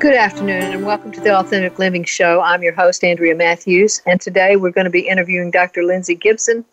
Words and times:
Good 0.00 0.14
afternoon 0.14 0.62
and 0.62 0.86
welcome 0.86 1.12
to 1.12 1.20
the 1.20 1.38
Authentic 1.38 1.78
Living 1.78 2.04
Show. 2.04 2.40
I'm 2.40 2.62
your 2.62 2.72
host, 2.72 3.04
Andrea 3.04 3.34
Matthews, 3.34 4.00
and 4.06 4.18
today 4.18 4.56
we're 4.56 4.70
going 4.70 4.86
to 4.86 4.90
be 4.90 5.06
interviewing 5.06 5.50
Dr. 5.50 5.82
Lindsay 5.82 6.14
Gibson. 6.14 6.64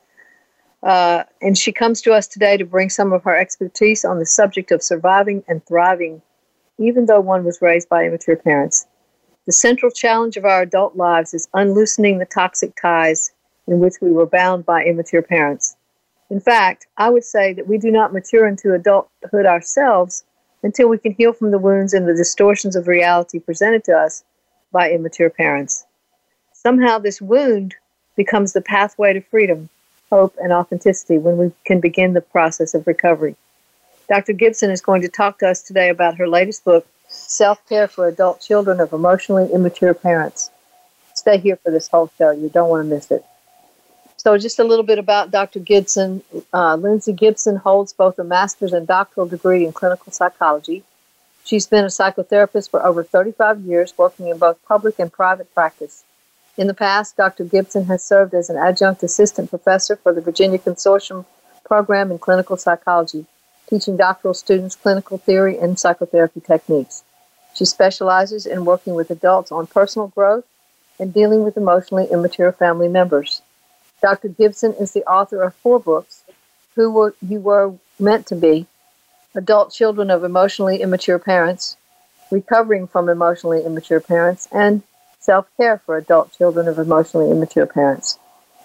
Uh, 0.81 1.25
and 1.41 1.57
she 1.57 1.73
comes 1.73 2.02
to 2.03 2.13
us 2.13 2.25
today 2.25 2.55
to 2.55 2.63
bring 2.63 2.89
some 2.89 3.11
of 3.11 3.25
her 3.25 3.38
expertise 3.38 4.05
on 4.05 4.19
the 4.19 4.25
subject 4.25 4.71
of 4.71 4.81
surviving 4.81 5.43
and 5.49 5.61
thriving, 5.66 6.21
even 6.79 7.05
though 7.05 7.19
one 7.19 7.43
was 7.43 7.61
raised 7.61 7.89
by 7.89 8.05
immature 8.05 8.38
parents. 8.38 8.88
The 9.45 9.52
central 9.52 9.91
challenge 9.91 10.38
of 10.38 10.45
our 10.45 10.61
adult 10.61 10.95
lives 10.95 11.33
is 11.33 11.49
unloosening 11.53 12.19
the 12.19 12.25
toxic 12.25 12.77
ties 12.81 13.33
in 13.67 13.81
which 13.81 13.95
we 14.02 14.09
were 14.09 14.25
bound 14.25 14.66
by 14.66 14.85
immature 14.85 15.21
parents. 15.21 15.75
In 16.30 16.39
fact, 16.39 16.88
I 16.95 17.09
would 17.09 17.25
say 17.25 17.52
that 17.52 17.67
we 17.67 17.77
do 17.77 17.91
not 17.91 18.13
mature 18.13 18.47
into 18.47 18.73
adulthood 18.73 19.45
ourselves 19.45 20.23
until 20.63 20.89
we 20.89 20.97
can 20.97 21.13
heal 21.13 21.34
from 21.34 21.52
the 21.52 21.59
wounds 21.59 21.93
and 21.93 22.07
the 22.07 22.13
distortions 22.13 22.75
of 22.75 22.88
reality 22.88 23.39
presented 23.39 23.84
to 23.85 23.93
us 23.93 24.23
by 24.71 24.91
immature 24.91 25.30
parents. 25.30 25.85
Somehow, 26.53 27.00
this 27.00 27.22
wound 27.22 27.75
becomes 28.16 28.53
the 28.53 28.61
pathway 28.61 29.13
to 29.13 29.22
freedom, 29.22 29.69
hope, 30.09 30.35
and 30.41 30.52
authenticity 30.52 31.17
when 31.17 31.38
we 31.38 31.52
can 31.66 31.80
begin 31.80 32.13
the 32.13 32.22
process 32.22 32.73
of 32.73 32.88
recovery. 32.88 33.35
Dr. 34.09 34.33
Gibson 34.33 34.72
is 34.72 34.81
going 34.81 35.02
to 35.02 35.09
talk 35.09 35.39
to 35.39 35.47
us 35.47 35.61
today 35.61 35.89
about 35.89 36.17
her 36.17 36.28
latest 36.28 36.66
book, 36.66 36.88
Self 37.08 37.66
Care 37.67 37.88
for 37.88 38.08
Adult 38.08 38.41
Children 38.41 38.80
of 38.80 38.94
Emotionally 38.94 39.52
Immature 39.53 39.94
Parents. 39.94 40.50
Stay 41.13 41.38
here 41.38 41.58
for 41.58 41.72
this 41.72 41.88
whole 41.88 42.11
show. 42.17 42.31
You 42.31 42.50
don't 42.50 42.69
want 42.69 42.88
to 42.88 42.95
miss 42.95 43.11
it. 43.11 43.25
So, 44.28 44.38
just 44.38 44.59
a 44.59 44.66
little 44.66 44.83
bit 44.83 45.00
about 45.00 45.31
Dr. 45.31 45.61
Gibson. 45.61 46.22
Uh, 46.53 46.75
Lindsay 46.75 47.14
Gibson 47.14 47.56
holds 47.56 47.94
both 47.94 48.20
a 48.20 48.25
master's 48.25 48.73
and 48.73 48.86
doctoral 48.86 49.25
degree 49.25 49.64
in 49.66 49.72
clinical 49.72 50.11
psychology. 50.11 50.84
She's 51.45 51.66
been 51.66 51.86
a 51.86 51.88
psychotherapist 51.88 52.69
for 52.69 52.86
over 52.86 53.06
35 53.06 53.61
years, 53.61 53.97
working 53.97 54.28
in 54.28 54.38
both 54.38 54.61
public 54.66 55.00
and 55.00 55.09
private 55.09 55.53
practice. 55.53 56.03
In 56.58 56.67
the 56.67 56.73
past, 56.73 57.16
Dr. 57.16 57.45
Gibson 57.45 57.86
has 57.86 58.03
served 58.03 58.34
as 58.34 58.50
an 58.50 58.58
adjunct 58.58 59.02
assistant 59.02 59.50
professor 59.50 59.95
for 59.95 60.11
the 60.11 60.19
Virginia 60.19 60.59
Consortium 60.59 61.23
program 61.64 62.12
in 62.12 62.19
clinical 62.19 62.58
psychology, 62.58 63.28
teaching 63.69 63.95
doctoral 63.95 64.34
students 64.34 64.75
clinical 64.75 65.19
theory 65.19 65.58
and 65.58 65.80
psychotherapy 65.80 66.41
techniques. 66.41 67.06
She 67.53 67.64
specializes 67.64 68.45
in 68.45 68.66
working 68.66 68.94
with 68.94 69.09
adults 69.09 69.53
on 69.53 69.67
personal 69.67 70.09
growth 70.09 70.44
and 71.00 71.14
dealing 71.14 71.45
with 71.45 71.56
emotionally 71.56 72.08
immature 72.12 72.52
family 72.52 72.89
members. 72.89 73.41
Dr. 74.02 74.30
Gibson 74.30 74.73
is 74.73 74.92
the 74.92 75.03
author 75.06 75.42
of 75.42 75.56
four 75.56 75.80
books 75.80 76.23
Who 76.76 76.92
Were 76.92 77.16
You 77.22 77.40
Were 77.40 77.73
Meant 78.00 78.28
to 78.28 78.36
Be, 78.36 78.67
Adult 79.34 79.73
Children 79.73 80.12
of 80.12 80.23
Emotionally 80.23 80.81
Immature 80.81 81.20
Parents, 81.20 81.78
Recovering 82.30 82.88
from 82.88 83.09
Emotionally 83.09 83.64
Immature 83.64 84.00
Parents, 84.00 84.48
and 84.52 84.84
Self 85.20 85.48
Care 85.58 85.80
for 85.80 85.98
Adult 85.98 86.38
Children 86.38 86.68
of 86.68 86.78
Emotionally 86.78 87.31
Immature 87.31 87.66
Parents. 87.66 88.20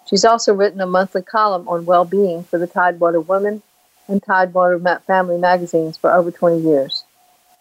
She's 0.09 0.25
also 0.25 0.53
written 0.53 0.81
a 0.81 0.87
monthly 0.87 1.23
column 1.23 1.69
on 1.69 1.87
well 1.87 2.05
being 2.05 2.42
for 2.45 2.59
the 2.59 2.67
Tidewater 2.67 3.21
Woman 3.21 3.63
and 4.09 4.23
Tidewater 4.23 4.79
Family 5.07 5.39
magazines 5.39 5.97
for 5.97 6.13
over 6.13 6.31
20 6.31 6.61
years. 6.61 7.05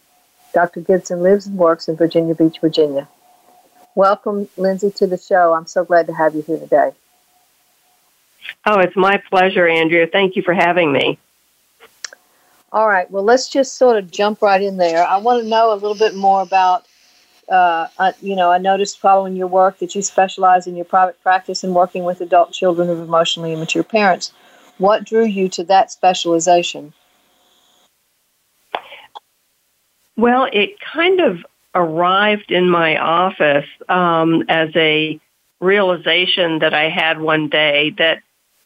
Dr. 0.53 0.81
Gibson 0.81 1.21
lives 1.21 1.47
and 1.47 1.57
works 1.57 1.87
in 1.87 1.95
Virginia 1.95 2.35
Beach, 2.35 2.59
Virginia. 2.59 3.07
Welcome, 3.95 4.49
Lindsay, 4.57 4.91
to 4.91 5.07
the 5.07 5.17
show. 5.17 5.53
I'm 5.53 5.67
so 5.67 5.83
glad 5.83 6.07
to 6.07 6.13
have 6.13 6.35
you 6.35 6.41
here 6.41 6.59
today. 6.59 6.91
Oh, 8.65 8.79
it's 8.79 8.95
my 8.95 9.17
pleasure, 9.29 9.67
Andrea. 9.67 10.07
Thank 10.07 10.35
you 10.35 10.41
for 10.41 10.53
having 10.53 10.91
me. 10.91 11.17
All 12.71 12.87
right. 12.87 13.09
Well, 13.11 13.23
let's 13.23 13.49
just 13.49 13.77
sort 13.77 13.97
of 13.97 14.09
jump 14.09 14.41
right 14.41 14.61
in 14.61 14.77
there. 14.77 15.05
I 15.05 15.17
want 15.17 15.43
to 15.43 15.47
know 15.47 15.71
a 15.71 15.75
little 15.75 15.95
bit 15.95 16.15
more 16.15 16.41
about, 16.41 16.85
uh, 17.47 17.87
uh, 17.99 18.13
you 18.19 18.35
know, 18.35 18.51
I 18.51 18.57
noticed 18.57 18.99
following 18.99 19.35
your 19.35 19.47
work 19.47 19.77
that 19.79 19.93
you 19.93 20.01
specialize 20.01 20.65
in 20.65 20.75
your 20.75 20.85
private 20.85 21.21
practice 21.21 21.63
and 21.63 21.75
working 21.75 22.03
with 22.03 22.21
adult 22.21 22.51
children 22.51 22.89
of 22.89 22.99
emotionally 22.99 23.53
immature 23.53 23.83
parents. 23.83 24.33
What 24.79 25.03
drew 25.03 25.25
you 25.25 25.49
to 25.49 25.63
that 25.65 25.91
specialization? 25.91 26.93
Well, 30.15 30.47
it 30.51 30.79
kind 30.79 31.19
of 31.21 31.39
arrived 31.75 32.51
in 32.51 32.69
my 32.69 32.97
office 32.97 33.65
um, 33.89 34.43
as 34.47 34.69
a 34.75 35.19
realization 35.59 36.59
that 36.59 36.73
I 36.73 36.89
had 36.89 37.19
one 37.19 37.49
day 37.49 37.95
that 37.97 38.19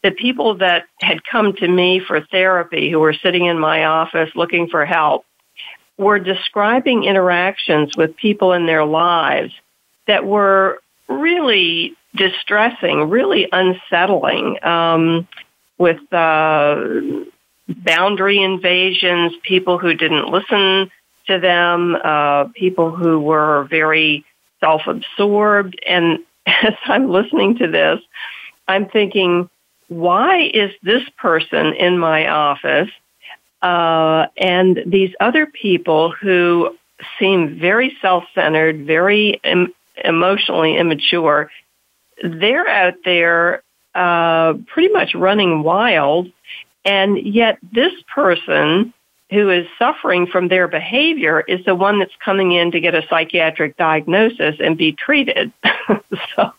the 0.03 0.11
people 0.11 0.57
that 0.57 0.85
had 0.99 1.23
come 1.23 1.53
to 1.53 1.67
me 1.67 2.01
for 2.05 2.21
therapy, 2.21 2.91
who 2.91 2.99
were 2.99 3.13
sitting 3.13 3.45
in 3.45 3.59
my 3.59 3.85
office 3.85 4.29
looking 4.35 4.67
for 4.67 4.85
help, 4.85 5.25
were 5.97 6.19
describing 6.19 7.03
interactions 7.03 7.95
with 7.97 8.15
people 8.17 8.53
in 8.53 8.65
their 8.65 8.85
lives 8.85 9.53
that 10.05 10.25
were 10.25 10.79
really 11.07 11.95
distressing, 12.15 13.09
really 13.09 13.47
unsettling, 13.51 14.63
um, 14.63 15.27
with 15.77 16.01
uh, 16.11 16.83
boundary 17.67 18.41
invasions, 18.41 19.33
people 19.43 19.77
who 19.77 19.93
didn't 19.93 20.29
listen 20.29 20.89
to 21.27 21.39
them, 21.39 21.97
uh, 22.03 22.45
people 22.55 22.91
who 22.91 23.19
were 23.19 23.67
very 23.69 24.25
self 24.59 24.81
absorbed. 24.87 25.79
And 25.87 26.19
as 26.45 26.73
I'm 26.85 27.09
listening 27.09 27.57
to 27.57 27.67
this, 27.67 27.99
I'm 28.67 28.87
thinking, 28.89 29.49
why 29.87 30.41
is 30.53 30.71
this 30.83 31.03
person 31.17 31.73
in 31.73 31.97
my 31.97 32.27
office 32.27 32.89
uh, 33.61 34.27
and 34.37 34.79
these 34.85 35.13
other 35.19 35.45
people 35.45 36.11
who 36.11 36.75
seem 37.19 37.59
very 37.59 37.95
self 38.01 38.25
centered, 38.35 38.85
very 38.85 39.39
em- 39.43 39.73
emotionally 40.03 40.77
immature? 40.77 41.49
They're 42.23 42.67
out 42.67 42.95
there 43.05 43.63
uh, 43.95 44.55
pretty 44.67 44.89
much 44.89 45.15
running 45.15 45.63
wild, 45.63 46.29
and 46.83 47.17
yet 47.17 47.59
this 47.71 47.93
person 48.13 48.93
who 49.29 49.49
is 49.49 49.67
suffering 49.77 50.25
from 50.25 50.47
their 50.47 50.67
behavior 50.67 51.41
is 51.41 51.63
the 51.65 51.75
one 51.75 51.99
that's 51.99 52.15
coming 52.23 52.53
in 52.53 52.71
to 52.71 52.79
get 52.79 52.95
a 52.95 53.05
psychiatric 53.09 53.75
diagnosis 53.75 54.55
and 54.59 54.77
be 54.77 54.93
treated. 54.93 55.51
so, 56.35 56.53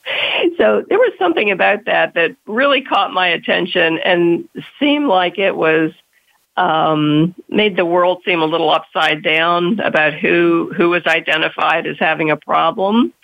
so 0.59 0.84
there 0.89 0.99
was 0.99 1.12
something 1.19 1.51
about 1.51 1.87
that 1.87 2.15
that 2.15 2.37
really 2.47 2.83
caught 2.83 3.12
my 3.12 3.29
attention 3.29 3.99
and 3.99 4.49
seemed 4.79 5.06
like 5.06 5.39
it 5.39 5.56
was 5.56 5.93
um, 6.59 7.34
made 7.49 7.77
the 7.77 7.87
world 7.87 8.21
seem 8.25 8.43
a 8.43 8.47
little 8.47 8.71
upside 8.71 9.23
down 9.23 9.79
about 9.81 10.12
who 10.12 10.73
who 10.77 10.91
was 10.91 11.06
identified 11.06 11.87
as 11.87 11.97
having 11.99 12.31
a 12.31 12.37
problem. 12.37 13.15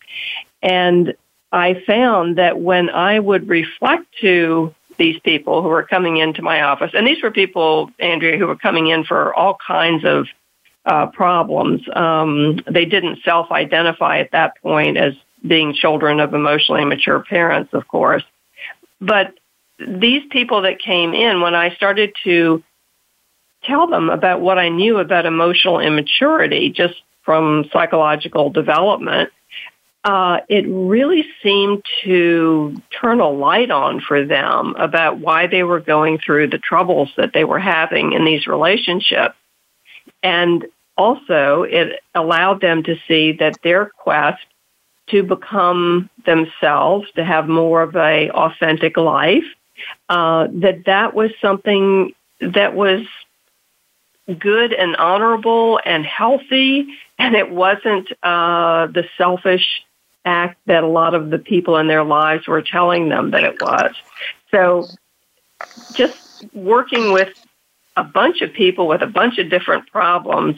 And 0.62 1.14
I 1.52 1.82
found 1.86 2.38
that 2.38 2.60
when 2.60 2.88
I 2.90 3.18
would 3.18 3.48
reflect 3.48 4.06
to 4.20 4.74
these 4.98 5.18
people 5.20 5.62
who 5.62 5.68
were 5.68 5.82
coming 5.82 6.16
into 6.16 6.42
my 6.42 6.62
office. 6.62 6.90
And 6.94 7.06
these 7.06 7.22
were 7.22 7.30
people, 7.30 7.90
Andrea, 7.98 8.38
who 8.38 8.46
were 8.46 8.56
coming 8.56 8.88
in 8.88 9.04
for 9.04 9.34
all 9.34 9.56
kinds 9.66 10.04
of 10.04 10.26
uh, 10.86 11.06
problems. 11.06 11.82
Um, 11.94 12.60
they 12.70 12.84
didn't 12.84 13.20
self 13.24 13.50
identify 13.50 14.18
at 14.18 14.32
that 14.32 14.60
point 14.62 14.96
as 14.96 15.14
being 15.46 15.74
children 15.74 16.20
of 16.20 16.34
emotionally 16.34 16.82
immature 16.82 17.22
parents, 17.22 17.72
of 17.72 17.86
course. 17.88 18.22
But 19.00 19.34
these 19.78 20.22
people 20.30 20.62
that 20.62 20.80
came 20.80 21.14
in, 21.14 21.40
when 21.40 21.54
I 21.54 21.74
started 21.74 22.14
to 22.24 22.62
tell 23.64 23.86
them 23.86 24.10
about 24.10 24.40
what 24.40 24.58
I 24.58 24.68
knew 24.68 24.98
about 24.98 25.26
emotional 25.26 25.80
immaturity 25.80 26.70
just 26.70 26.94
from 27.22 27.64
psychological 27.72 28.50
development, 28.50 29.30
uh, 30.04 30.40
it 30.48 30.66
really 30.68 31.24
seemed 31.42 31.82
to 32.02 32.76
turn 33.00 33.20
a 33.20 33.28
light 33.28 33.70
on 33.70 34.00
for 34.00 34.24
them 34.24 34.74
about 34.76 35.18
why 35.18 35.46
they 35.46 35.62
were 35.62 35.80
going 35.80 36.18
through 36.18 36.48
the 36.48 36.58
troubles 36.58 37.10
that 37.16 37.32
they 37.32 37.44
were 37.44 37.58
having 37.58 38.12
in 38.12 38.24
these 38.24 38.46
relationships. 38.46 39.34
And 40.22 40.66
also, 40.96 41.62
it 41.62 42.00
allowed 42.14 42.60
them 42.60 42.82
to 42.82 42.96
see 43.08 43.32
that 43.32 43.56
their 43.62 43.86
quest 43.86 44.44
to 45.08 45.22
become 45.22 46.10
themselves, 46.24 47.10
to 47.16 47.24
have 47.24 47.48
more 47.48 47.82
of 47.82 47.96
a 47.96 48.30
authentic 48.30 48.96
life, 48.96 49.44
uh, 50.08 50.48
that 50.52 50.84
that 50.86 51.14
was 51.14 51.30
something 51.40 52.12
that 52.40 52.74
was 52.74 53.00
good 54.38 54.72
and 54.72 54.96
honorable 54.96 55.80
and 55.84 56.04
healthy, 56.04 56.86
and 57.18 57.34
it 57.34 57.50
wasn't 57.50 58.10
uh, 58.22 58.86
the 58.86 59.04
selfish 59.18 59.84
act 60.24 60.58
that 60.66 60.84
a 60.84 60.88
lot 60.88 61.14
of 61.14 61.30
the 61.30 61.38
people 61.38 61.76
in 61.76 61.86
their 61.86 62.04
lives 62.04 62.46
were 62.46 62.62
telling 62.62 63.08
them 63.08 63.30
that 63.32 63.44
it 63.44 63.60
was. 63.60 63.92
So, 64.50 64.86
just 65.94 66.44
working 66.54 67.12
with 67.12 67.28
a 67.96 68.04
bunch 68.04 68.40
of 68.40 68.52
people 68.52 68.86
with 68.88 69.02
a 69.02 69.06
bunch 69.06 69.38
of 69.38 69.50
different 69.50 69.90
problems 69.90 70.56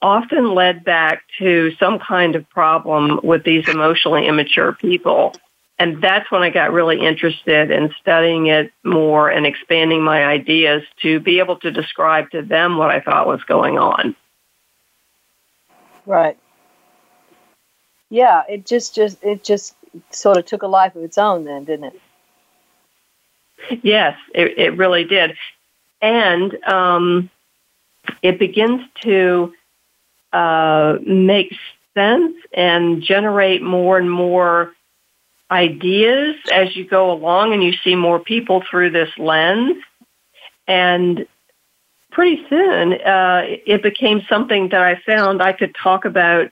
often 0.00 0.54
led 0.54 0.84
back 0.84 1.22
to 1.38 1.72
some 1.78 1.98
kind 1.98 2.36
of 2.36 2.48
problem 2.50 3.20
with 3.22 3.44
these 3.44 3.66
emotionally 3.68 4.26
immature 4.26 4.72
people. 4.72 5.34
And 5.78 6.00
that's 6.02 6.30
when 6.30 6.42
I 6.42 6.50
got 6.50 6.72
really 6.72 7.00
interested 7.00 7.70
in 7.70 7.92
studying 8.00 8.46
it 8.46 8.70
more 8.84 9.28
and 9.28 9.46
expanding 9.46 10.02
my 10.02 10.24
ideas 10.24 10.82
to 11.02 11.20
be 11.20 11.38
able 11.40 11.56
to 11.60 11.70
describe 11.70 12.30
to 12.30 12.42
them 12.42 12.78
what 12.78 12.90
I 12.90 13.00
thought 13.00 13.26
was 13.26 13.42
going 13.44 13.78
on. 13.78 14.14
Right. 16.06 16.38
Yeah, 18.10 18.42
it 18.48 18.66
just 18.66 18.94
just 18.94 19.22
it 19.22 19.44
just 19.44 19.74
sort 20.10 20.36
of 20.36 20.46
took 20.46 20.62
a 20.62 20.66
life 20.66 20.94
of 20.96 21.02
its 21.02 21.18
own 21.18 21.44
then, 21.44 21.64
didn't 21.64 21.94
it? 21.94 22.00
Yes, 23.82 24.16
it, 24.34 24.58
it 24.58 24.76
really 24.76 25.04
did. 25.04 25.36
And 26.02 26.62
um, 26.64 27.30
it 28.22 28.38
begins 28.38 28.82
to 29.02 29.54
uh, 30.32 30.98
make 31.06 31.54
sense 31.94 32.34
and 32.52 33.02
generate 33.02 33.62
more 33.62 33.98
and 33.98 34.10
more 34.10 34.74
ideas 35.50 36.36
as 36.52 36.74
you 36.76 36.84
go 36.86 37.12
along 37.12 37.52
and 37.52 37.62
you 37.62 37.72
see 37.84 37.94
more 37.94 38.18
people 38.18 38.62
through 38.68 38.90
this 38.90 39.10
lens. 39.16 39.76
And 40.66 41.26
pretty 42.10 42.44
soon, 42.48 42.94
uh, 42.94 43.42
it 43.44 43.82
became 43.82 44.22
something 44.28 44.70
that 44.70 44.82
I 44.82 45.00
found 45.06 45.42
I 45.42 45.52
could 45.52 45.74
talk 45.74 46.04
about, 46.04 46.50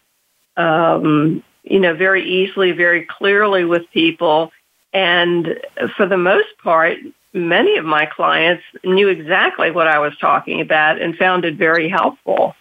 um, 0.56 1.42
you 1.62 1.78
know, 1.78 1.94
very 1.94 2.28
easily, 2.28 2.72
very 2.72 3.04
clearly 3.04 3.64
with 3.64 3.88
people. 3.92 4.52
And 4.92 5.60
for 5.96 6.06
the 6.06 6.16
most 6.16 6.48
part, 6.62 6.98
many 7.32 7.76
of 7.76 7.84
my 7.84 8.06
clients 8.06 8.62
knew 8.84 9.08
exactly 9.08 9.70
what 9.70 9.88
I 9.88 9.98
was 9.98 10.16
talking 10.18 10.60
about 10.60 11.00
and 11.00 11.16
found 11.16 11.44
it 11.44 11.54
very 11.54 11.88
helpful. 11.88 12.54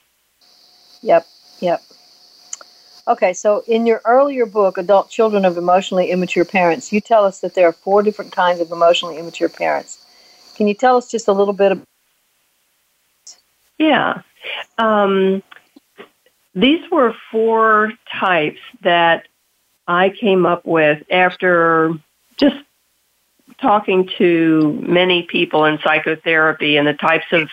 Yep, 1.02 1.26
yep. 1.60 1.82
Okay, 3.08 3.34
so 3.34 3.64
in 3.68 3.88
your 3.88 4.02
earlier 4.06 4.46
book, 4.46 4.78
Adult 4.78 5.10
Children 5.10 5.44
of 5.44 5.58
Emotionally 5.58 6.12
Immature 6.12 6.46
Parents, 6.46 6.94
you 6.94 7.02
tell 7.02 7.26
us 7.26 7.40
that 7.42 7.56
there 7.56 7.68
are 7.68 7.74
four 7.74 8.04
different 8.04 8.32
kinds 8.32 8.60
of 8.62 8.72
emotionally 8.72 9.18
immature 9.18 9.50
parents. 9.50 10.06
Can 10.56 10.68
you 10.68 10.76
tell 10.76 10.98
us 10.98 11.10
just 11.10 11.28
a 11.28 11.34
little 11.34 11.54
bit 11.54 11.72
about 11.72 11.88
Yeah. 13.80 14.22
Um, 14.78 15.42
these 16.54 16.90
were 16.92 17.16
four 17.32 17.94
types 18.20 18.60
that 18.82 19.28
I 19.88 20.10
came 20.10 20.46
up 20.46 20.66
with 20.66 21.04
after 21.10 21.94
just 22.38 22.58
talking 23.60 24.10
to 24.18 24.74
many 24.82 25.24
people 25.24 25.66
in 25.66 25.80
psychotherapy 25.84 26.78
and 26.78 26.88
the 26.88 26.94
types 26.94 27.26
of 27.32 27.50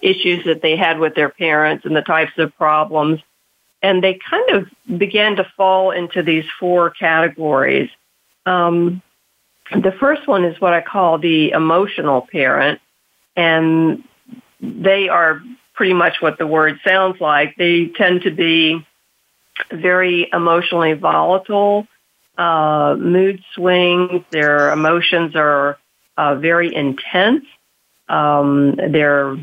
issues 0.00 0.44
that 0.44 0.62
they 0.62 0.76
had 0.76 0.98
with 0.98 1.14
their 1.14 1.28
parents 1.28 1.84
and 1.84 1.94
the 1.94 2.02
types 2.02 2.32
of 2.38 2.54
problems. 2.56 3.20
And 3.82 4.02
they 4.02 4.14
kind 4.14 4.50
of 4.50 4.98
began 4.98 5.36
to 5.36 5.44
fall 5.56 5.90
into 5.90 6.22
these 6.22 6.44
four 6.58 6.90
categories. 6.90 7.90
Um, 8.46 9.02
the 9.70 9.92
first 9.92 10.26
one 10.26 10.44
is 10.44 10.60
what 10.60 10.72
I 10.72 10.80
call 10.80 11.18
the 11.18 11.50
emotional 11.50 12.26
parent, 12.30 12.80
and 13.36 14.04
they 14.60 15.08
are 15.08 15.42
pretty 15.74 15.94
much 15.94 16.20
what 16.20 16.38
the 16.38 16.46
word 16.46 16.78
sounds 16.86 17.20
like. 17.20 17.56
They 17.56 17.86
tend 17.86 18.22
to 18.22 18.30
be 18.30 18.86
very 19.70 20.28
emotionally 20.32 20.92
volatile, 20.94 21.86
uh, 22.38 22.96
mood 22.98 23.42
swings, 23.54 24.24
their 24.30 24.72
emotions 24.72 25.36
are 25.36 25.78
uh, 26.16 26.36
very 26.36 26.74
intense. 26.74 27.44
Um, 28.08 28.76
they're 28.76 29.36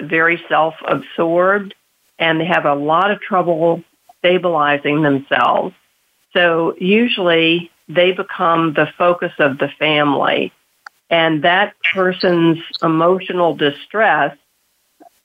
very 0.00 0.42
self-absorbed 0.48 1.74
and 2.18 2.40
they 2.40 2.44
have 2.44 2.66
a 2.66 2.74
lot 2.74 3.10
of 3.10 3.20
trouble 3.20 3.82
stabilizing 4.18 5.02
themselves. 5.02 5.74
So 6.34 6.74
usually 6.78 7.70
they 7.88 8.12
become 8.12 8.74
the 8.74 8.88
focus 8.98 9.32
of 9.38 9.58
the 9.58 9.68
family 9.78 10.52
and 11.10 11.42
that 11.42 11.74
person's 11.92 12.58
emotional 12.82 13.56
distress, 13.56 14.36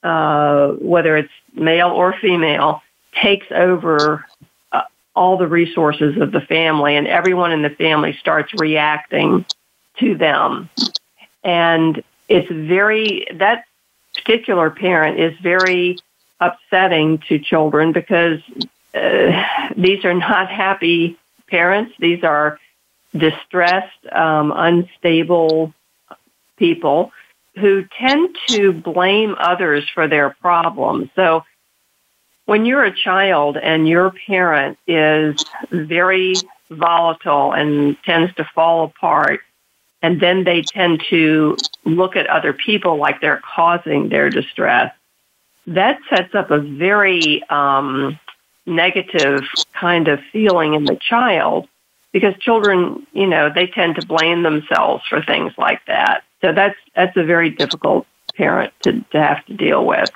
uh, 0.06 0.74
whether 0.74 1.18
it's 1.18 1.34
male 1.56 1.90
or 1.90 2.14
female, 2.22 2.84
takes 3.20 3.48
over 3.50 4.24
uh, 4.72 4.84
all 5.16 5.36
the 5.38 5.48
resources 5.48 6.22
of 6.22 6.32
the 6.32 6.42
family 6.42 6.96
and 6.96 7.08
everyone 7.08 7.52
in 7.52 7.64
the 7.64 7.72
family 7.72 8.16
starts 8.20 8.54
reacting 8.54 9.46
to 9.98 10.14
them. 10.16 10.70
And 11.44 12.04
it's 12.30 12.52
very, 12.52 13.26
that 13.34 13.66
particular 14.14 14.70
parent 14.70 15.20
is 15.20 15.36
very 15.40 15.98
upsetting 16.40 17.18
to 17.30 17.40
children 17.40 17.92
because 17.92 18.42
uh, 18.94 19.70
these 19.76 20.06
are 20.06 20.14
not 20.14 20.52
happy 20.52 21.18
parents. 21.48 21.94
These 21.98 22.24
are 22.24 22.60
distressed, 23.18 24.06
um, 24.12 24.54
unstable 24.56 25.74
people 26.58 27.12
who 27.56 27.86
tend 27.98 28.36
to 28.48 28.74
blame 28.74 29.36
others 29.40 29.88
for 29.94 30.08
their 30.08 30.32
problems. 30.42 31.10
So 31.16 31.44
when 32.46 32.66
you're 32.66 32.84
a 32.84 32.96
child 32.96 33.58
and 33.58 33.88
your 33.88 34.12
parent 34.28 34.78
is 34.88 35.44
very 35.72 36.36
volatile 36.70 37.54
and 37.54 37.98
tends 38.04 38.34
to 38.36 38.44
fall 38.54 38.86
apart, 38.86 39.42
and 40.02 40.20
then 40.20 40.44
they 40.44 40.62
tend 40.62 41.04
to 41.10 41.58
look 41.86 42.16
at 42.16 42.28
other 42.28 42.54
people 42.54 42.98
like 42.98 43.22
they're 43.22 43.42
causing 43.56 44.10
their 44.10 44.30
distress. 44.30 44.94
That 45.68 46.00
sets 46.10 46.36
up 46.36 46.52
a 46.52 46.60
very 46.60 47.42
um, 47.50 48.20
negative 48.68 49.42
kind 49.74 50.08
of 50.08 50.20
feeling 50.32 50.76
in 50.76 50.86
the 50.86 50.98
child 50.98 51.68
because 52.12 52.36
children, 52.40 53.08
you 53.14 53.26
know, 53.26 53.50
they 53.54 53.68
tend 53.68 53.96
to 53.96 54.06
blame 54.06 54.44
themselves 54.44 55.04
for 55.10 55.24
things 55.24 55.54
like 55.58 55.84
that. 55.88 56.24
So 56.46 56.54
that's 56.54 56.78
that's 56.96 57.18
a 57.18 57.24
very 57.24 57.50
difficult 57.50 58.06
parent 58.36 58.72
to, 58.84 59.02
to 59.02 59.20
have 59.20 59.44
to 59.48 59.56
deal 59.56 59.84
with. 59.84 60.12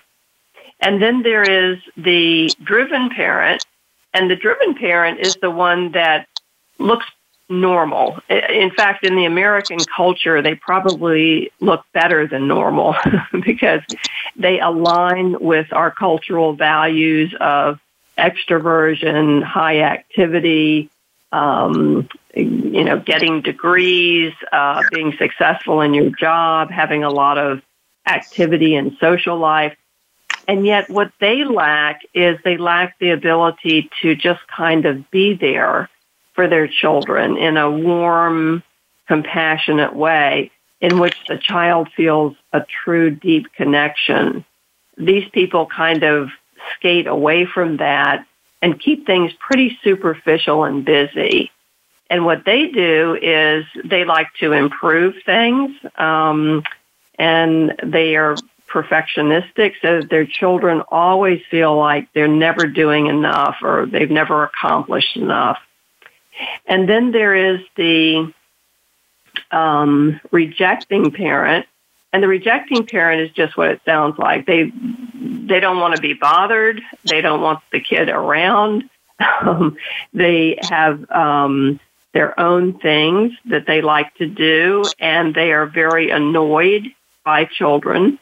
And 0.80 1.02
then 1.02 1.24
there 1.24 1.42
is 1.42 1.80
the 1.98 2.52
driven 2.64 3.10
parent, 3.10 3.66
and 4.14 4.30
the 4.30 4.36
driven 4.36 4.76
parent 4.76 5.22
is 5.22 5.38
the 5.42 5.50
one 5.50 5.94
that 5.94 6.28
looks 6.78 7.08
normal. 7.50 8.20
In 8.30 8.70
fact, 8.70 9.04
in 9.04 9.16
the 9.16 9.26
American 9.26 9.80
culture, 9.80 10.40
they 10.44 10.54
probably 10.54 11.52
look 11.62 11.84
better 11.94 12.28
than 12.28 12.48
normal 12.48 12.96
because 13.44 13.82
they 14.36 14.60
align 14.60 15.36
with 15.40 15.74
our 15.74 15.90
cultural 15.90 16.54
values 16.54 17.34
of 17.42 17.80
extroversion, 18.20 19.42
high 19.42 19.80
activity, 19.80 20.92
um, 21.32 22.08
you 22.36 22.84
know, 22.84 23.00
getting 23.00 23.42
degrees, 23.42 24.34
uh, 24.52 24.84
being 24.92 25.14
successful 25.18 25.82
in 25.82 25.94
your 25.94 26.10
job, 26.10 26.72
having 26.72 27.04
a 27.04 27.10
lot 27.10 27.38
of 27.38 27.62
activity 28.08 28.76
and 28.76 28.98
social 29.00 29.38
life. 29.38 29.76
And 30.48 30.66
yet 30.66 30.90
what 30.90 31.12
they 31.20 31.44
lack 31.44 32.02
is 32.14 32.40
they 32.44 32.58
lack 32.58 32.98
the 33.00 33.12
ability 33.12 33.90
to 34.02 34.16
just 34.16 34.42
kind 34.48 34.86
of 34.86 35.10
be 35.12 35.36
there 35.36 35.90
for 36.34 36.48
their 36.48 36.68
children 36.68 37.38
in 37.38 37.58
a 37.58 37.70
warm, 37.70 38.64
compassionate 39.08 39.96
way 39.96 40.52
in 40.82 41.00
which 41.00 41.16
the 41.28 41.38
child 41.38 41.90
feels 41.96 42.36
a 42.54 42.62
true 42.84 43.12
deep 43.12 43.54
connection. 43.54 44.46
These 44.98 45.30
people 45.30 45.66
kind 45.68 46.04
of 46.04 46.30
skate 46.76 47.08
away 47.08 47.46
from 47.46 47.78
that 47.78 48.26
and 48.62 48.80
keep 48.80 49.06
things 49.06 49.32
pretty 49.40 49.78
superficial 49.84 50.64
and 50.64 50.84
busy. 50.84 51.52
And 52.10 52.26
what 52.26 52.44
they 52.46 52.68
do 52.68 53.18
is 53.22 53.66
they 53.86 54.04
like 54.04 54.28
to 54.40 54.52
improve 54.52 55.16
things, 55.26 55.76
um, 55.96 56.64
and 57.18 57.76
they 57.84 58.16
are 58.16 58.36
perfectionistic, 58.68 59.74
so 59.82 60.02
their 60.02 60.26
children 60.26 60.82
always 60.90 61.42
feel 61.50 61.76
like 61.76 62.08
they're 62.14 62.28
never 62.28 62.68
doing 62.68 63.08
enough 63.08 63.58
or 63.62 63.86
they've 63.86 64.12
never 64.12 64.44
accomplished 64.44 65.18
enough. 65.18 65.60
And 66.66 66.88
then 66.88 67.12
there 67.12 67.36
is 67.36 67.60
the 67.76 68.32
um, 69.52 70.20
rejecting 70.32 71.12
parent, 71.12 71.66
and 72.12 72.24
the 72.24 72.28
rejecting 72.28 72.86
parent 72.86 73.22
is 73.22 73.32
just 73.32 73.56
what 73.56 73.70
it 73.70 73.82
sounds 73.86 74.18
like. 74.18 74.46
They 74.46 74.72
they 75.14 75.60
don't 75.60 75.80
want 75.80 75.96
to 75.96 76.02
be 76.02 76.14
bothered. 76.14 76.82
They 77.06 77.22
don't 77.22 77.42
want 77.42 77.60
the 77.72 77.82
kid 77.82 78.10
around. 78.10 78.90
Um, 79.42 79.76
they 80.14 80.58
have 80.62 81.12
um, 81.12 81.82
their 82.14 82.40
own 82.40 82.80
things 82.80 83.34
that 83.50 83.68
they 83.68 83.82
like 83.82 84.16
to 84.16 84.26
do, 84.26 84.86
and 84.98 85.36
they 85.36 85.52
are 85.52 85.66
very 85.66 86.10
annoyed 86.10 86.86
by 87.26 87.44
children. 87.44 88.18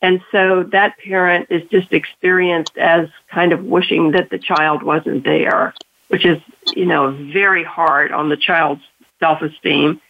And 0.00 0.22
so 0.32 0.62
that 0.72 0.98
parent 0.98 1.48
is 1.50 1.62
just 1.70 1.92
experienced 1.92 2.78
as 2.78 3.08
kind 3.30 3.52
of 3.52 3.64
wishing 3.64 4.12
that 4.12 4.30
the 4.30 4.38
child 4.38 4.82
wasn't 4.82 5.24
there, 5.24 5.74
which 6.08 6.24
is, 6.24 6.38
you 6.74 6.86
know, 6.86 7.10
very 7.10 7.64
hard 7.64 8.12
on 8.12 8.30
the 8.30 8.36
child's 8.36 8.82
self 9.18 9.42
esteem. 9.42 10.00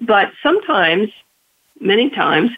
But 0.00 0.32
sometimes, 0.42 1.10
many 1.80 2.10
times, 2.10 2.50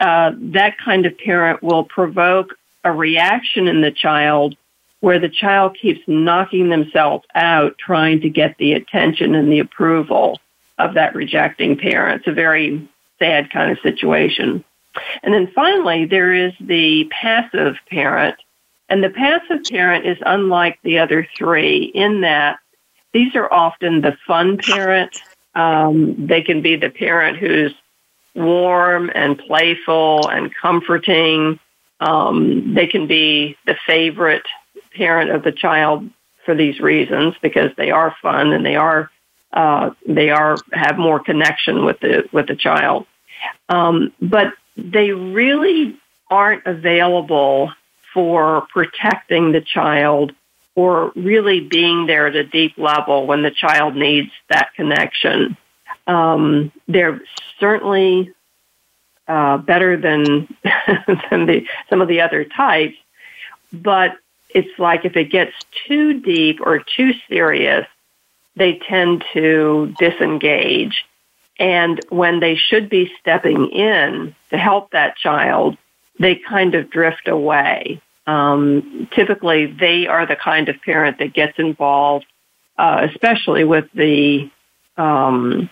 uh, 0.00 0.32
that 0.36 0.78
kind 0.78 1.06
of 1.06 1.16
parent 1.18 1.62
will 1.62 1.84
provoke 1.84 2.54
a 2.84 2.92
reaction 2.92 3.68
in 3.68 3.80
the 3.80 3.90
child 3.90 4.56
where 5.00 5.18
the 5.18 5.28
child 5.28 5.76
keeps 5.80 6.00
knocking 6.06 6.68
themselves 6.68 7.24
out 7.34 7.76
trying 7.78 8.20
to 8.20 8.28
get 8.28 8.56
the 8.58 8.72
attention 8.72 9.34
and 9.34 9.50
the 9.50 9.58
approval 9.58 10.40
of 10.78 10.94
that 10.94 11.14
rejecting 11.14 11.76
parent. 11.76 12.20
It's 12.20 12.28
a 12.28 12.32
very 12.32 12.88
sad 13.18 13.50
kind 13.50 13.70
of 13.70 13.78
situation. 13.80 14.64
And 15.22 15.32
then 15.32 15.50
finally, 15.54 16.04
there 16.04 16.32
is 16.32 16.52
the 16.60 17.10
passive 17.10 17.76
parent. 17.88 18.36
And 18.88 19.02
the 19.02 19.10
passive 19.10 19.64
parent 19.70 20.06
is 20.06 20.18
unlike 20.24 20.78
the 20.82 20.98
other 20.98 21.26
three 21.36 21.84
in 21.94 22.20
that 22.22 22.58
these 23.12 23.34
are 23.34 23.52
often 23.52 24.00
the 24.00 24.16
fun 24.26 24.58
parent. 24.58 25.16
Um, 25.54 26.26
they 26.26 26.42
can 26.42 26.62
be 26.62 26.76
the 26.76 26.90
parent 26.90 27.38
who's 27.38 27.74
warm 28.34 29.10
and 29.14 29.38
playful 29.38 30.28
and 30.28 30.54
comforting. 30.54 31.58
Um, 32.00 32.74
they 32.74 32.86
can 32.86 33.06
be 33.06 33.56
the 33.66 33.76
favorite 33.86 34.46
parent 34.94 35.30
of 35.30 35.42
the 35.42 35.52
child 35.52 36.08
for 36.44 36.54
these 36.54 36.80
reasons 36.80 37.34
because 37.40 37.70
they 37.76 37.90
are 37.90 38.16
fun 38.20 38.52
and 38.52 38.64
they 38.66 38.76
are 38.76 39.10
uh, 39.52 39.90
they 40.06 40.30
are 40.30 40.56
have 40.72 40.98
more 40.98 41.20
connection 41.20 41.84
with 41.84 42.00
the 42.00 42.28
with 42.32 42.46
the 42.46 42.56
child. 42.56 43.06
Um, 43.68 44.12
but 44.20 44.54
they 44.76 45.12
really 45.12 45.96
aren't 46.30 46.66
available 46.66 47.72
for 48.14 48.66
protecting 48.72 49.52
the 49.52 49.60
child 49.60 50.32
or 50.74 51.12
really 51.14 51.60
being 51.60 52.06
there 52.06 52.26
at 52.26 52.36
a 52.36 52.44
deep 52.44 52.78
level 52.78 53.26
when 53.26 53.42
the 53.42 53.50
child 53.50 53.94
needs 53.94 54.30
that 54.48 54.72
connection. 54.74 55.56
Um, 56.06 56.72
they're 56.88 57.20
certainly 57.60 58.32
uh, 59.28 59.58
better 59.58 59.96
than 59.96 60.48
than 61.30 61.46
the, 61.46 61.66
some 61.88 62.00
of 62.00 62.08
the 62.08 62.20
other 62.20 62.44
types, 62.44 62.96
but 63.72 64.16
it's 64.50 64.78
like 64.78 65.04
if 65.04 65.16
it 65.16 65.30
gets 65.30 65.52
too 65.86 66.20
deep 66.20 66.60
or 66.60 66.78
too 66.78 67.12
serious, 67.28 67.86
they 68.56 68.78
tend 68.78 69.24
to 69.32 69.94
disengage 69.98 71.04
and 71.62 72.00
when 72.08 72.40
they 72.40 72.56
should 72.56 72.88
be 72.88 73.12
stepping 73.20 73.68
in 73.68 74.34
to 74.50 74.58
help 74.58 74.90
that 74.90 75.16
child, 75.16 75.76
they 76.18 76.34
kind 76.34 76.74
of 76.74 76.90
drift 76.90 77.28
away. 77.28 78.00
Um, 78.26 79.08
typically, 79.12 79.66
they 79.66 80.08
are 80.08 80.26
the 80.26 80.34
kind 80.34 80.68
of 80.68 80.80
parent 80.82 81.18
that 81.18 81.32
gets 81.32 81.58
involved, 81.58 82.26
uh, 82.78 83.06
especially 83.10 83.62
with 83.62 83.86
the 83.94 84.50
um, 84.96 85.70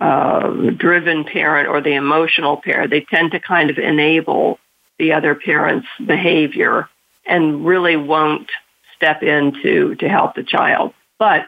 uh, 0.00 0.50
driven 0.76 1.24
parent 1.24 1.68
or 1.68 1.80
the 1.80 1.94
emotional 1.94 2.56
parent. 2.56 2.90
They 2.90 3.00
tend 3.00 3.32
to 3.32 3.40
kind 3.40 3.70
of 3.70 3.78
enable 3.78 4.58
the 4.98 5.12
other 5.12 5.34
parent's 5.34 5.88
behavior 6.04 6.88
and 7.26 7.64
really 7.64 7.96
won't 7.96 8.50
step 8.96 9.22
in 9.22 9.52
to, 9.62 9.94
to 9.96 10.08
help 10.08 10.34
the 10.34 10.42
child. 10.42 10.92
But 11.18 11.46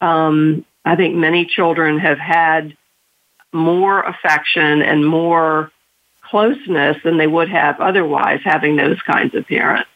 um, 0.00 0.64
I 0.84 0.96
think 0.96 1.14
many 1.14 1.46
children 1.46 1.98
have 1.98 2.18
had 2.18 2.76
more 3.52 4.02
affection 4.02 4.82
and 4.82 5.06
more 5.06 5.70
closeness 6.22 6.96
than 7.02 7.18
they 7.18 7.26
would 7.26 7.48
have 7.48 7.80
otherwise 7.80 8.40
having 8.44 8.76
those 8.76 9.00
kinds 9.02 9.34
of 9.34 9.46
parents. 9.46 9.88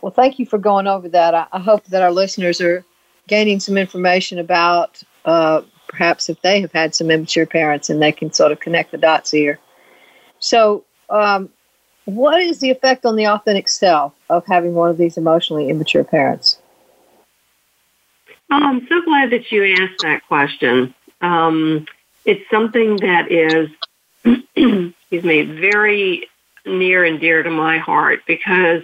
Well, 0.00 0.12
thank 0.12 0.38
you 0.38 0.46
for 0.46 0.58
going 0.58 0.86
over 0.86 1.08
that. 1.10 1.34
I, 1.34 1.46
I 1.52 1.58
hope 1.58 1.84
that 1.86 2.02
our 2.02 2.12
listeners 2.12 2.60
are 2.60 2.84
gaining 3.26 3.60
some 3.60 3.76
information 3.76 4.38
about 4.38 5.02
uh, 5.24 5.62
perhaps 5.94 6.28
if 6.28 6.40
they 6.42 6.60
have 6.60 6.72
had 6.72 6.94
some 6.94 7.10
immature 7.10 7.46
parents 7.46 7.88
and 7.88 8.02
they 8.02 8.10
can 8.10 8.32
sort 8.32 8.50
of 8.50 8.58
connect 8.58 8.90
the 8.90 8.98
dots 8.98 9.30
here. 9.30 9.60
So, 10.40 10.84
um, 11.08 11.50
what 12.04 12.40
is 12.40 12.58
the 12.58 12.70
effect 12.70 13.06
on 13.06 13.16
the 13.16 13.28
authentic 13.28 13.68
self 13.68 14.12
of 14.28 14.44
having 14.46 14.74
one 14.74 14.90
of 14.90 14.98
these 14.98 15.16
emotionally 15.16 15.70
immature 15.70 16.04
parents? 16.04 16.58
Oh, 18.50 18.56
I'm 18.56 18.86
so 18.88 19.02
glad 19.02 19.30
that 19.30 19.50
you 19.52 19.64
asked 19.80 20.02
that 20.02 20.26
question. 20.26 20.94
Um, 21.20 21.86
it's 22.24 22.48
something 22.50 22.96
that 22.96 23.30
is, 23.30 23.70
excuse 24.56 25.24
me, 25.24 25.42
very 25.42 26.28
near 26.66 27.04
and 27.04 27.20
dear 27.20 27.42
to 27.42 27.50
my 27.50 27.78
heart 27.78 28.20
because 28.26 28.82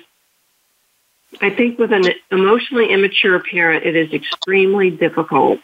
I 1.41 1.51
think 1.51 1.79
with 1.79 1.93
an 1.93 2.05
emotionally 2.31 2.91
immature 2.91 3.39
parent, 3.41 3.85
it 3.85 3.97
is 3.97 4.13
extremely 4.13 4.91
difficult 4.91 5.61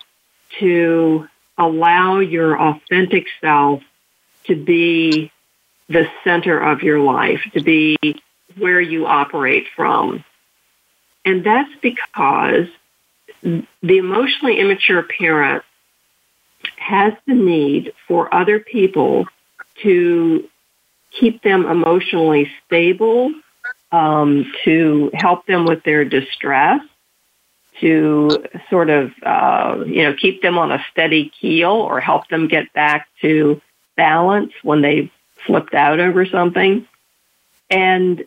to 0.58 1.28
allow 1.58 2.18
your 2.18 2.60
authentic 2.60 3.26
self 3.40 3.82
to 4.44 4.54
be 4.54 5.30
the 5.88 6.08
center 6.24 6.58
of 6.58 6.82
your 6.82 7.00
life, 7.00 7.40
to 7.52 7.62
be 7.62 7.96
where 8.58 8.80
you 8.80 9.06
operate 9.06 9.66
from. 9.74 10.24
And 11.24 11.44
that's 11.44 11.72
because 11.80 12.68
the 13.42 13.98
emotionally 13.98 14.58
immature 14.58 15.02
parent 15.02 15.62
has 16.76 17.12
the 17.26 17.34
need 17.34 17.92
for 18.08 18.32
other 18.34 18.58
people 18.60 19.26
to 19.82 20.48
keep 21.10 21.42
them 21.42 21.66
emotionally 21.66 22.50
stable, 22.66 23.32
um, 23.92 24.52
to 24.64 25.10
help 25.14 25.46
them 25.46 25.64
with 25.64 25.82
their 25.84 26.04
distress, 26.04 26.80
to 27.80 28.44
sort 28.70 28.90
of 28.90 29.12
uh, 29.22 29.82
you 29.86 30.02
know 30.02 30.14
keep 30.14 30.42
them 30.42 30.58
on 30.58 30.72
a 30.72 30.84
steady 30.90 31.32
keel 31.40 31.70
or 31.70 32.00
help 32.00 32.28
them 32.28 32.48
get 32.48 32.72
back 32.72 33.08
to 33.20 33.60
balance 33.96 34.52
when 34.62 34.82
they 34.82 35.10
flipped 35.46 35.74
out 35.74 36.00
over 36.00 36.26
something, 36.26 36.86
and 37.70 38.24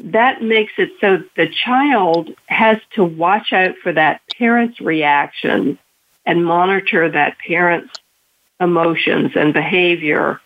that 0.00 0.42
makes 0.42 0.72
it 0.78 0.90
so 1.00 1.22
the 1.36 1.48
child 1.48 2.30
has 2.46 2.78
to 2.92 3.04
watch 3.04 3.52
out 3.52 3.76
for 3.82 3.92
that 3.92 4.20
parent's 4.36 4.80
reaction 4.80 5.78
and 6.26 6.44
monitor 6.44 7.10
that 7.10 7.38
parent's 7.38 7.92
emotions 8.60 9.32
and 9.34 9.52
behavior 9.52 10.40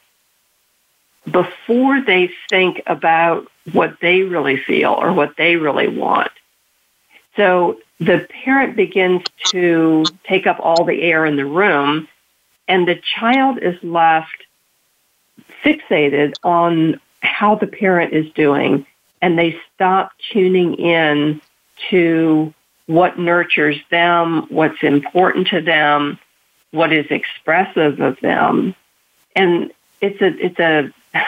before 1.31 2.01
they 2.01 2.31
think 2.49 2.83
about 2.87 3.47
what 3.73 3.99
they 4.01 4.23
really 4.23 4.57
feel 4.57 4.93
or 4.93 5.13
what 5.13 5.37
they 5.37 5.57
really 5.57 5.89
want. 5.89 6.31
So 7.37 7.79
the 8.01 8.27
parent 8.45 8.77
begins 8.77 9.23
to 9.49 10.05
take 10.25 10.47
up 10.47 10.59
all 10.61 10.85
the 10.85 11.03
air 11.03 11.25
in 11.27 11.37
the 11.37 11.45
room, 11.45 12.09
and 12.67 12.89
the 12.89 13.01
child 13.19 13.59
is 13.59 13.83
left 13.83 14.45
fixated 15.63 16.35
on 16.43 17.01
how 17.21 17.55
the 17.55 17.67
parent 17.67 18.13
is 18.13 18.31
doing, 18.33 18.87
and 19.21 19.39
they 19.39 19.59
stop 19.75 20.13
tuning 20.33 20.75
in 20.75 21.41
to 21.91 22.53
what 22.87 23.19
nurtures 23.19 23.77
them, 23.91 24.47
what's 24.49 24.83
important 24.83 25.49
to 25.49 25.61
them, 25.61 26.19
what 26.71 26.93
is 26.93 27.07
expressive 27.11 28.01
of 28.01 28.19
them. 28.21 28.75
And 29.35 29.73
it's 30.01 30.21
a, 30.21 30.27
it's 30.27 30.59
a, 30.59 30.93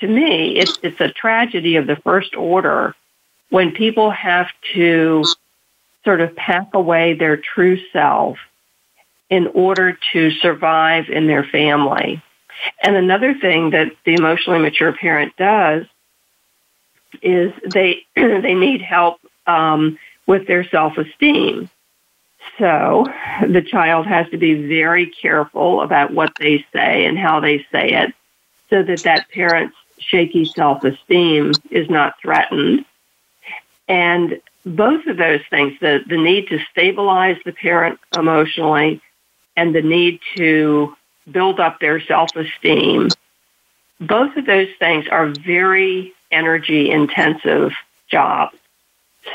to 0.00 0.06
me, 0.06 0.58
it's, 0.58 0.78
it's 0.82 1.00
a 1.00 1.08
tragedy 1.08 1.76
of 1.76 1.86
the 1.86 1.96
first 1.96 2.36
order 2.36 2.94
when 3.50 3.72
people 3.72 4.10
have 4.10 4.48
to 4.74 5.24
sort 6.04 6.20
of 6.20 6.34
pack 6.34 6.68
away 6.72 7.14
their 7.14 7.36
true 7.36 7.78
self 7.92 8.38
in 9.28 9.46
order 9.48 9.96
to 10.12 10.30
survive 10.32 11.08
in 11.08 11.26
their 11.26 11.44
family. 11.44 12.22
And 12.82 12.96
another 12.96 13.34
thing 13.34 13.70
that 13.70 13.92
the 14.04 14.14
emotionally 14.14 14.58
mature 14.58 14.92
parent 14.92 15.36
does 15.36 15.86
is 17.22 17.52
they 17.72 18.04
they 18.16 18.54
need 18.54 18.82
help 18.82 19.20
um, 19.46 19.98
with 20.26 20.46
their 20.46 20.64
self 20.64 20.98
esteem. 20.98 21.68
So 22.58 23.06
the 23.46 23.62
child 23.62 24.06
has 24.06 24.28
to 24.30 24.38
be 24.38 24.66
very 24.66 25.06
careful 25.06 25.82
about 25.82 26.12
what 26.12 26.32
they 26.38 26.64
say 26.72 27.04
and 27.04 27.18
how 27.18 27.40
they 27.40 27.66
say 27.70 27.92
it 27.92 28.14
so 28.68 28.82
that 28.82 29.02
that 29.02 29.28
parent's 29.30 29.76
shaky 29.98 30.44
self 30.44 30.84
esteem 30.84 31.52
is 31.70 31.88
not 31.88 32.14
threatened. 32.20 32.84
And 33.90 34.40
both 34.64 35.04
of 35.06 35.16
those 35.16 35.40
things, 35.50 35.74
the, 35.80 35.98
the 36.06 36.16
need 36.16 36.46
to 36.48 36.60
stabilize 36.70 37.36
the 37.44 37.52
parent 37.52 37.98
emotionally 38.16 39.02
and 39.56 39.74
the 39.74 39.82
need 39.82 40.20
to 40.36 40.96
build 41.28 41.58
up 41.58 41.80
their 41.80 42.00
self 42.00 42.34
esteem, 42.36 43.08
both 44.00 44.36
of 44.36 44.46
those 44.46 44.68
things 44.78 45.06
are 45.10 45.26
very 45.26 46.12
energy 46.30 46.88
intensive 46.88 47.72
jobs. 48.08 48.56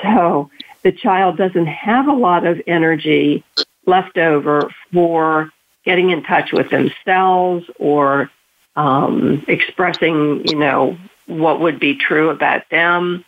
So 0.02 0.50
the 0.84 0.94
child 0.94 1.36
doesn't 1.36 1.68
have 1.68 2.08
a 2.08 2.14
lot 2.14 2.46
of 2.46 2.62
energy 2.66 3.44
left 3.86 4.18
over 4.18 4.72
for 4.94 5.52
getting 5.84 6.12
in 6.12 6.24
touch 6.24 6.54
with 6.54 6.70
themselves 6.70 7.70
or 7.78 8.32
um, 8.78 9.44
expressing, 9.50 10.48
you 10.48 10.56
know, 10.56 10.98
what 11.26 11.60
would 11.60 11.78
be 11.78 11.96
true 11.96 12.30
about 12.30 12.70
them. 12.70 13.26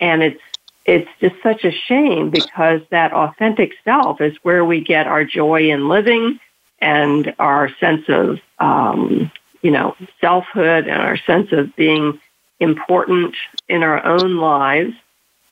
And 0.00 0.22
it's 0.22 0.40
it's 0.86 1.08
just 1.20 1.36
such 1.42 1.64
a 1.64 1.70
shame 1.70 2.28
because 2.30 2.82
that 2.90 3.12
authentic 3.12 3.72
self 3.84 4.20
is 4.20 4.36
where 4.42 4.64
we 4.64 4.80
get 4.82 5.06
our 5.06 5.24
joy 5.24 5.70
in 5.70 5.88
living 5.88 6.38
and 6.80 7.34
our 7.38 7.70
sense 7.80 8.04
of 8.08 8.38
um, 8.58 9.30
you 9.62 9.70
know 9.70 9.96
selfhood 10.20 10.86
and 10.86 11.00
our 11.00 11.16
sense 11.16 11.52
of 11.52 11.74
being 11.76 12.20
important 12.60 13.34
in 13.68 13.82
our 13.82 14.04
own 14.04 14.36
lives. 14.36 14.94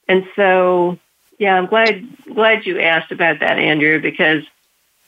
And 0.09 0.27
so, 0.37 0.99
yeah, 1.39 1.57
I'm 1.57 1.67
glad 1.67 2.07
glad 2.27 2.67
you 2.67 2.81
asked 2.81 3.13
about 3.13 3.41
that, 3.41 3.59
Andrea, 3.59 4.01
because 4.01 4.45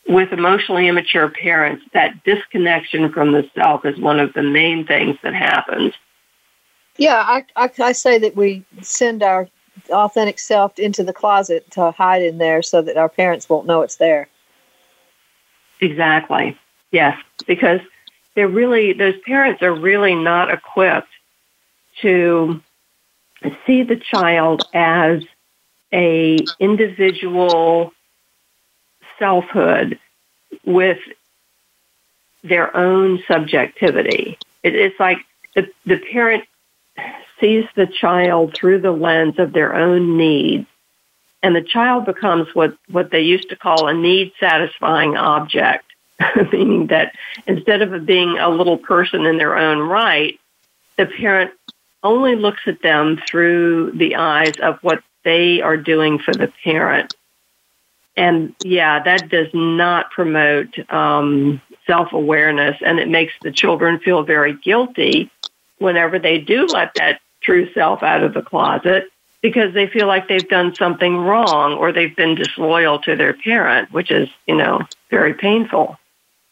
with 0.08 0.32
emotionally 0.32 0.88
immature 0.88 1.28
parents, 1.28 1.84
that 1.92 2.22
disconnection 2.24 3.10
from 3.12 3.32
the 3.32 3.48
self 3.54 3.84
is 3.84 3.98
one 3.98 4.20
of 4.20 4.32
the 4.34 4.42
main 4.42 4.86
things 4.86 5.16
that 5.22 5.34
happens. 5.34 5.94
Yeah, 6.96 7.22
I, 7.26 7.44
I, 7.56 7.70
I 7.80 7.92
say 7.92 8.18
that 8.18 8.36
we 8.36 8.64
send 8.82 9.22
our 9.22 9.48
authentic 9.90 10.38
self 10.38 10.78
into 10.78 11.02
the 11.02 11.12
closet 11.12 11.68
to 11.72 11.90
hide 11.90 12.22
in 12.22 12.38
there 12.38 12.62
so 12.62 12.82
that 12.82 12.96
our 12.96 13.08
parents 13.08 13.48
won't 13.48 13.66
know 13.66 13.82
it's 13.82 13.96
there. 13.96 14.28
Exactly. 15.80 16.56
Yes, 16.92 17.20
because 17.46 17.80
they're 18.34 18.48
really 18.48 18.92
those 18.92 19.18
parents 19.26 19.62
are 19.62 19.74
really 19.74 20.14
not 20.14 20.50
equipped 20.50 21.08
to 22.00 22.60
see 23.66 23.82
the 23.82 23.96
child 23.96 24.66
as 24.72 25.22
a 25.92 26.38
individual 26.58 27.92
selfhood 29.18 29.98
with 30.64 30.98
their 32.42 32.76
own 32.76 33.22
subjectivity. 33.28 34.38
It, 34.62 34.74
it's 34.74 34.98
like 34.98 35.18
the, 35.54 35.68
the 35.86 35.98
parent 35.98 36.44
sees 37.40 37.64
the 37.74 37.86
child 37.86 38.54
through 38.54 38.80
the 38.80 38.92
lens 38.92 39.38
of 39.38 39.52
their 39.52 39.74
own 39.74 40.16
needs, 40.16 40.66
and 41.42 41.54
the 41.54 41.62
child 41.62 42.06
becomes 42.06 42.48
what, 42.54 42.76
what 42.90 43.10
they 43.10 43.20
used 43.20 43.50
to 43.50 43.56
call 43.56 43.86
a 43.86 43.94
need 43.94 44.32
satisfying 44.40 45.16
object, 45.16 45.84
meaning 46.52 46.86
that 46.88 47.14
instead 47.46 47.82
of 47.82 48.06
being 48.06 48.38
a 48.38 48.48
little 48.48 48.78
person 48.78 49.26
in 49.26 49.36
their 49.36 49.56
own 49.56 49.78
right, 49.78 50.38
the 50.96 51.06
parent 51.06 51.50
only 52.02 52.36
looks 52.36 52.62
at 52.66 52.82
them 52.82 53.20
through 53.26 53.92
the 53.92 54.16
eyes 54.16 54.54
of 54.62 54.78
what 54.82 55.02
they 55.24 55.60
are 55.60 55.76
doing 55.76 56.18
for 56.18 56.32
the 56.32 56.52
parent. 56.62 57.14
And 58.16 58.54
yeah, 58.62 59.02
that 59.02 59.28
does 59.28 59.48
not 59.52 60.10
promote 60.12 60.78
um, 60.92 61.60
self 61.86 62.12
awareness, 62.12 62.76
and 62.84 63.00
it 63.00 63.08
makes 63.08 63.32
the 63.42 63.50
children 63.50 63.98
feel 63.98 64.22
very 64.22 64.52
guilty 64.52 65.30
whenever 65.78 66.18
they 66.18 66.38
do 66.38 66.66
let 66.66 66.94
that 66.94 67.20
true 67.44 67.72
self 67.72 68.02
out 68.02 68.22
of 68.22 68.34
the 68.34 68.42
closet 68.42 69.10
because 69.42 69.74
they 69.74 69.86
feel 69.86 70.06
like 70.06 70.26
they've 70.26 70.48
done 70.48 70.74
something 70.74 71.18
wrong 71.18 71.74
or 71.74 71.92
they've 71.92 72.16
been 72.16 72.34
disloyal 72.34 72.98
to 73.00 73.14
their 73.14 73.34
parent, 73.34 73.92
which 73.92 74.10
is, 74.10 74.28
you 74.46 74.56
know, 74.56 74.80
very 75.10 75.34
painful. 75.34 75.98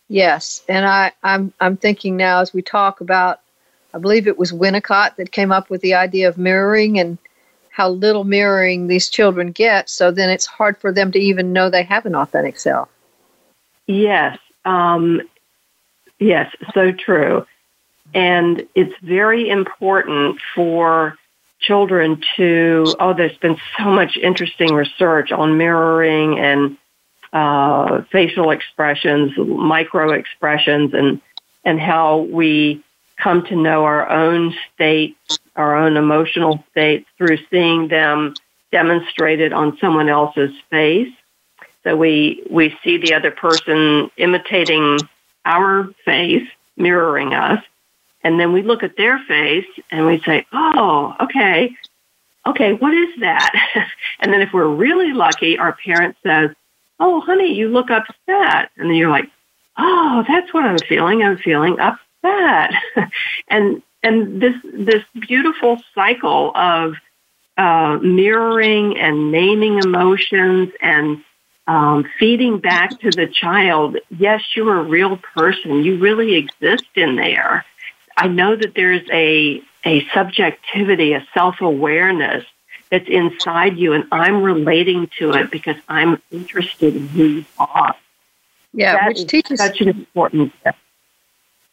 Yes, 0.09 0.63
and 0.69 0.85
I, 0.85 1.13
I'm 1.23 1.55
I'm 1.59 1.79
thinking 1.79 2.19
now 2.19 2.41
as 2.41 2.53
we 2.53 2.61
talk 2.61 3.01
about, 3.01 3.41
I 3.95 3.99
believe 3.99 4.27
it 4.27 4.39
was 4.39 4.53
Winnicott 4.53 5.17
that 5.17 5.33
came 5.33 5.51
up 5.51 5.71
with 5.71 5.81
the 5.81 5.95
idea 5.95 6.29
of 6.29 6.37
mirroring 6.37 6.99
and 6.99 7.17
how 7.71 7.89
little 7.89 8.25
mirroring 8.25 8.89
these 8.89 9.09
children 9.09 9.53
get. 9.53 9.89
So 9.89 10.11
then 10.11 10.29
it's 10.29 10.45
hard 10.45 10.77
for 10.77 10.93
them 10.93 11.13
to 11.13 11.19
even 11.19 11.55
know 11.55 11.71
they 11.71 11.85
have 11.85 12.05
an 12.05 12.15
authentic 12.15 12.59
self. 12.59 12.91
Yes, 13.87 14.39
um, 14.67 15.23
yes, 16.19 16.55
so 16.75 16.93
true. 16.93 17.47
And 18.15 18.67
it's 18.75 18.95
very 19.03 19.49
important 19.49 20.39
for 20.55 21.17
children 21.61 22.23
to, 22.37 22.95
oh, 22.99 23.15
there's 23.15 23.37
been 23.39 23.57
so 23.79 23.85
much 23.85 24.17
interesting 24.17 24.75
research 24.75 25.33
on 25.33 25.57
mirroring 25.57 26.39
and 26.39 26.77
uh, 27.33 28.03
facial 28.11 28.51
expressions, 28.51 29.33
micro 29.39 30.13
expressions, 30.13 30.93
and, 30.93 31.21
and 31.65 31.81
how 31.81 32.19
we 32.19 32.83
come 33.17 33.47
to 33.47 33.57
know 33.57 33.85
our 33.85 34.09
own 34.11 34.55
state, 34.75 35.17
our 35.57 35.77
own 35.77 35.97
emotional 35.97 36.63
state 36.73 37.07
through 37.17 37.39
seeing 37.51 37.89
them 37.89 38.35
demonstrated 38.73 39.53
on 39.53 39.79
someone 39.79 40.09
else's 40.09 40.53
face. 40.71 41.13
So 41.85 41.97
we, 41.97 42.45
we 42.51 42.77
see 42.83 42.99
the 42.99 43.15
other 43.15 43.31
person 43.31 44.11
imitating 44.17 44.99
our 45.45 45.89
face, 46.05 46.49
mirroring 46.77 47.35
us. 47.35 47.63
And 48.25 48.39
then 48.39 48.53
we 48.53 48.63
look 48.63 48.83
at 48.83 48.97
their 48.97 49.19
face 49.27 49.67
and 49.91 50.07
we 50.07 50.21
say, 50.21 50.47
oh, 50.53 51.15
okay, 51.21 51.75
okay, 52.47 52.73
what 52.75 52.95
is 52.95 53.21
that? 53.21 53.53
and 54.21 54.33
then 54.33 54.41
if 54.41 54.53
we're 54.53 54.69
really 54.69 55.13
lucky, 55.13 55.59
our 55.59 55.73
parent 55.85 56.17
says, 56.23 56.51
oh, 57.01 57.21
honey, 57.21 57.55
you 57.55 57.69
look 57.69 57.91
upset. 57.91 58.71
And 58.77 58.89
then 58.89 58.95
you're 58.95 59.11
like, 59.11 59.29
oh, 59.77 60.25
that's 60.27 60.53
what 60.55 60.65
I'm 60.65 60.79
feeling. 60.79 61.23
I'm 61.23 61.39
feeling 61.39 61.79
upset. 61.79 62.73
and 63.49 63.83
and 64.05 64.43
this 64.43 64.55
this 64.65 65.05
beautiful 65.15 65.81
cycle 65.95 66.53
of 66.55 66.95
uh, 67.57 67.99
mirroring 68.03 68.99
and 68.99 69.31
naming 69.31 69.79
emotions 69.79 70.71
and 70.81 71.23
um, 71.67 72.05
feeding 72.19 72.59
back 72.59 72.99
to 73.01 73.11
the 73.11 73.27
child, 73.29 73.97
yes, 74.19 74.43
you're 74.57 74.81
a 74.81 74.83
real 74.83 75.17
person. 75.17 75.85
You 75.85 75.99
really 75.99 76.35
exist 76.35 76.89
in 76.97 77.17
there. 77.17 77.65
I 78.17 78.29
know 78.29 78.57
that 78.57 78.75
there's 78.75 79.09
a, 79.11 79.63
a 79.85 80.07
subjectivity, 80.09 81.13
a 81.13 81.27
self 81.35 81.61
awareness 81.61 82.45
that's 82.91 83.09
inside 83.09 83.79
you, 83.79 83.95
and 83.95 84.05
I'm 84.13 84.43
relating 84.43 85.09
to 85.19 85.33
it 85.33 85.51
because 85.51 85.77
I'm 85.89 86.21
interested 86.31 86.95
in 86.95 87.09
who 87.09 87.25
you 87.25 87.45
are. 87.59 87.95
Yeah, 88.75 88.95
that 88.95 89.09
which 89.09 89.27
teaches 89.27 89.59
such 89.59 89.81
an 89.81 89.89
important 89.89 90.53
step. 90.61 90.77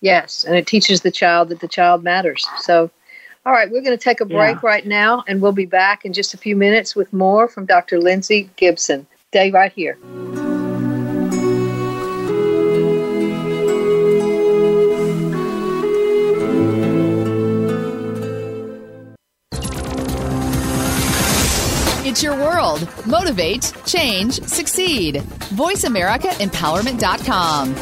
Yes, 0.01 0.45
and 0.45 0.55
it 0.55 0.65
teaches 0.65 1.01
the 1.01 1.11
child 1.11 1.49
that 1.49 1.59
the 1.59 1.67
child 1.67 2.03
matters. 2.03 2.47
So, 2.59 2.89
all 3.45 3.51
right, 3.51 3.69
we're 3.69 3.81
going 3.81 3.97
to 3.97 4.03
take 4.03 4.21
a 4.21 4.25
break 4.25 4.55
yeah. 4.55 4.69
right 4.69 4.85
now, 4.85 5.23
and 5.27 5.41
we'll 5.41 5.51
be 5.51 5.65
back 5.65 6.05
in 6.05 6.13
just 6.13 6.33
a 6.33 6.37
few 6.37 6.55
minutes 6.55 6.95
with 6.95 7.11
more 7.11 7.47
from 7.47 7.65
Dr. 7.65 7.99
Lindsay 7.99 8.49
Gibson. 8.55 9.05
Stay 9.27 9.51
right 9.51 9.73
here. 9.73 9.97
It's 22.19 22.25
your 22.25 22.35
world. 22.35 22.85
Motivate, 23.05 23.71
change, 23.85 24.43
succeed. 24.43 25.23
VoiceAmericaEmpowerment.com. 25.55 27.73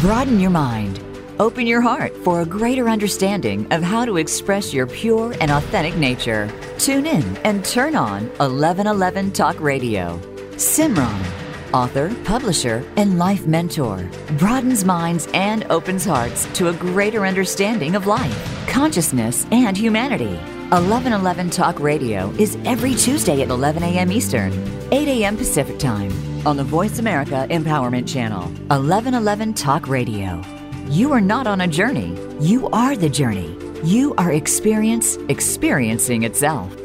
Broaden 0.00 0.40
your 0.40 0.50
mind. 0.50 0.98
Open 1.38 1.68
your 1.68 1.80
heart 1.80 2.16
for 2.24 2.40
a 2.40 2.44
greater 2.44 2.88
understanding 2.88 3.72
of 3.72 3.80
how 3.80 4.04
to 4.04 4.16
express 4.16 4.74
your 4.74 4.88
pure 4.88 5.36
and 5.40 5.52
authentic 5.52 5.94
nature. 5.94 6.50
Tune 6.80 7.06
in 7.06 7.22
and 7.44 7.64
turn 7.64 7.94
on 7.94 8.22
1111 8.38 9.30
Talk 9.30 9.60
Radio. 9.60 10.18
Simran, 10.56 11.24
author, 11.72 12.12
publisher, 12.24 12.84
and 12.96 13.20
life 13.20 13.46
mentor, 13.46 14.10
broadens 14.36 14.84
minds 14.84 15.28
and 15.32 15.64
opens 15.70 16.04
hearts 16.04 16.46
to 16.54 16.70
a 16.70 16.72
greater 16.72 17.24
understanding 17.24 17.94
of 17.94 18.08
life, 18.08 18.68
consciousness, 18.68 19.46
and 19.52 19.76
humanity. 19.76 20.40
1111 20.74 21.50
Talk 21.50 21.78
Radio 21.78 22.30
is 22.36 22.58
every 22.64 22.96
Tuesday 22.96 23.42
at 23.42 23.48
11 23.48 23.84
a.m. 23.84 24.10
Eastern, 24.10 24.52
8 24.90 25.06
a.m. 25.06 25.36
Pacific 25.36 25.78
Time 25.78 26.10
on 26.44 26.56
the 26.56 26.64
Voice 26.64 26.98
America 26.98 27.46
Empowerment 27.48 28.08
Channel. 28.08 28.40
1111 28.40 29.54
Talk 29.54 29.86
Radio. 29.86 30.42
You 30.88 31.12
are 31.12 31.20
not 31.20 31.46
on 31.46 31.60
a 31.60 31.68
journey, 31.68 32.18
you 32.40 32.68
are 32.70 32.96
the 32.96 33.08
journey. 33.08 33.56
You 33.84 34.16
are 34.16 34.32
experience 34.32 35.16
experiencing 35.28 36.24
itself. 36.24 36.76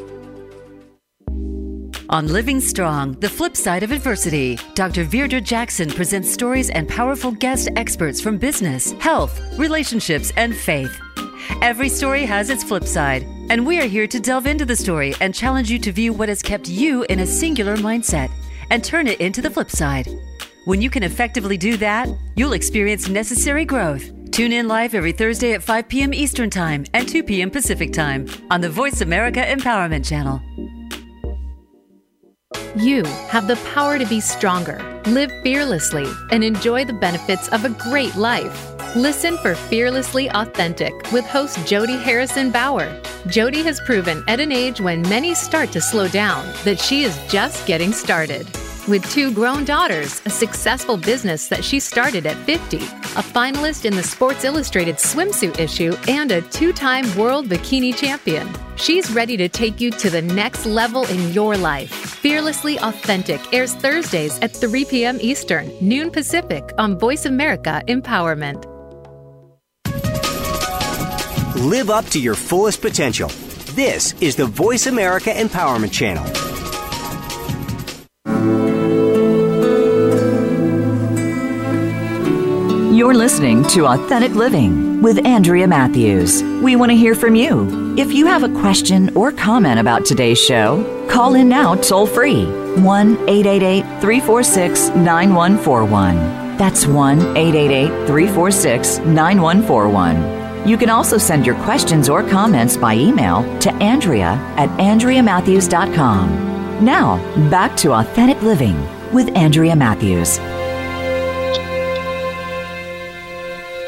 On 2.10 2.28
Living 2.28 2.60
Strong, 2.60 3.14
the 3.18 3.28
flip 3.28 3.56
side 3.56 3.82
of 3.82 3.90
adversity, 3.90 4.56
Dr. 4.74 5.04
Virdra 5.04 5.42
Jackson 5.42 5.90
presents 5.90 6.30
stories 6.30 6.70
and 6.70 6.88
powerful 6.88 7.32
guest 7.32 7.68
experts 7.74 8.20
from 8.20 8.38
business, 8.38 8.92
health, 9.00 9.40
relationships, 9.58 10.30
and 10.36 10.54
faith. 10.54 11.00
Every 11.62 11.88
story 11.88 12.24
has 12.24 12.48
its 12.48 12.64
flip 12.64 12.84
side, 12.84 13.26
and 13.50 13.66
we 13.66 13.78
are 13.80 13.86
here 13.86 14.06
to 14.06 14.18
delve 14.18 14.46
into 14.46 14.64
the 14.64 14.76
story 14.76 15.14
and 15.20 15.34
challenge 15.34 15.70
you 15.70 15.78
to 15.80 15.92
view 15.92 16.12
what 16.12 16.28
has 16.30 16.42
kept 16.42 16.68
you 16.68 17.04
in 17.04 17.20
a 17.20 17.26
singular 17.26 17.76
mindset 17.76 18.30
and 18.70 18.82
turn 18.82 19.06
it 19.06 19.20
into 19.20 19.42
the 19.42 19.50
flip 19.50 19.70
side. 19.70 20.08
When 20.64 20.80
you 20.80 20.88
can 20.88 21.02
effectively 21.02 21.58
do 21.58 21.76
that, 21.76 22.08
you'll 22.34 22.54
experience 22.54 23.08
necessary 23.08 23.64
growth. 23.64 24.10
Tune 24.30 24.52
in 24.52 24.68
live 24.68 24.94
every 24.94 25.12
Thursday 25.12 25.52
at 25.52 25.62
5 25.62 25.88
p.m. 25.88 26.14
Eastern 26.14 26.48
Time 26.48 26.86
and 26.94 27.08
2 27.08 27.24
p.m. 27.24 27.50
Pacific 27.50 27.92
Time 27.92 28.26
on 28.50 28.60
the 28.60 28.70
Voice 28.70 29.00
America 29.00 29.40
Empowerment 29.40 30.06
Channel. 30.06 30.40
You 32.76 33.04
have 33.28 33.48
the 33.48 33.56
power 33.74 33.98
to 33.98 34.06
be 34.06 34.20
stronger, 34.20 35.02
live 35.06 35.32
fearlessly, 35.42 36.06
and 36.30 36.44
enjoy 36.44 36.84
the 36.84 36.92
benefits 36.92 37.48
of 37.48 37.64
a 37.64 37.70
great 37.70 38.14
life. 38.14 38.69
Listen 38.96 39.38
for 39.38 39.54
Fearlessly 39.54 40.28
Authentic 40.30 40.92
with 41.12 41.24
host 41.24 41.64
Jody 41.64 41.96
Harrison 41.96 42.50
Bauer. 42.50 43.00
Jody 43.28 43.62
has 43.62 43.80
proven 43.82 44.24
at 44.26 44.40
an 44.40 44.50
age 44.50 44.80
when 44.80 45.02
many 45.02 45.32
start 45.32 45.70
to 45.70 45.80
slow 45.80 46.08
down 46.08 46.44
that 46.64 46.80
she 46.80 47.04
is 47.04 47.16
just 47.28 47.64
getting 47.68 47.92
started. 47.92 48.48
With 48.88 49.08
two 49.12 49.32
grown 49.32 49.64
daughters, 49.64 50.20
a 50.26 50.30
successful 50.30 50.96
business 50.96 51.46
that 51.46 51.64
she 51.64 51.78
started 51.78 52.26
at 52.26 52.36
50, 52.38 52.78
a 52.78 53.22
finalist 53.22 53.84
in 53.84 53.94
the 53.94 54.02
Sports 54.02 54.42
Illustrated 54.42 54.96
swimsuit 54.96 55.60
issue, 55.60 55.96
and 56.08 56.32
a 56.32 56.42
two 56.42 56.72
time 56.72 57.16
world 57.16 57.46
bikini 57.46 57.94
champion. 57.94 58.48
She's 58.74 59.08
ready 59.12 59.36
to 59.36 59.48
take 59.48 59.80
you 59.80 59.92
to 59.92 60.10
the 60.10 60.22
next 60.22 60.66
level 60.66 61.06
in 61.06 61.32
your 61.32 61.56
life. 61.56 61.92
Fearlessly 61.92 62.76
Authentic 62.80 63.40
airs 63.54 63.72
Thursdays 63.72 64.36
at 64.40 64.50
3 64.56 64.84
p.m. 64.86 65.18
Eastern, 65.20 65.70
noon 65.80 66.10
Pacific 66.10 66.72
on 66.76 66.98
Voice 66.98 67.26
America 67.26 67.80
Empowerment. 67.86 68.79
Live 71.60 71.90
up 71.90 72.06
to 72.06 72.18
your 72.18 72.34
fullest 72.34 72.80
potential. 72.80 73.28
This 73.74 74.14
is 74.22 74.34
the 74.34 74.46
Voice 74.46 74.86
America 74.86 75.28
Empowerment 75.28 75.92
Channel. 75.92 76.24
You're 82.94 83.12
listening 83.12 83.62
to 83.68 83.84
Authentic 83.84 84.32
Living 84.32 85.02
with 85.02 85.26
Andrea 85.26 85.68
Matthews. 85.68 86.42
We 86.62 86.76
want 86.76 86.92
to 86.92 86.96
hear 86.96 87.14
from 87.14 87.34
you. 87.34 87.94
If 87.98 88.10
you 88.10 88.24
have 88.24 88.42
a 88.42 88.60
question 88.60 89.14
or 89.14 89.30
comment 89.30 89.78
about 89.78 90.06
today's 90.06 90.40
show, 90.42 90.82
call 91.10 91.34
in 91.34 91.50
now 91.50 91.74
toll 91.74 92.06
free 92.06 92.46
1 92.46 93.28
888 93.28 93.82
346 94.00 94.88
9141. 94.96 96.56
That's 96.56 96.86
1 96.86 97.36
888 97.36 98.06
346 98.06 98.98
9141. 99.00 100.39
You 100.66 100.76
can 100.76 100.90
also 100.90 101.16
send 101.16 101.46
your 101.46 101.54
questions 101.64 102.10
or 102.10 102.22
comments 102.22 102.76
by 102.76 102.94
email 102.94 103.42
to 103.60 103.72
Andrea 103.76 104.32
at 104.58 104.68
AndreaMatthews.com. 104.78 106.84
Now, 106.84 107.16
back 107.50 107.74
to 107.78 107.92
Authentic 107.92 108.42
Living 108.42 108.76
with 109.10 109.34
Andrea 109.34 109.74
Matthews. 109.74 110.38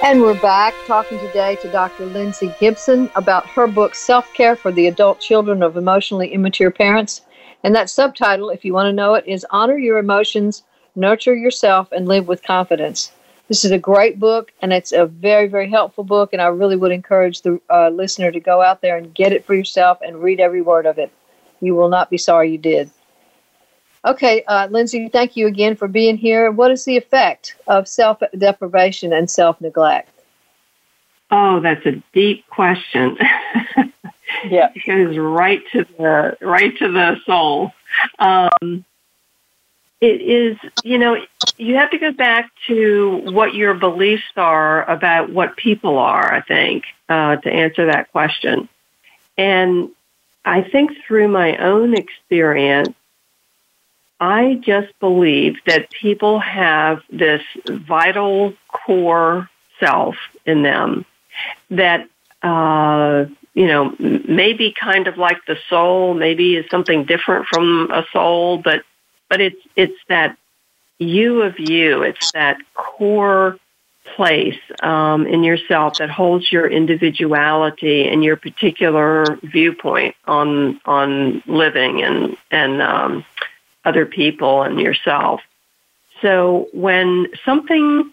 And 0.03 0.23
we're 0.23 0.41
back 0.41 0.73
talking 0.87 1.19
today 1.19 1.57
to 1.57 1.71
Dr. 1.71 2.07
Lindsay 2.07 2.51
Gibson 2.59 3.11
about 3.17 3.47
her 3.49 3.67
book, 3.67 3.95
Self 3.95 4.33
Care 4.33 4.57
for 4.57 4.73
the 4.73 4.87
Adult 4.87 5.21
Children 5.21 5.63
of 5.63 5.77
Emotionally 5.77 6.33
Immature 6.33 6.71
Parents. 6.71 7.21
And 7.65 7.77
that 7.77 7.91
subtitle, 7.91 8.49
if 8.49 8.65
you 8.65 8.73
want 8.73 8.87
to 8.87 8.93
know 8.93 9.13
it, 9.15 9.27
is 9.27 9.45
Honor 9.51 9.77
Your 9.77 9.99
Emotions, 9.99 10.63
Nurture 10.97 11.37
Yourself, 11.37 11.93
and 11.93 12.09
Live 12.09 12.29
with 12.29 12.43
Confidence. 12.43 13.13
This 13.49 13.65
is 13.65 13.71
a 13.71 13.79
great 13.79 14.19
book, 14.19 14.53
and 14.63 14.73
it's 14.73 14.93
a 14.93 15.07
very, 15.07 15.49
very 15.49 15.69
helpful 15.69 16.05
book. 16.05 16.33
And 16.33 16.41
I 16.41 16.47
really 16.47 16.77
would 16.77 16.93
encourage 16.93 17.43
the 17.43 17.61
uh, 17.69 17.91
listener 17.91 18.31
to 18.31 18.41
go 18.41 18.63
out 18.63 18.81
there 18.81 18.97
and 18.97 19.15
get 19.15 19.33
it 19.33 19.45
for 19.45 19.55
yourself 19.55 19.99
and 20.01 20.23
read 20.23 20.41
every 20.41 20.63
word 20.63 20.87
of 20.87 20.99
it. 20.99 21.13
You 21.61 21.75
will 21.75 21.89
not 21.89 22.11
be 22.11 22.19
sorry 22.19 22.51
you 22.51 22.59
did. 22.59 22.91
Okay, 24.05 24.43
uh, 24.49 24.67
Lindsay, 24.71 25.09
thank 25.09 25.37
you 25.37 25.47
again 25.47 25.77
for 25.77 25.87
being 25.87 26.17
here. 26.17 26.51
What 26.51 26.73
is 26.73 26.85
the 26.85 26.97
effect 26.97 27.57
of 27.69 27.87
self 27.87 28.21
deprivation 28.37 29.13
and 29.13 29.31
self 29.31 29.61
neglect? 29.61 30.09
Oh, 31.31 31.61
that's 31.61 31.87
a 31.87 32.03
deep 32.13 32.47
question. 32.49 33.17
yeah, 34.45 34.71
it 34.75 34.87
goes 34.87 35.17
right 35.17 35.63
to 35.73 35.87
the 35.99 36.37
right 36.41 36.77
to 36.79 36.91
the 36.91 37.17
soul. 37.25 37.71
Um, 38.19 38.85
it 40.03 40.21
is, 40.21 40.59
you 40.85 40.99
know, 40.99 41.17
you 41.57 41.77
have 41.77 41.91
to 41.93 41.99
go 41.99 42.13
back 42.13 42.51
to 42.67 43.23
what 43.25 43.55
your 43.55 43.73
beliefs 43.73 44.25
are 44.37 44.85
about 44.91 45.31
what 45.31 45.57
people 45.57 45.97
are. 45.99 46.35
I 46.35 46.43
think 46.43 46.85
uh, 47.09 47.37
to 47.37 47.51
answer 47.51 47.87
that 47.87 48.13
question, 48.13 48.69
and 49.39 49.89
I 50.45 50.63
think 50.63 50.91
through 51.07 51.29
my 51.29 51.57
own 51.57 51.95
experience 51.95 52.95
I 54.23 54.61
just 54.63 54.97
believe 55.01 55.57
that 55.67 55.91
people 55.91 56.39
have 56.39 57.03
this 57.11 57.43
vital 57.67 58.55
core 58.69 59.51
self 59.81 60.15
in 60.47 60.63
them 60.63 61.05
that, 61.71 62.09
uh, 62.41 63.25
you 63.53 63.67
know, 63.67 63.97
maybe 63.99 64.73
kind 64.79 65.09
of 65.09 65.19
like 65.19 65.45
the 65.49 65.59
soul, 65.69 66.15
maybe 66.15 66.55
is 66.55 66.71
something 66.71 67.05
different 67.05 67.47
from 67.49 67.91
a 67.91 68.07
soul, 68.13 68.59
but, 68.59 68.85
but 69.33 69.41
it's, 69.41 69.67
it's 69.77 69.99
that 70.11 70.37
you 70.99 71.41
of 71.41 71.59
you. 71.59 72.03
It's 72.03 72.33
that 72.33 72.59
core 72.75 73.57
place 74.15 74.59
um, 74.83 75.27
in 75.27 75.43
yourself 75.43 75.97
that 75.97 76.11
holds 76.11 76.53
your 76.53 76.67
individuality 76.67 78.07
and 78.09 78.23
your 78.23 78.37
particular 78.37 79.39
viewpoint 79.43 80.17
on 80.27 80.79
on 80.85 81.43
living 81.47 82.03
and 82.03 82.37
and 82.51 82.83
um, 82.83 83.25
other 83.87 84.05
people 84.05 84.65
and 84.65 84.79
yourself. 84.79 85.41
So 86.21 86.69
when 86.75 87.29
something 87.43 88.13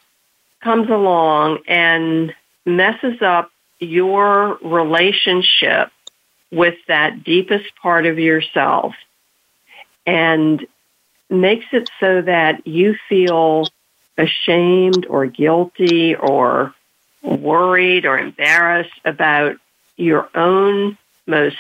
comes 0.61 0.89
along 0.89 1.63
and 1.67 2.33
messes 2.65 3.21
up 3.21 3.51
your 3.81 4.57
relationship 4.63 5.91
with 6.49 6.75
that 6.87 7.25
deepest 7.25 7.75
part 7.75 8.05
of 8.05 8.19
yourself 8.19 8.95
and 10.05 10.65
makes 11.29 11.65
it 11.71 11.89
so 11.99 12.21
that 12.21 12.65
you 12.67 12.95
feel 13.07 13.67
ashamed 14.17 15.05
or 15.07 15.25
guilty 15.25 16.15
or 16.15 16.73
worried 17.21 18.05
or 18.05 18.17
embarrassed 18.17 18.99
about 19.05 19.55
your 19.97 20.29
own 20.35 20.97
most 21.27 21.57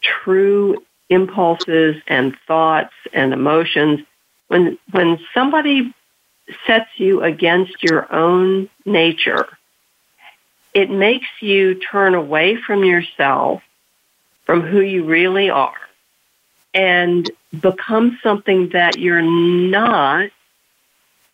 true 0.00 0.82
impulses 1.10 1.96
and 2.06 2.36
thoughts 2.46 2.94
and 3.12 3.32
emotions. 3.32 4.00
When 4.48 4.78
when 4.90 5.18
somebody 5.34 5.92
sets 6.66 6.90
you 6.96 7.22
against 7.22 7.82
your 7.82 8.12
own 8.12 8.68
nature 8.84 9.46
it 10.74 10.90
makes 10.90 11.26
you 11.40 11.74
turn 11.74 12.14
away 12.14 12.56
from 12.56 12.84
yourself 12.84 13.62
from 14.44 14.62
who 14.62 14.80
you 14.80 15.04
really 15.04 15.50
are 15.50 15.76
and 16.74 17.30
become 17.60 18.18
something 18.22 18.70
that 18.70 18.98
you're 18.98 19.22
not 19.22 20.30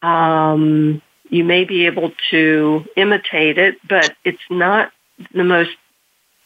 um, 0.03 1.01
you 1.31 1.45
may 1.45 1.65
be 1.65 1.87
able 1.87 2.13
to 2.31 2.85
imitate 2.97 3.59
it 3.59 3.77
but 3.89 4.15
it's 4.25 4.43
not 4.51 4.93
the 5.33 5.45
most 5.45 5.71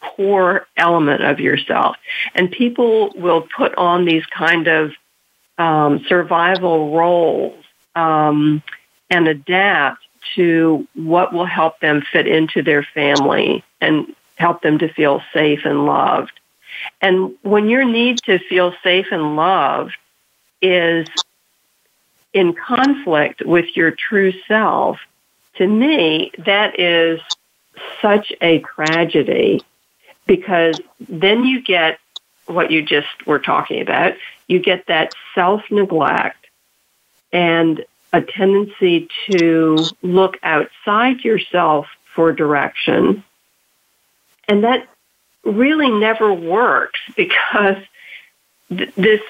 core 0.01 0.67
element 0.77 1.23
of 1.23 1.41
yourself. 1.41 1.97
And 2.35 2.51
people 2.51 3.13
will 3.17 3.47
put 3.57 3.75
on 3.77 4.05
these 4.05 4.25
kind 4.27 4.69
of 4.69 4.93
um, 5.59 6.05
survival 6.09 6.97
roles 6.97 7.65
um, 7.95 8.63
and 9.11 9.29
adapt 9.29 10.03
to 10.35 10.87
what 10.95 11.33
will 11.33 11.47
help 11.47 11.81
them 11.81 12.03
fit 12.13 12.27
into 12.27 12.63
their 12.63 12.83
family 12.83 13.65
and 13.81 14.15
help 14.37 14.63
them 14.63 14.79
to 14.79 14.93
feel 14.93 15.23
safe 15.33 15.61
and 15.65 15.87
loved. 15.87 16.39
And 17.01 17.37
when 17.43 17.69
your 17.69 17.85
need 17.85 18.19
to 18.25 18.39
feel 18.39 18.75
safe 18.83 19.07
and 19.11 19.37
loved 19.37 19.97
is 20.61 21.07
in 22.33 22.55
conflict 22.55 23.43
with 23.45 23.77
your 23.77 23.91
true 23.91 24.33
self, 24.47 24.99
to 25.55 25.67
me, 25.67 26.33
that 26.39 26.79
is 26.79 27.21
such 28.01 28.33
a 28.41 28.61
tragedy 28.61 29.63
because 30.27 30.81
then 31.09 31.45
you 31.45 31.63
get 31.63 31.99
what 32.47 32.71
you 32.71 32.83
just 32.83 33.27
were 33.27 33.39
talking 33.39 33.81
about. 33.81 34.15
You 34.47 34.59
get 34.59 34.87
that 34.87 35.15
self 35.35 35.63
neglect 35.71 36.47
and 37.33 37.85
a 38.13 38.23
tendency 38.23 39.09
to 39.31 39.77
look 40.03 40.39
outside 40.43 41.25
yourself 41.25 41.87
for 42.15 42.33
direction. 42.33 43.23
And 44.49 44.65
that 44.65 44.89
really 45.49 45.91
never 45.91 46.33
works 46.33 47.01
because 47.17 47.77
th- 48.69 48.95
this 48.95 49.21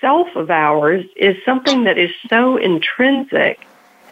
self 0.00 0.28
of 0.36 0.50
ours 0.50 1.04
is 1.16 1.36
something 1.44 1.84
that 1.84 1.98
is 1.98 2.10
so 2.28 2.56
intrinsic 2.56 3.60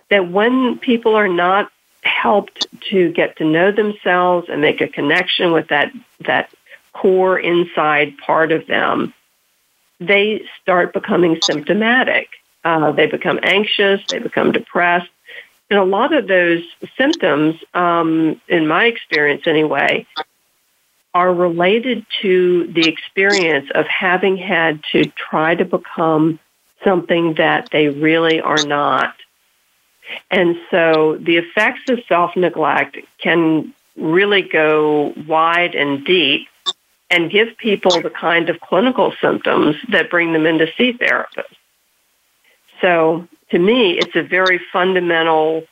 that 0.08 0.30
when 0.30 0.78
people 0.78 1.14
are 1.14 1.28
not 1.28 1.70
helped 2.02 2.66
to 2.90 3.12
get 3.12 3.36
to 3.36 3.44
know 3.44 3.70
themselves 3.70 4.48
and 4.48 4.60
make 4.60 4.80
a 4.80 4.88
connection 4.88 5.52
with 5.52 5.68
that 5.68 5.92
that 6.26 6.50
core 6.92 7.38
inside 7.38 8.16
part 8.18 8.52
of 8.52 8.66
them, 8.66 9.12
they 10.00 10.42
start 10.60 10.92
becoming 10.92 11.38
symptomatic. 11.42 12.28
Uh, 12.64 12.92
they 12.92 13.06
become 13.06 13.38
anxious, 13.42 14.00
they 14.08 14.18
become 14.18 14.52
depressed, 14.52 15.08
and 15.70 15.78
a 15.78 15.84
lot 15.84 16.12
of 16.12 16.26
those 16.26 16.64
symptoms, 16.98 17.54
um, 17.74 18.40
in 18.48 18.66
my 18.66 18.86
experience 18.86 19.46
anyway, 19.46 20.04
are 21.12 21.32
related 21.32 22.06
to 22.22 22.66
the 22.72 22.88
experience 22.88 23.68
of 23.74 23.86
having 23.86 24.36
had 24.36 24.82
to 24.92 25.04
try 25.06 25.54
to 25.54 25.64
become 25.64 26.38
something 26.84 27.34
that 27.34 27.68
they 27.70 27.88
really 27.88 28.40
are 28.40 28.64
not. 28.64 29.14
And 30.30 30.56
so 30.70 31.18
the 31.20 31.36
effects 31.36 31.88
of 31.88 32.00
self 32.08 32.36
neglect 32.36 32.96
can 33.18 33.74
really 33.96 34.42
go 34.42 35.12
wide 35.26 35.74
and 35.74 36.04
deep 36.04 36.48
and 37.10 37.30
give 37.30 37.56
people 37.56 38.00
the 38.00 38.10
kind 38.10 38.48
of 38.48 38.60
clinical 38.60 39.12
symptoms 39.20 39.76
that 39.88 40.10
bring 40.10 40.32
them 40.32 40.46
in 40.46 40.58
to 40.58 40.72
see 40.76 40.92
therapists. 40.92 41.56
So 42.80 43.28
to 43.50 43.58
me, 43.58 43.98
it's 43.98 44.14
a 44.14 44.22
very 44.22 44.60
fundamental 44.72 45.64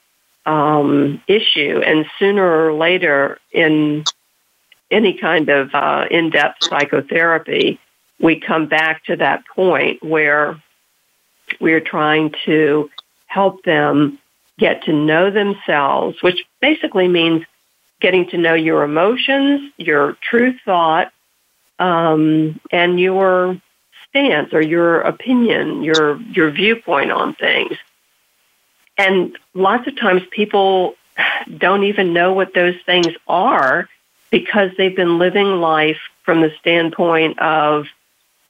um, 0.44 1.22
issue, 1.26 1.80
and 1.84 2.06
sooner 2.18 2.66
or 2.66 2.72
later, 2.72 3.38
in 3.52 4.04
any 4.90 5.14
kind 5.14 5.48
of 5.48 5.74
uh, 5.74 6.06
in-depth 6.10 6.64
psychotherapy, 6.64 7.78
we 8.20 8.40
come 8.40 8.66
back 8.66 9.04
to 9.04 9.16
that 9.16 9.46
point 9.46 10.02
where 10.02 10.60
we're 11.60 11.80
trying 11.80 12.34
to 12.44 12.90
help 13.26 13.62
them 13.64 14.18
get 14.58 14.84
to 14.84 14.92
know 14.92 15.30
themselves, 15.30 16.20
which 16.22 16.44
basically 16.60 17.08
means 17.08 17.44
getting 18.00 18.28
to 18.30 18.38
know 18.38 18.54
your 18.54 18.82
emotions, 18.82 19.72
your 19.76 20.16
true 20.20 20.54
thought, 20.64 21.12
um, 21.78 22.60
and 22.72 22.98
your 22.98 23.60
stance 24.08 24.52
or 24.52 24.62
your 24.62 25.00
opinion, 25.02 25.84
your 25.84 26.20
your 26.20 26.50
viewpoint 26.50 27.12
on 27.12 27.34
things. 27.34 27.76
And 28.96 29.36
lots 29.54 29.86
of 29.86 29.96
times 29.96 30.22
people 30.30 30.94
don't 31.56 31.84
even 31.84 32.12
know 32.12 32.32
what 32.32 32.54
those 32.54 32.74
things 32.84 33.14
are 33.26 33.88
because 34.30 34.70
they've 34.76 34.96
been 34.96 35.18
living 35.18 35.60
life 35.60 35.98
from 36.24 36.40
the 36.40 36.52
standpoint 36.60 37.38
of 37.38 37.86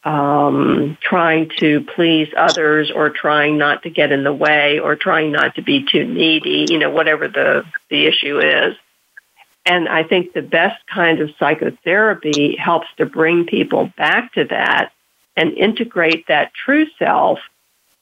um, 0.04 0.96
trying 1.00 1.50
to 1.58 1.82
please 1.94 2.28
others 2.36 2.90
or 2.94 3.10
trying 3.10 3.58
not 3.58 3.82
to 3.82 3.90
get 3.90 4.12
in 4.12 4.24
the 4.24 4.32
way 4.32 4.78
or 4.78 4.96
trying 4.96 5.32
not 5.32 5.56
to 5.56 5.62
be 5.62 5.84
too 5.84 6.04
needy, 6.04 6.66
you 6.68 6.78
know, 6.78 6.90
whatever 6.90 7.28
the, 7.28 7.64
the 7.90 8.06
issue 8.06 8.38
is. 8.38 8.76
And 9.66 9.88
I 9.88 10.02
think 10.02 10.32
the 10.32 10.42
best 10.42 10.80
kind 10.86 11.20
of 11.20 11.30
psychotherapy 11.38 12.56
helps 12.56 12.86
to 12.96 13.06
bring 13.06 13.44
people 13.44 13.92
back 13.98 14.32
to 14.34 14.44
that 14.44 14.92
and 15.36 15.52
integrate 15.52 16.26
that 16.28 16.52
true 16.54 16.86
self 16.98 17.38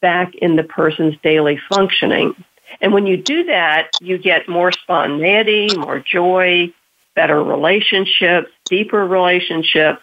back 0.01 0.35
in 0.37 0.55
the 0.55 0.62
person's 0.62 1.17
daily 1.23 1.59
functioning. 1.69 2.35
And 2.81 2.93
when 2.93 3.07
you 3.07 3.17
do 3.17 3.45
that, 3.45 3.91
you 4.01 4.19
get 4.19 4.49
more 4.49 4.71
spontaneity, 4.71 5.77
more 5.77 5.99
joy, 5.99 6.73
better 7.17 7.43
relationships, 7.43 8.51
deeper 8.67 9.05
relationships, 9.05 10.01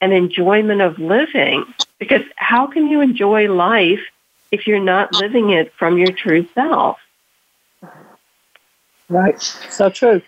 and 0.00 0.12
enjoyment 0.12 0.80
of 0.80 0.98
living. 0.98 1.64
Because 2.00 2.22
how 2.34 2.66
can 2.66 2.88
you 2.88 3.00
enjoy 3.00 3.48
life 3.48 4.00
if 4.50 4.66
you're 4.66 4.80
not 4.80 5.14
living 5.14 5.50
it 5.50 5.72
from 5.78 5.98
your 5.98 6.10
true 6.10 6.46
self? 6.54 6.98
Right. 9.08 9.40
So 9.40 9.88
true. 9.90 10.20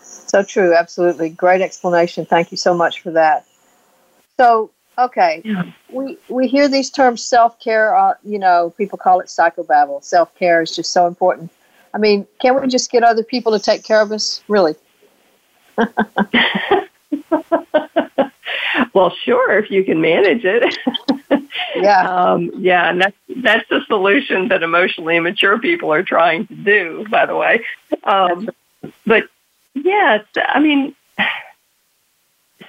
So 0.00 0.42
true. 0.42 0.74
Absolutely. 0.74 1.28
Great 1.28 1.60
explanation. 1.60 2.26
Thank 2.26 2.50
you 2.50 2.56
so 2.56 2.74
much 2.74 3.00
for 3.00 3.12
that. 3.12 3.46
So, 4.36 4.70
okay, 4.98 5.42
yeah. 5.44 5.62
we 5.92 6.18
we 6.28 6.48
hear 6.48 6.66
these 6.66 6.90
terms 6.90 7.22
self 7.22 7.60
care. 7.60 7.96
Uh, 7.96 8.14
you 8.24 8.38
know, 8.40 8.74
people 8.76 8.98
call 8.98 9.20
it 9.20 9.26
psychobabble. 9.26 10.02
Self 10.02 10.34
care 10.34 10.62
is 10.62 10.74
just 10.74 10.92
so 10.92 11.06
important. 11.06 11.52
I 11.94 11.98
mean, 11.98 12.26
can 12.40 12.60
we 12.60 12.66
just 12.66 12.90
get 12.90 13.04
other 13.04 13.22
people 13.22 13.52
to 13.52 13.60
take 13.60 13.84
care 13.84 14.00
of 14.00 14.10
us? 14.10 14.42
Really? 14.48 14.74
well, 18.94 19.10
sure, 19.24 19.58
if 19.58 19.70
you 19.70 19.84
can 19.84 20.00
manage 20.00 20.44
it. 20.44 20.76
yeah. 21.76 22.08
Um, 22.08 22.50
yeah, 22.56 22.90
and 22.90 23.00
that's 23.00 23.16
that's 23.36 23.68
the 23.68 23.80
solution 23.86 24.48
that 24.48 24.62
emotionally 24.62 25.16
immature 25.16 25.58
people 25.58 25.92
are 25.92 26.02
trying 26.02 26.46
to 26.46 26.54
do. 26.54 27.06
By 27.10 27.26
the 27.26 27.36
way, 27.36 27.64
um, 28.04 28.48
but 29.06 29.24
yeah, 29.74 30.22
I 30.36 30.60
mean, 30.60 30.94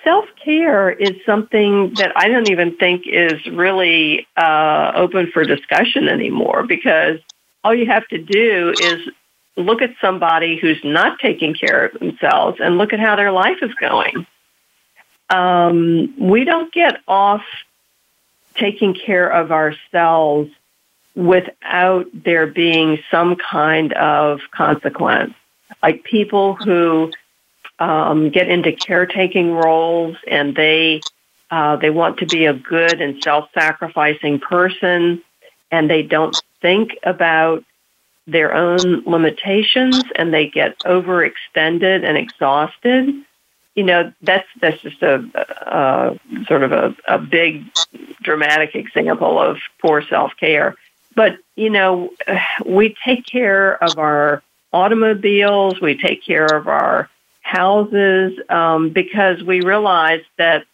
self 0.03 0.25
care 0.43 0.89
is 0.89 1.11
something 1.25 1.93
that 1.95 2.13
I 2.15 2.29
don't 2.29 2.49
even 2.49 2.77
think 2.77 3.05
is 3.07 3.45
really 3.47 4.27
uh, 4.37 4.93
open 4.95 5.31
for 5.31 5.43
discussion 5.43 6.07
anymore 6.07 6.65
because 6.65 7.19
all 7.63 7.73
you 7.73 7.87
have 7.87 8.07
to 8.09 8.19
do 8.19 8.73
is 8.79 9.09
look 9.57 9.81
at 9.81 9.95
somebody 10.01 10.57
who's 10.57 10.83
not 10.83 11.19
taking 11.19 11.53
care 11.53 11.85
of 11.85 11.99
themselves 11.99 12.59
and 12.59 12.77
look 12.77 12.93
at 12.93 12.99
how 12.99 13.15
their 13.15 13.31
life 13.31 13.57
is 13.61 13.73
going. 13.75 14.25
Um, 15.29 16.13
we 16.19 16.43
don't 16.43 16.71
get 16.73 17.01
off 17.07 17.43
taking 18.55 18.93
care 18.93 19.27
of 19.29 19.51
ourselves 19.51 20.51
without 21.15 22.07
there 22.13 22.47
being 22.47 22.99
some 23.09 23.35
kind 23.35 23.93
of 23.93 24.41
consequence. 24.51 25.33
Like 25.81 26.03
people 26.03 26.55
who 26.55 27.11
um, 27.79 28.29
get 28.29 28.49
into 28.49 28.71
caretaking 28.71 29.51
roles 29.53 30.17
and 30.27 30.55
they 30.55 31.01
uh, 31.51 31.75
they 31.75 31.91
want 31.91 32.17
to 32.17 32.25
be 32.25 32.45
a 32.45 32.53
good 32.53 32.99
and 33.01 33.21
self-sacrificing 33.21 34.39
person, 34.39 35.21
and 35.71 35.89
they 35.89 36.01
don't 36.01 36.41
think 36.59 36.97
about 37.03 37.63
their 38.27 38.53
own 38.53 39.03
limitations 39.05 40.03
and 40.15 40.33
they 40.33 40.47
get 40.47 40.77
overextended 40.79 42.03
and 42.03 42.17
exhausted, 42.17 43.13
you 43.75 43.83
know, 43.83 44.11
that's 44.21 44.47
that's 44.61 44.81
just 44.81 45.01
a, 45.03 45.15
a 45.35 46.19
sort 46.47 46.63
of 46.63 46.71
a, 46.71 46.95
a 47.07 47.19
big 47.19 47.65
dramatic 48.21 48.73
example 48.75 49.39
of 49.39 49.57
poor 49.79 50.01
self 50.01 50.31
care. 50.39 50.75
But 51.13 51.38
you 51.55 51.69
know, 51.69 52.11
we 52.65 52.95
take 53.05 53.25
care 53.25 53.81
of 53.83 53.99
our 53.99 54.41
automobiles, 54.73 55.79
we 55.81 55.97
take 55.97 56.23
care 56.23 56.45
of 56.45 56.67
our 56.67 57.09
houses 57.41 58.39
um, 58.49 58.89
because 58.89 59.43
we 59.43 59.61
realize 59.61 60.23
that 60.38 60.65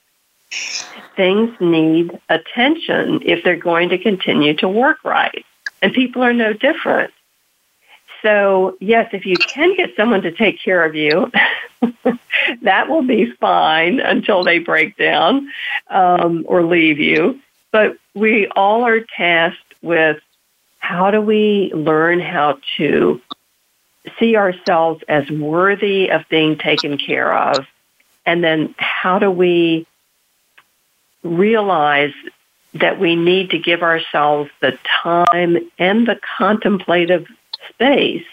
things 1.15 1.55
need 1.59 2.17
attention 2.29 3.21
if 3.25 3.43
they're 3.43 3.55
going 3.55 3.89
to 3.89 3.97
continue 3.97 4.55
to 4.55 4.67
work 4.67 5.03
right. 5.03 5.45
And 5.81 5.93
people 5.93 6.23
are 6.23 6.33
no 6.33 6.53
different. 6.53 7.11
So, 8.21 8.77
yes, 8.79 9.09
if 9.13 9.25
you 9.25 9.35
can 9.35 9.75
get 9.75 9.95
someone 9.95 10.21
to 10.21 10.31
take 10.31 10.61
care 10.61 10.83
of 10.83 10.95
you, 10.95 11.31
that 12.61 12.87
will 12.87 13.01
be 13.01 13.31
fine 13.39 13.99
until 13.99 14.43
they 14.43 14.59
break 14.59 14.95
down 14.95 15.49
um, 15.89 16.45
or 16.47 16.63
leave 16.63 16.99
you. 16.99 17.39
But 17.71 17.97
we 18.13 18.47
all 18.47 18.83
are 18.83 18.99
tasked 18.99 19.75
with 19.81 20.19
how 20.79 21.11
do 21.11 21.21
we 21.21 21.71
learn 21.73 22.19
how 22.19 22.59
to 22.77 23.21
see 24.19 24.35
ourselves 24.35 25.03
as 25.07 25.29
worthy 25.29 26.11
of 26.11 26.27
being 26.29 26.57
taken 26.57 26.97
care 26.97 27.33
of? 27.33 27.65
And 28.25 28.43
then 28.43 28.75
how 28.77 29.19
do 29.19 29.31
we 29.31 29.87
realize 31.23 32.13
that 32.73 32.99
we 32.99 33.15
need 33.15 33.51
to 33.51 33.59
give 33.59 33.83
ourselves 33.83 34.49
the 34.61 34.77
time 35.03 35.57
and 35.77 36.07
the 36.07 36.19
contemplative 36.37 37.27
space 37.69 38.25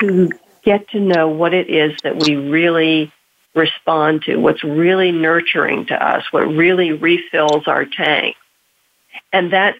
to 0.00 0.30
get 0.62 0.88
to 0.90 1.00
know 1.00 1.28
what 1.28 1.54
it 1.54 1.68
is 1.68 1.96
that 2.02 2.22
we 2.22 2.36
really 2.36 3.12
respond 3.54 4.22
to, 4.22 4.36
what's 4.36 4.62
really 4.62 5.12
nurturing 5.12 5.86
to 5.86 5.94
us, 5.94 6.24
what 6.30 6.42
really 6.42 6.92
refills 6.92 7.66
our 7.66 7.84
tank. 7.84 8.36
And 9.32 9.52
that 9.52 9.76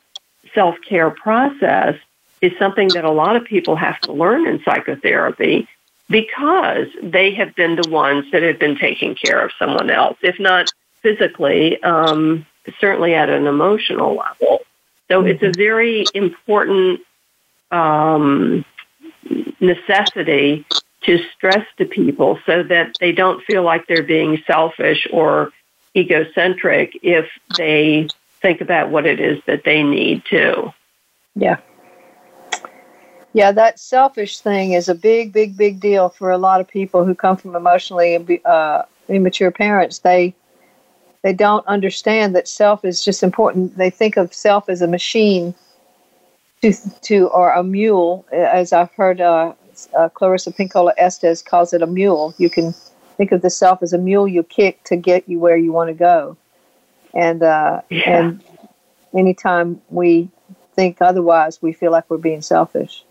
self 0.55 0.77
care 0.87 1.11
process 1.11 1.96
is 2.40 2.53
something 2.59 2.88
that 2.88 3.05
a 3.05 3.11
lot 3.11 3.37
of 3.37 3.44
people 3.44 3.77
have 3.77 4.01
to 4.03 4.12
learn 4.12 4.46
in 4.46 4.62
psychotherapy 4.62 5.68
because 6.09 6.87
they 7.03 7.35
have 7.35 7.55
been 7.55 7.77
the 7.77 7.88
ones 7.90 8.24
that 8.33 8.42
have 8.42 8.59
been 8.59 8.79
taking 8.79 9.14
care 9.14 9.44
of 9.44 9.51
someone 9.59 9.90
else, 9.90 10.16
if 10.22 10.38
not 10.40 10.70
physically, 11.03 11.83
um, 11.83 12.46
certainly 12.81 13.14
at 13.14 13.29
an 13.29 13.46
emotional 13.46 14.16
level. 14.16 14.61
So 15.09 15.24
it's 15.24 15.42
a 15.42 15.46
mm-hmm. 15.46 15.61
very 15.61 16.05
important 16.14 17.01
um, 17.71 18.65
necessity 19.61 20.65
to 21.03 21.19
stress 21.35 21.67
to 21.77 21.85
people 21.85 22.39
so 22.45 22.63
that 22.63 22.95
they 23.01 23.13
don't 23.13 23.43
feel 23.45 23.63
like 23.63 23.87
they're 23.87 24.03
being 24.03 24.43
selfish 24.47 25.07
or 25.13 25.53
egocentric 25.97 26.99
if 27.03 27.27
they 27.57 28.09
think 28.41 28.61
about 28.61 28.91
what 28.91 29.07
it 29.07 29.21
is 29.21 29.41
that 29.47 29.65
they 29.65 29.83
need 29.83 30.23
to. 30.31 30.73
Yeah. 31.35 31.59
Yeah, 33.33 33.53
that 33.53 33.79
selfish 33.79 34.41
thing 34.41 34.73
is 34.73 34.89
a 34.89 34.95
big, 34.95 35.33
big, 35.33 35.57
big 35.57 35.81
deal 35.81 36.09
for 36.09 36.31
a 36.31 36.39
lot 36.39 36.61
of 36.61 36.69
people 36.69 37.05
who 37.05 37.15
come 37.15 37.37
from 37.37 37.55
emotionally 37.55 38.41
uh, 38.45 38.83
immature 39.09 39.51
parents. 39.51 40.01
They 40.01 40.35
they 41.23 41.33
don't 41.33 41.67
understand 41.67 42.35
that 42.37 42.49
self 42.49 42.85
is 42.85 43.05
just 43.05 43.23
important. 43.23 43.77
They 43.77 43.91
think 43.91 44.17
of 44.17 44.33
self 44.33 44.69
as 44.69 44.83
a 44.83 44.87
machine 44.87 45.55
to 46.62 46.73
to 47.03 47.29
or 47.29 47.53
a 47.53 47.62
mule, 47.62 48.27
as 48.33 48.73
I've 48.73 48.92
heard 48.92 49.21
uh, 49.21 49.53
uh, 49.97 50.09
Clarissa 50.11 50.53
Pinkola 50.53 50.92
Estes 50.97 51.42
calls 51.42 51.73
it 51.73 51.83
a 51.83 51.87
mule. 51.87 52.35
You 52.38 52.51
can 52.51 52.75
think 53.16 53.33
of 53.33 53.42
the 53.42 53.51
self 53.51 53.83
as 53.83 53.92
a 53.92 53.99
mule 53.99 54.29
you 54.29 54.42
kick 54.42 54.83
to 54.85 54.97
get 54.97 55.29
you 55.29 55.38
where 55.38 55.57
you 55.57 55.73
want 55.73 55.88
to 55.88 55.94
go. 55.94 56.37
And 57.14 57.42
uh, 57.42 57.83
Yeah. 57.90 58.21
and 58.21 58.44
anytime 59.16 59.81
we 59.88 60.31
think 60.75 61.01
otherwise, 61.01 61.61
we 61.62 61.73
feel 61.73 61.92
like 61.92 62.09
we're 62.09 62.18
being 62.18 62.42
selfish. 62.42 63.05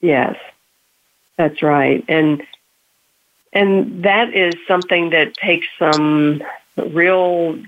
Yes, 0.00 0.36
that's 1.36 1.62
right, 1.62 2.04
and 2.08 2.42
and 3.52 4.04
that 4.04 4.32
is 4.34 4.54
something 4.66 5.10
that 5.10 5.34
takes 5.34 5.66
some 5.78 6.42
real 6.76 7.58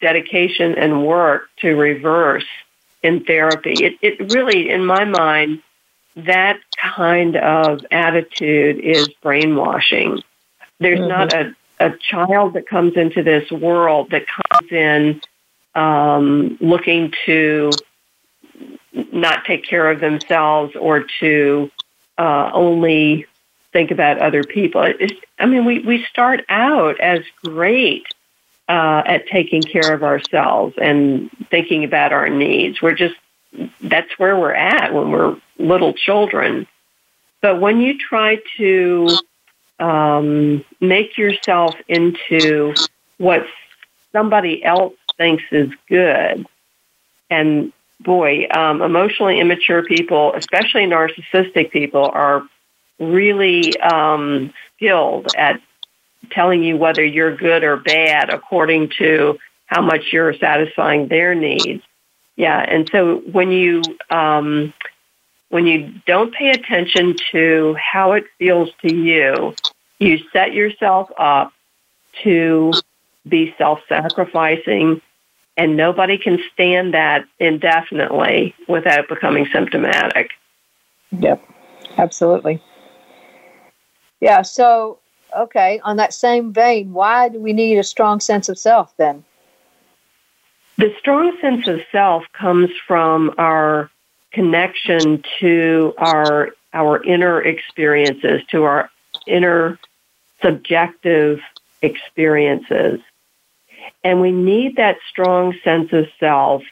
dedication 0.00 0.76
and 0.76 1.04
work 1.04 1.48
to 1.58 1.74
reverse 1.74 2.44
in 3.02 3.24
therapy. 3.24 3.74
It 3.74 3.98
it 4.02 4.32
really, 4.32 4.70
in 4.70 4.84
my 4.84 5.04
mind, 5.04 5.62
that 6.16 6.58
kind 6.76 7.36
of 7.36 7.84
attitude 7.90 8.78
is 8.80 9.08
brainwashing. 9.22 10.22
There's 10.80 11.00
not 11.00 11.32
a 11.32 11.54
a 11.80 11.92
child 11.98 12.54
that 12.54 12.66
comes 12.66 12.96
into 12.96 13.22
this 13.22 13.50
world 13.50 14.10
that 14.10 14.24
comes 14.26 14.72
in 14.72 15.20
um, 15.74 16.58
looking 16.60 17.12
to 17.26 17.70
not 19.12 19.44
take 19.44 19.64
care 19.64 19.90
of 19.90 20.00
themselves 20.00 20.74
or 20.74 21.04
to 21.20 21.70
uh, 22.18 22.50
only 22.52 23.26
think 23.72 23.90
about 23.90 24.18
other 24.18 24.42
people. 24.42 24.82
It's, 24.82 25.14
I 25.38 25.46
mean, 25.46 25.64
we, 25.64 25.80
we 25.80 26.04
start 26.06 26.44
out 26.48 26.98
as 27.00 27.20
great 27.44 28.06
uh, 28.68 29.02
at 29.06 29.26
taking 29.28 29.62
care 29.62 29.94
of 29.94 30.02
ourselves 30.02 30.74
and 30.80 31.30
thinking 31.50 31.84
about 31.84 32.12
our 32.12 32.28
needs. 32.28 32.82
We're 32.82 32.94
just, 32.94 33.14
that's 33.80 34.18
where 34.18 34.38
we're 34.38 34.52
at 34.54 34.92
when 34.92 35.10
we're 35.10 35.36
little 35.58 35.94
children. 35.94 36.66
But 37.40 37.60
when 37.60 37.80
you 37.80 37.96
try 37.96 38.40
to 38.58 39.08
um, 39.78 40.64
make 40.80 41.16
yourself 41.16 41.74
into 41.88 42.74
what 43.16 43.46
somebody 44.12 44.62
else 44.64 44.94
thinks 45.16 45.44
is 45.50 45.70
good, 45.88 46.46
and 47.30 47.72
boy, 48.00 48.48
um, 48.50 48.82
emotionally 48.82 49.40
immature 49.40 49.82
people, 49.82 50.34
especially 50.34 50.84
narcissistic 50.84 51.70
people, 51.70 52.10
are 52.12 52.42
really 52.98 53.78
um, 53.80 54.52
skilled 54.74 55.32
at 55.36 55.60
telling 56.30 56.62
you 56.62 56.76
whether 56.76 57.04
you're 57.04 57.36
good 57.36 57.64
or 57.64 57.76
bad 57.76 58.30
according 58.30 58.90
to 58.98 59.38
how 59.66 59.82
much 59.82 60.12
you're 60.12 60.34
satisfying 60.34 61.08
their 61.08 61.34
needs. 61.34 61.82
Yeah, 62.36 62.58
and 62.58 62.88
so 62.90 63.18
when 63.18 63.50
you 63.50 63.82
um, 64.10 64.72
when 65.48 65.66
you 65.66 65.92
don't 66.06 66.32
pay 66.32 66.50
attention 66.50 67.16
to 67.32 67.74
how 67.74 68.12
it 68.12 68.24
feels 68.38 68.70
to 68.82 68.94
you, 68.94 69.54
you 69.98 70.18
set 70.32 70.52
yourself 70.52 71.10
up 71.18 71.52
to 72.22 72.72
be 73.26 73.54
self-sacrificing 73.58 75.00
and 75.56 75.76
nobody 75.76 76.16
can 76.16 76.38
stand 76.52 76.94
that 76.94 77.24
indefinitely 77.40 78.54
without 78.68 79.08
becoming 79.08 79.46
symptomatic. 79.52 80.30
Yep, 81.10 81.42
absolutely. 81.98 82.62
Yeah, 84.20 84.42
so, 84.42 84.98
okay, 85.36 85.80
on 85.84 85.96
that 85.96 86.14
same 86.14 86.52
vein, 86.52 86.92
why 86.92 87.28
do 87.28 87.40
we 87.40 87.52
need 87.52 87.78
a 87.78 87.84
strong 87.84 88.20
sense 88.20 88.48
of 88.48 88.58
self 88.58 88.96
then? 88.96 89.24
The 90.76 90.94
strong 90.98 91.36
sense 91.40 91.66
of 91.66 91.80
self 91.90 92.24
comes 92.32 92.70
from 92.86 93.34
our 93.38 93.90
connection 94.32 95.24
to 95.40 95.94
our 95.98 96.50
our 96.72 97.02
inner 97.02 97.40
experiences, 97.40 98.42
to 98.50 98.64
our 98.64 98.90
inner 99.26 99.78
subjective 100.42 101.40
experiences. 101.82 103.00
And 104.04 104.20
we 104.20 104.32
need 104.32 104.76
that 104.76 104.98
strong 105.08 105.54
sense 105.64 105.92
of 105.92 106.06
self 106.20 106.62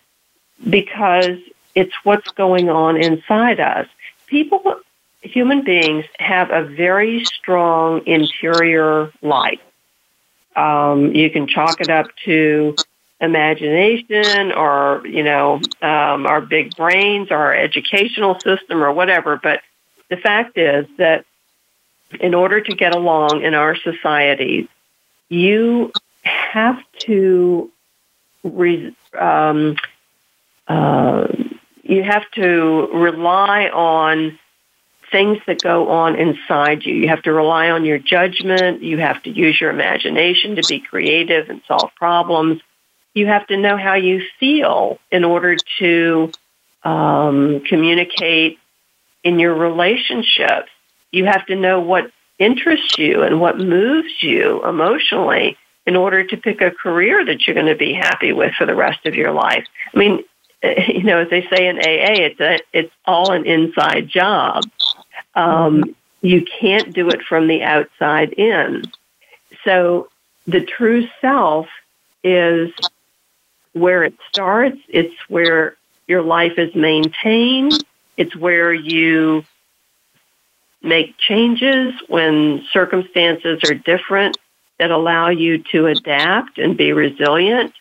because 0.68 1.38
it's 1.74 1.94
what's 2.04 2.30
going 2.32 2.68
on 2.68 2.96
inside 2.96 3.60
us. 3.60 3.88
People, 4.26 4.80
human 5.26 5.64
beings, 5.64 6.04
have 6.18 6.50
a 6.50 6.64
very 6.64 7.24
strong 7.24 8.06
interior 8.06 9.12
life. 9.22 9.60
Um, 10.54 11.14
you 11.14 11.30
can 11.30 11.46
chalk 11.46 11.80
it 11.80 11.90
up 11.90 12.06
to 12.24 12.74
imagination 13.20 14.52
or, 14.52 15.02
you 15.06 15.22
know, 15.22 15.60
um, 15.82 16.26
our 16.26 16.40
big 16.40 16.74
brains, 16.76 17.30
our 17.30 17.54
educational 17.54 18.38
system, 18.40 18.82
or 18.82 18.92
whatever. 18.92 19.38
But 19.42 19.60
the 20.08 20.16
fact 20.16 20.58
is 20.58 20.86
that 20.98 21.24
in 22.20 22.34
order 22.34 22.60
to 22.60 22.74
get 22.74 22.94
along 22.94 23.42
in 23.42 23.54
our 23.54 23.76
societies, 23.76 24.68
you 25.28 25.92
have 26.22 26.78
to 27.00 27.70
re, 28.44 28.94
um, 29.18 29.76
uh, 30.68 31.26
you 31.82 32.02
have 32.02 32.30
to 32.32 32.88
rely 32.92 33.68
on 33.68 34.38
things 35.16 35.38
that 35.46 35.62
go 35.62 35.88
on 35.88 36.14
inside 36.14 36.84
you. 36.84 36.94
You 36.94 37.08
have 37.08 37.22
to 37.22 37.32
rely 37.32 37.70
on 37.70 37.86
your 37.86 37.98
judgment. 37.98 38.82
You 38.82 38.98
have 38.98 39.22
to 39.22 39.30
use 39.30 39.58
your 39.58 39.70
imagination 39.70 40.56
to 40.56 40.62
be 40.68 40.78
creative 40.78 41.48
and 41.48 41.62
solve 41.66 41.90
problems. 41.96 42.60
You 43.14 43.26
have 43.26 43.46
to 43.46 43.56
know 43.56 43.78
how 43.78 43.94
you 43.94 44.22
feel 44.38 44.98
in 45.10 45.24
order 45.24 45.56
to 45.78 46.30
um, 46.82 47.62
communicate 47.66 48.58
in 49.24 49.38
your 49.38 49.54
relationships. 49.54 50.68
You 51.12 51.24
have 51.24 51.46
to 51.46 51.56
know 51.56 51.80
what 51.80 52.10
interests 52.38 52.98
you 52.98 53.22
and 53.22 53.40
what 53.40 53.56
moves 53.56 54.22
you 54.22 54.62
emotionally 54.66 55.56
in 55.86 55.96
order 55.96 56.24
to 56.24 56.36
pick 56.36 56.60
a 56.60 56.70
career 56.70 57.24
that 57.24 57.46
you're 57.46 57.54
going 57.54 57.64
to 57.64 57.74
be 57.74 57.94
happy 57.94 58.34
with 58.34 58.52
for 58.52 58.66
the 58.66 58.74
rest 58.74 59.06
of 59.06 59.14
your 59.14 59.32
life. 59.32 59.64
I 59.94 59.98
mean, 59.98 60.24
you 60.88 61.04
know, 61.04 61.20
as 61.20 61.30
they 61.30 61.46
say 61.48 61.68
in 61.68 61.78
AA, 61.78 62.26
it's 62.26 62.40
a, 62.40 62.58
it's 62.74 62.92
all 63.06 63.32
an 63.32 63.46
inside 63.46 64.08
job. 64.08 64.64
Um, 65.36 65.94
you 66.22 66.44
can't 66.44 66.92
do 66.92 67.08
it 67.10 67.22
from 67.22 67.46
the 67.46 67.62
outside 67.62 68.32
in. 68.32 68.82
So 69.64 70.08
the 70.46 70.62
true 70.62 71.06
self 71.20 71.68
is 72.24 72.72
where 73.72 74.02
it 74.04 74.14
starts. 74.28 74.78
It's 74.88 75.14
where 75.28 75.76
your 76.08 76.22
life 76.22 76.58
is 76.58 76.74
maintained. 76.74 77.84
It's 78.16 78.34
where 78.34 78.72
you 78.72 79.44
make 80.82 81.16
changes 81.18 81.94
when 82.08 82.64
circumstances 82.72 83.60
are 83.68 83.74
different 83.74 84.38
that 84.78 84.90
allow 84.90 85.28
you 85.28 85.58
to 85.72 85.86
adapt 85.86 86.58
and 86.58 86.76
be 86.76 86.92
resilient. 86.92 87.72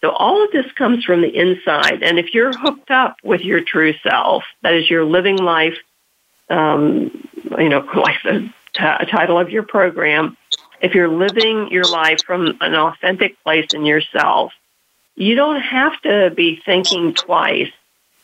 So 0.00 0.10
all 0.10 0.44
of 0.44 0.50
this 0.52 0.70
comes 0.72 1.04
from 1.04 1.20
the 1.22 1.34
inside. 1.34 2.02
And 2.02 2.18
if 2.18 2.32
you're 2.32 2.56
hooked 2.56 2.90
up 2.90 3.16
with 3.22 3.42
your 3.42 3.60
true 3.60 3.94
self, 4.02 4.44
that 4.62 4.74
is 4.74 4.88
your 4.88 5.04
living 5.04 5.36
life, 5.36 5.76
um, 6.50 7.10
you 7.58 7.68
know, 7.68 7.80
like 7.96 8.22
the 8.24 8.50
t- 8.74 9.10
title 9.10 9.38
of 9.38 9.50
your 9.50 9.62
program, 9.62 10.36
if 10.80 10.94
you're 10.94 11.08
living 11.08 11.70
your 11.70 11.84
life 11.84 12.20
from 12.24 12.56
an 12.60 12.74
authentic 12.74 13.42
place 13.42 13.72
in 13.74 13.84
yourself, 13.84 14.52
you 15.16 15.34
don't 15.34 15.60
have 15.60 16.00
to 16.02 16.30
be 16.34 16.62
thinking 16.64 17.14
twice 17.14 17.72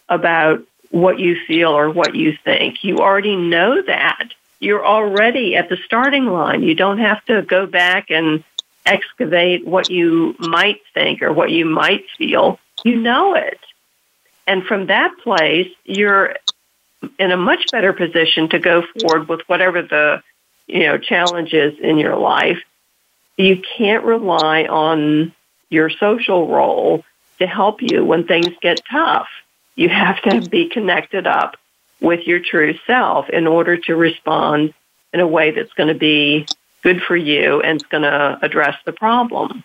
about 0.09 0.63
what 0.91 1.19
you 1.19 1.37
feel 1.47 1.71
or 1.71 1.91
what 1.91 2.15
you 2.15 2.37
think. 2.45 2.85
You 2.85 2.99
already 2.99 3.35
know 3.35 3.83
that. 3.83 4.29
You're 4.61 4.87
already 4.87 5.57
at 5.57 5.69
the 5.69 5.77
starting 5.85 6.27
line. 6.27 6.63
You 6.63 6.75
don't 6.75 6.99
have 6.99 7.25
to 7.25 7.43
go 7.43 7.67
back 7.67 8.11
and 8.11 8.45
excavate 8.87 9.67
what 9.67 9.91
you 9.91 10.37
might 10.39 10.81
think 10.93 11.23
or 11.23 11.33
what 11.33 11.51
you 11.51 11.65
might 11.65 12.05
feel. 12.17 12.61
You 12.85 12.97
know 12.97 13.35
it. 13.35 13.59
And 14.47 14.65
from 14.65 14.87
that 14.87 15.17
place, 15.23 15.71
you're 15.85 16.37
in 17.19 17.31
a 17.31 17.37
much 17.37 17.71
better 17.71 17.93
position 17.93 18.49
to 18.51 18.59
go 18.59 18.83
forward 19.01 19.29
with 19.29 19.41
whatever 19.47 19.83
the 19.83 20.23
you 20.67 20.81
know 20.81 20.99
challenges 20.99 21.79
in 21.81 21.99
your 21.99 22.17
life. 22.17 22.59
You 23.37 23.61
can't 23.77 24.05
rely 24.05 24.65
on 24.65 25.33
your 25.71 25.91
social 25.91 26.49
role 26.49 27.05
to 27.39 27.47
help 27.47 27.83
you 27.83 28.05
when 28.05 28.27
things 28.27 28.55
get 28.63 28.81
tough. 28.91 29.29
You 29.77 29.89
have 29.89 30.23
to 30.23 30.49
be 30.49 30.69
connected 30.69 31.27
up 31.27 31.57
with 32.01 32.27
your 32.27 32.39
true 32.39 32.75
self 32.87 33.29
in 33.31 33.47
order 33.47 33.77
to 33.77 33.97
respond 33.97 34.73
in 35.13 35.21
a 35.21 35.27
way 35.27 35.51
that's 35.51 35.73
going 35.73 35.89
to 35.89 35.99
be 35.99 36.47
good 36.83 37.03
for 37.03 37.17
you 37.17 37.61
and 37.63 37.81
it's 37.81 37.89
going 37.89 38.03
to 38.03 38.39
address 38.43 38.77
the 38.85 38.93
problem. 38.93 39.65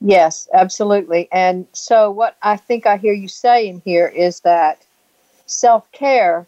Yes, 0.00 0.48
absolutely. 0.52 1.28
And 1.32 1.66
so, 1.72 2.10
what 2.10 2.36
I 2.42 2.56
think 2.56 2.86
I 2.86 2.96
hear 2.96 3.14
you 3.14 3.28
saying 3.28 3.82
here 3.84 4.06
is 4.06 4.40
that 4.40 4.83
self 5.46 5.90
care 5.92 6.46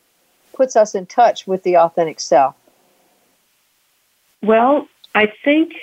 puts 0.55 0.76
us 0.76 0.94
in 0.94 1.07
touch 1.07 1.47
with 1.47 1.62
the 1.62 1.76
authentic 1.76 2.20
self. 2.20 2.55
Well, 4.42 4.88
I 5.14 5.32
think 5.44 5.74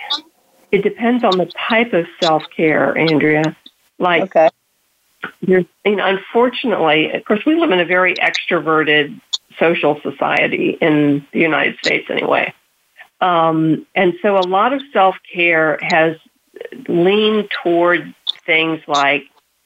it 0.72 0.84
depends 0.84 1.24
on 1.24 1.38
the 1.38 1.46
type 1.46 1.94
of 1.94 2.08
self 2.22 2.44
care, 2.56 2.98
Andrea. 2.98 3.56
Like, 4.00 4.24
Okay. 4.24 4.50
you 5.42 5.68
know, 5.86 6.06
unfortunately, 6.06 7.12
of 7.12 7.24
course, 7.26 7.46
we 7.46 7.56
live 7.56 7.72
in 7.72 7.80
a 7.80 7.86
very 7.86 8.16
extroverted 8.16 9.20
social 9.60 10.00
society 10.02 10.78
in 10.82 11.26
the 11.32 11.40
United 11.40 11.78
States, 11.78 12.10
anyway. 12.10 12.54
Um, 13.22 13.86
and 13.96 14.16
so 14.22 14.38
a 14.38 14.48
lot 14.48 14.74
of 14.74 14.82
self 14.92 15.16
care 15.32 15.78
has 15.82 16.18
leaned 16.88 17.50
toward 17.64 18.14
things 18.46 18.82
like, 18.88 19.26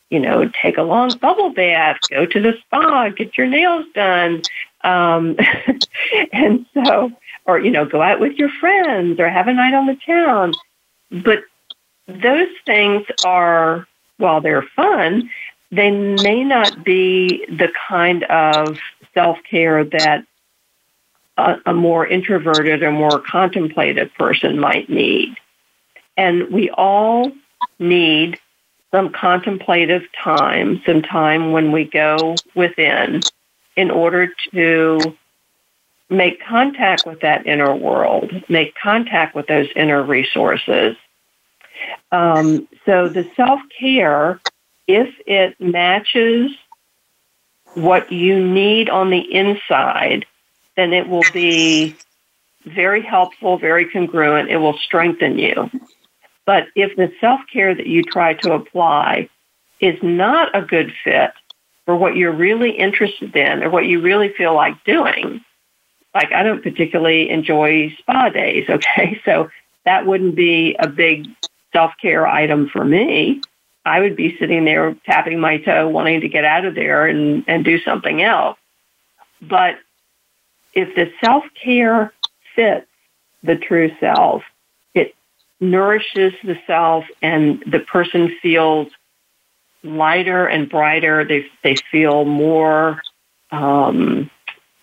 you 0.09 0.19
know, 0.19 0.49
take 0.61 0.77
a 0.77 0.83
long 0.83 1.09
bubble 1.19 1.49
bath, 1.49 1.97
go 2.09 2.25
to 2.25 2.41
the 2.41 2.53
spa, 2.61 3.09
get 3.09 3.37
your 3.37 3.47
nails 3.47 3.85
done. 3.93 4.41
Um, 4.83 5.37
and 6.31 6.65
so, 6.73 7.11
or, 7.45 7.59
you 7.59 7.71
know, 7.71 7.85
go 7.85 8.01
out 8.01 8.19
with 8.19 8.37
your 8.37 8.49
friends 8.59 9.19
or 9.19 9.29
have 9.29 9.47
a 9.47 9.53
night 9.53 9.73
on 9.73 9.87
the 9.87 9.97
town. 10.05 10.53
But 11.11 11.43
those 12.07 12.47
things 12.65 13.05
are, 13.25 13.87
while 14.17 14.41
they're 14.41 14.67
fun, 14.75 15.29
they 15.71 15.91
may 15.91 16.43
not 16.43 16.83
be 16.83 17.45
the 17.49 17.69
kind 17.89 18.23
of 18.23 18.77
self 19.13 19.37
care 19.49 19.83
that 19.83 20.25
a, 21.37 21.57
a, 21.65 21.73
more 21.73 22.07
introverted 22.07 22.81
or 22.83 22.91
more 22.91 23.19
contemplative 23.19 24.13
person 24.17 24.59
might 24.59 24.89
need. 24.89 25.35
And 26.15 26.49
we 26.49 26.69
all 26.69 27.31
need 27.79 28.39
some 28.91 29.11
contemplative 29.11 30.03
time, 30.13 30.81
some 30.85 31.01
time 31.01 31.51
when 31.51 31.71
we 31.71 31.83
go 31.83 32.35
within 32.55 33.21
in 33.75 33.91
order 33.91 34.29
to 34.51 35.15
make 36.09 36.41
contact 36.43 37.05
with 37.05 37.19
that 37.21 37.45
inner 37.45 37.75
world, 37.75 38.31
make 38.49 38.73
contact 38.75 39.35
with 39.35 39.47
those 39.47 39.67
inner 39.75 40.01
resources. 40.01 40.95
Um, 42.11 42.67
so 42.85 43.09
the 43.09 43.29
self 43.35 43.59
care, 43.79 44.39
if 44.87 45.13
it 45.27 45.59
matches 45.59 46.51
what 47.73 48.11
you 48.11 48.43
need 48.43 48.89
on 48.89 49.09
the 49.09 49.19
inside, 49.19 50.25
then 50.75 50.93
it 50.93 51.07
will 51.07 51.25
be 51.33 51.95
very 52.65 53.01
helpful, 53.01 53.57
very 53.57 53.85
congruent. 53.89 54.49
It 54.49 54.57
will 54.57 54.77
strengthen 54.77 55.37
you. 55.37 55.69
But 56.47 56.69
if 56.75 56.95
the 56.95 57.11
self 57.19 57.41
care 57.51 57.75
that 57.75 57.87
you 57.87 58.01
try 58.01 58.33
to 58.35 58.53
apply 58.53 59.29
is 59.81 60.01
not 60.01 60.55
a 60.55 60.61
good 60.61 60.93
fit 61.03 61.33
for 61.85 61.95
what 61.95 62.15
you're 62.15 62.31
really 62.31 62.71
interested 62.71 63.35
in 63.35 63.63
or 63.63 63.69
what 63.69 63.85
you 63.85 63.99
really 63.99 64.29
feel 64.29 64.55
like 64.55 64.81
doing, 64.85 65.41
like 66.15 66.31
I 66.31 66.43
don't 66.43 66.63
particularly 66.63 67.29
enjoy 67.29 67.93
spa 67.99 68.29
days, 68.29 68.65
okay? 68.69 69.21
So 69.25 69.51
that 69.83 70.05
wouldn't 70.05 70.35
be 70.35 70.75
a 70.79 70.87
big 70.87 71.27
self 71.73 71.91
care 72.01 72.25
item 72.25 72.69
for 72.69 72.83
me. 72.85 73.41
I 73.85 73.99
would 73.99 74.15
be 74.15 74.37
sitting 74.37 74.63
there 74.63 74.95
tapping 75.05 75.41
my 75.41 75.57
toe, 75.57 75.89
wanting 75.89 76.21
to 76.21 76.29
get 76.29 76.45
out 76.45 76.63
of 76.63 76.75
there 76.75 77.07
and, 77.07 77.43
and 77.47 77.65
do 77.65 77.77
something 77.81 78.21
else. 78.21 78.57
But 79.41 79.79
if 80.73 80.95
the 80.95 81.11
self 81.19 81.43
care 81.61 82.13
fits 82.55 82.87
the 83.43 83.57
true 83.57 83.91
self, 83.99 84.43
nourishes 85.59 86.33
the 86.43 86.57
self 86.67 87.05
and 87.21 87.63
the 87.65 87.79
person 87.79 88.35
feels 88.41 88.89
lighter 89.83 90.45
and 90.45 90.69
brighter. 90.69 91.25
They, 91.25 91.45
they 91.63 91.75
feel 91.91 92.25
more 92.25 93.01
um, 93.51 94.29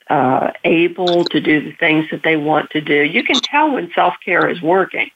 uh, 0.09 0.53
able 0.65 1.25
to 1.25 1.41
do 1.41 1.63
the 1.63 1.73
things 1.73 2.07
that 2.11 2.23
they 2.23 2.37
want 2.37 2.71
to 2.71 2.81
do. 2.81 3.03
You 3.03 3.25
can 3.25 3.41
tell 3.41 3.73
when 3.73 3.91
self 3.95 4.15
care 4.25 4.49
is 4.49 4.61
working, 4.61 5.11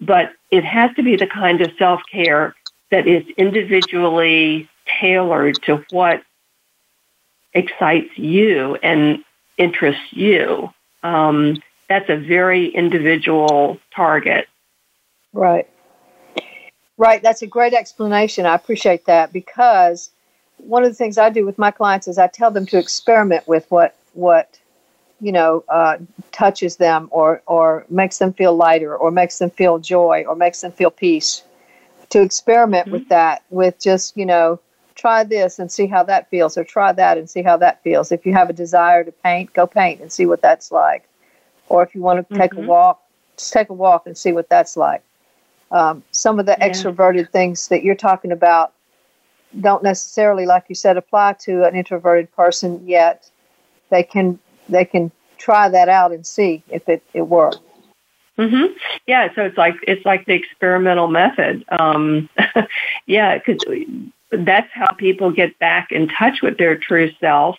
but 0.00 0.32
it 0.50 0.64
has 0.64 0.94
to 0.96 1.02
be 1.02 1.16
the 1.16 1.26
kind 1.26 1.60
of 1.60 1.70
self 1.78 2.00
care 2.10 2.54
that 2.90 3.06
is 3.06 3.24
individually 3.36 4.68
tailored 5.00 5.60
to 5.62 5.84
what 5.90 6.22
excites 7.52 8.10
you 8.16 8.76
and 8.82 9.24
interests 9.56 10.12
you. 10.12 10.70
Um, 11.02 11.62
that's 11.88 12.08
a 12.08 12.16
very 12.16 12.68
individual 12.68 13.78
target. 13.94 14.48
Right. 15.34 15.68
Right. 16.96 17.22
That's 17.22 17.42
a 17.42 17.46
great 17.46 17.74
explanation. 17.74 18.46
I 18.46 18.54
appreciate 18.54 19.04
that 19.06 19.32
because 19.32 20.10
one 20.58 20.84
of 20.84 20.90
the 20.90 20.94
things 20.94 21.18
I 21.18 21.28
do 21.28 21.44
with 21.44 21.58
my 21.58 21.72
clients 21.72 22.08
is 22.08 22.18
I 22.18 22.28
tell 22.28 22.50
them 22.50 22.66
to 22.66 22.78
experiment 22.78 23.46
with 23.46 23.66
what 23.70 23.96
what 24.14 24.58
you 25.20 25.32
know 25.32 25.64
uh, 25.68 25.98
touches 26.30 26.76
them 26.76 27.08
or 27.10 27.42
or 27.46 27.84
makes 27.90 28.18
them 28.18 28.32
feel 28.32 28.54
lighter 28.54 28.96
or 28.96 29.10
makes 29.10 29.38
them 29.38 29.50
feel 29.50 29.78
joy 29.78 30.24
or 30.26 30.36
makes 30.36 30.60
them 30.60 30.72
feel 30.72 30.90
peace. 30.90 31.42
To 32.10 32.22
experiment 32.22 32.86
mm-hmm. 32.86 32.92
with 32.92 33.08
that, 33.08 33.42
with 33.50 33.80
just 33.80 34.16
you 34.16 34.24
know 34.24 34.60
try 34.94 35.24
this 35.24 35.58
and 35.58 35.72
see 35.72 35.86
how 35.86 36.04
that 36.04 36.30
feels, 36.30 36.56
or 36.56 36.62
try 36.62 36.92
that 36.92 37.18
and 37.18 37.28
see 37.28 37.42
how 37.42 37.56
that 37.56 37.82
feels. 37.82 38.12
If 38.12 38.24
you 38.24 38.32
have 38.34 38.50
a 38.50 38.52
desire 38.52 39.02
to 39.02 39.10
paint, 39.10 39.52
go 39.52 39.66
paint 39.66 40.00
and 40.00 40.12
see 40.12 40.26
what 40.26 40.40
that's 40.40 40.70
like. 40.70 41.08
Or 41.68 41.82
if 41.82 41.92
you 41.94 42.02
want 42.02 42.28
to 42.28 42.38
take 42.38 42.52
mm-hmm. 42.52 42.64
a 42.64 42.68
walk, 42.68 43.02
just 43.36 43.52
take 43.52 43.70
a 43.70 43.74
walk 43.74 44.06
and 44.06 44.16
see 44.16 44.30
what 44.30 44.48
that's 44.48 44.76
like. 44.76 45.02
Um, 45.70 46.02
some 46.10 46.38
of 46.38 46.46
the 46.46 46.56
yeah. 46.58 46.68
extroverted 46.68 47.30
things 47.30 47.68
that 47.68 47.82
you're 47.82 47.94
talking 47.94 48.32
about 48.32 48.72
don't 49.60 49.82
necessarily, 49.82 50.46
like 50.46 50.64
you 50.68 50.74
said, 50.74 50.96
apply 50.96 51.34
to 51.40 51.64
an 51.64 51.74
introverted 51.74 52.34
person 52.34 52.86
yet. 52.86 53.30
They 53.90 54.02
can 54.02 54.38
they 54.68 54.84
can 54.84 55.10
try 55.38 55.68
that 55.68 55.88
out 55.88 56.12
and 56.12 56.26
see 56.26 56.62
if 56.68 56.88
it, 56.88 57.02
it 57.12 57.22
works. 57.22 57.58
Mm-hmm. 58.38 58.72
Yeah, 59.06 59.28
so 59.34 59.42
it's 59.42 59.56
like 59.56 59.74
it's 59.86 60.04
like 60.04 60.26
the 60.26 60.34
experimental 60.34 61.08
method. 61.08 61.64
Um, 61.68 62.28
yeah, 63.06 63.38
because 63.38 63.58
that's 64.32 64.68
how 64.72 64.92
people 64.92 65.30
get 65.30 65.58
back 65.58 65.92
in 65.92 66.08
touch 66.08 66.42
with 66.42 66.58
their 66.58 66.76
true 66.76 67.12
self 67.20 67.56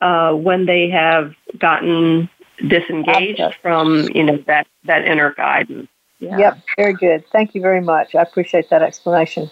uh, 0.00 0.32
when 0.32 0.66
they 0.66 0.88
have 0.90 1.34
gotten 1.58 2.28
disengaged 2.66 3.54
from 3.62 4.08
you 4.14 4.24
know 4.24 4.38
that 4.46 4.66
that 4.84 5.04
inner 5.04 5.32
guidance. 5.34 5.88
Yeah. 6.18 6.38
Yep, 6.38 6.58
very 6.76 6.92
good. 6.94 7.24
Thank 7.30 7.54
you 7.54 7.60
very 7.60 7.80
much. 7.80 8.14
I 8.14 8.22
appreciate 8.22 8.70
that 8.70 8.82
explanation. 8.82 9.50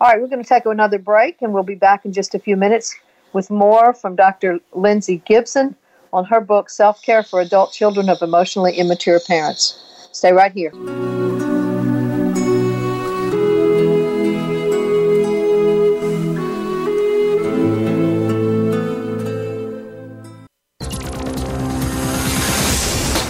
All 0.00 0.08
right, 0.08 0.20
we're 0.20 0.28
going 0.28 0.42
to 0.42 0.48
take 0.48 0.66
another 0.66 0.98
break, 0.98 1.42
and 1.42 1.52
we'll 1.52 1.62
be 1.62 1.74
back 1.74 2.04
in 2.04 2.12
just 2.12 2.34
a 2.34 2.38
few 2.38 2.56
minutes 2.56 2.96
with 3.32 3.50
more 3.50 3.94
from 3.94 4.16
Dr. 4.16 4.58
Lindsay 4.72 5.22
Gibson 5.26 5.76
on 6.12 6.24
her 6.24 6.40
book 6.40 6.70
Self 6.70 7.02
Care 7.02 7.22
for 7.22 7.40
Adult 7.40 7.72
Children 7.72 8.08
of 8.08 8.22
Emotionally 8.22 8.76
Immature 8.76 9.20
Parents. 9.26 10.08
Stay 10.12 10.32
right 10.32 10.52
here. 10.52 10.72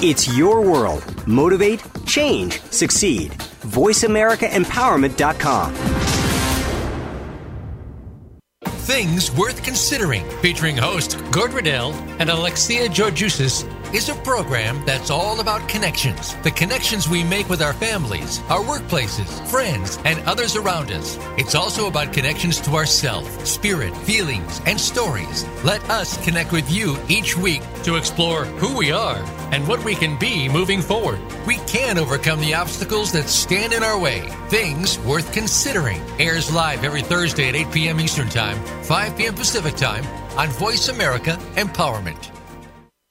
It's 0.02 0.34
your 0.34 0.62
world. 0.62 1.04
Motivate, 1.26 1.82
change, 2.06 2.58
succeed. 2.70 3.32
VoiceAmericaEmpowerment.com. 3.32 5.74
Things 8.64 9.30
Worth 9.36 9.62
Considering, 9.62 10.24
featuring 10.40 10.78
host 10.78 11.18
Gord 11.30 11.52
Riddell 11.52 11.92
and 12.18 12.30
Alexia 12.30 12.88
Georgiousis 12.88 13.66
is 13.92 14.08
a 14.08 14.14
program 14.16 14.84
that's 14.84 15.10
all 15.10 15.40
about 15.40 15.68
connections. 15.68 16.36
The 16.42 16.50
connections 16.50 17.08
we 17.08 17.24
make 17.24 17.48
with 17.48 17.60
our 17.60 17.72
families, 17.72 18.40
our 18.48 18.60
workplaces, 18.60 19.28
friends, 19.48 19.98
and 20.04 20.20
others 20.28 20.56
around 20.56 20.92
us. 20.92 21.18
It's 21.36 21.54
also 21.54 21.88
about 21.88 22.12
connections 22.12 22.60
to 22.60 22.72
ourself, 22.72 23.46
spirit, 23.46 23.96
feelings, 23.96 24.60
and 24.66 24.80
stories. 24.80 25.44
Let 25.64 25.82
us 25.90 26.22
connect 26.24 26.52
with 26.52 26.70
you 26.70 26.96
each 27.08 27.36
week 27.36 27.62
to 27.82 27.96
explore 27.96 28.44
who 28.44 28.76
we 28.76 28.92
are 28.92 29.18
and 29.52 29.66
what 29.66 29.84
we 29.84 29.94
can 29.94 30.18
be 30.18 30.48
moving 30.48 30.82
forward. 30.82 31.20
We 31.46 31.56
can 31.66 31.98
overcome 31.98 32.40
the 32.40 32.54
obstacles 32.54 33.10
that 33.12 33.28
stand 33.28 33.72
in 33.72 33.82
our 33.82 33.98
way. 33.98 34.28
Things 34.48 34.98
worth 35.00 35.32
considering. 35.32 36.00
Airs 36.20 36.52
live 36.52 36.84
every 36.84 37.02
Thursday 37.02 37.48
at 37.48 37.56
8 37.56 37.72
p.m. 37.72 38.00
Eastern 38.00 38.28
Time, 38.28 38.56
5 38.84 39.16
p.m. 39.16 39.34
Pacific 39.34 39.74
Time 39.74 40.06
on 40.38 40.48
Voice 40.48 40.88
America 40.88 41.36
Empowerment. 41.56 42.39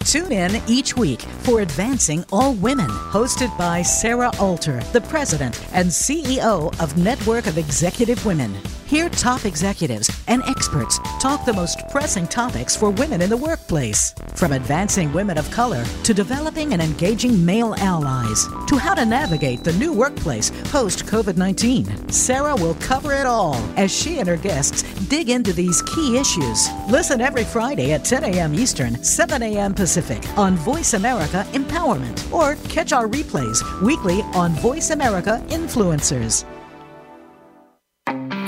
Tune 0.09 0.31
in 0.31 0.59
each 0.67 0.97
week 0.97 1.23
for 1.49 1.61
Advancing 1.61 2.23
All 2.31 2.53
Women, 2.53 2.87
hosted 2.87 3.57
by 3.57 3.81
Sarah 3.81 4.31
Alter, 4.39 4.81
the 4.93 5.01
president 5.01 5.59
and 5.73 5.87
CEO 5.87 6.79
of 6.79 6.95
Network 6.95 7.47
of 7.47 7.57
Executive 7.57 8.23
Women. 8.23 8.53
Hear 8.89 9.07
top 9.07 9.45
executives 9.45 10.09
and 10.27 10.41
experts 10.47 10.99
talk 11.19 11.45
the 11.45 11.53
most 11.53 11.79
pressing 11.89 12.25
topics 12.25 12.75
for 12.75 12.89
women 12.89 13.21
in 13.21 13.29
the 13.29 13.37
workplace. 13.37 14.15
From 14.33 14.51
advancing 14.51 15.13
women 15.13 15.37
of 15.37 15.49
color 15.51 15.85
to 16.03 16.11
developing 16.11 16.73
and 16.73 16.81
engaging 16.81 17.45
male 17.45 17.75
allies 17.77 18.47
to 18.65 18.77
how 18.77 18.95
to 18.95 19.05
navigate 19.05 19.63
the 19.63 19.73
new 19.73 19.93
workplace 19.93 20.49
post 20.71 21.05
COVID 21.05 21.37
19. 21.37 22.09
Sarah 22.09 22.55
will 22.55 22.73
cover 22.75 23.13
it 23.13 23.27
all 23.27 23.55
as 23.77 23.95
she 23.95 24.17
and 24.17 24.27
her 24.27 24.37
guests 24.37 24.81
dig 25.07 25.29
into 25.29 25.53
these 25.53 25.83
key 25.83 26.17
issues. 26.17 26.67
Listen 26.89 27.21
every 27.21 27.43
Friday 27.43 27.93
at 27.93 28.03
10 28.03 28.23
a.m. 28.23 28.55
Eastern, 28.55 29.03
7 29.03 29.43
a.m. 29.43 29.71
Pacific 29.75 30.27
on 30.35 30.55
Voice 30.55 30.95
America 30.95 31.38
Empowerment 31.47 32.31
or 32.31 32.55
catch 32.69 32.93
our 32.93 33.07
replays 33.07 33.63
weekly 33.81 34.21
on 34.33 34.51
Voice 34.53 34.89
America 34.89 35.43
Influencers. 35.49 36.45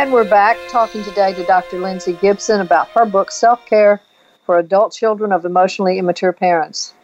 And 0.00 0.12
we're 0.12 0.24
back 0.24 0.66
talking 0.66 1.02
today 1.02 1.34
to 1.34 1.44
Dr. 1.44 1.78
Lindsay 1.78 2.14
Gibson 2.14 2.62
about 2.62 2.88
her 2.94 3.04
book, 3.04 3.30
Self 3.30 3.66
Care 3.66 4.00
for 4.46 4.58
Adult 4.58 4.94
Children 4.94 5.30
of 5.30 5.44
Emotionally 5.44 5.98
Immature 5.98 6.32
Parents. 6.32 6.94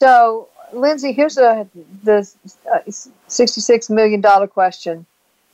So, 0.00 0.48
Lindsay, 0.72 1.12
here's 1.12 1.38
a, 1.38 1.68
the 2.02 2.28
uh, 2.74 2.78
$66 2.88 3.90
million 3.90 4.20
question 4.48 5.06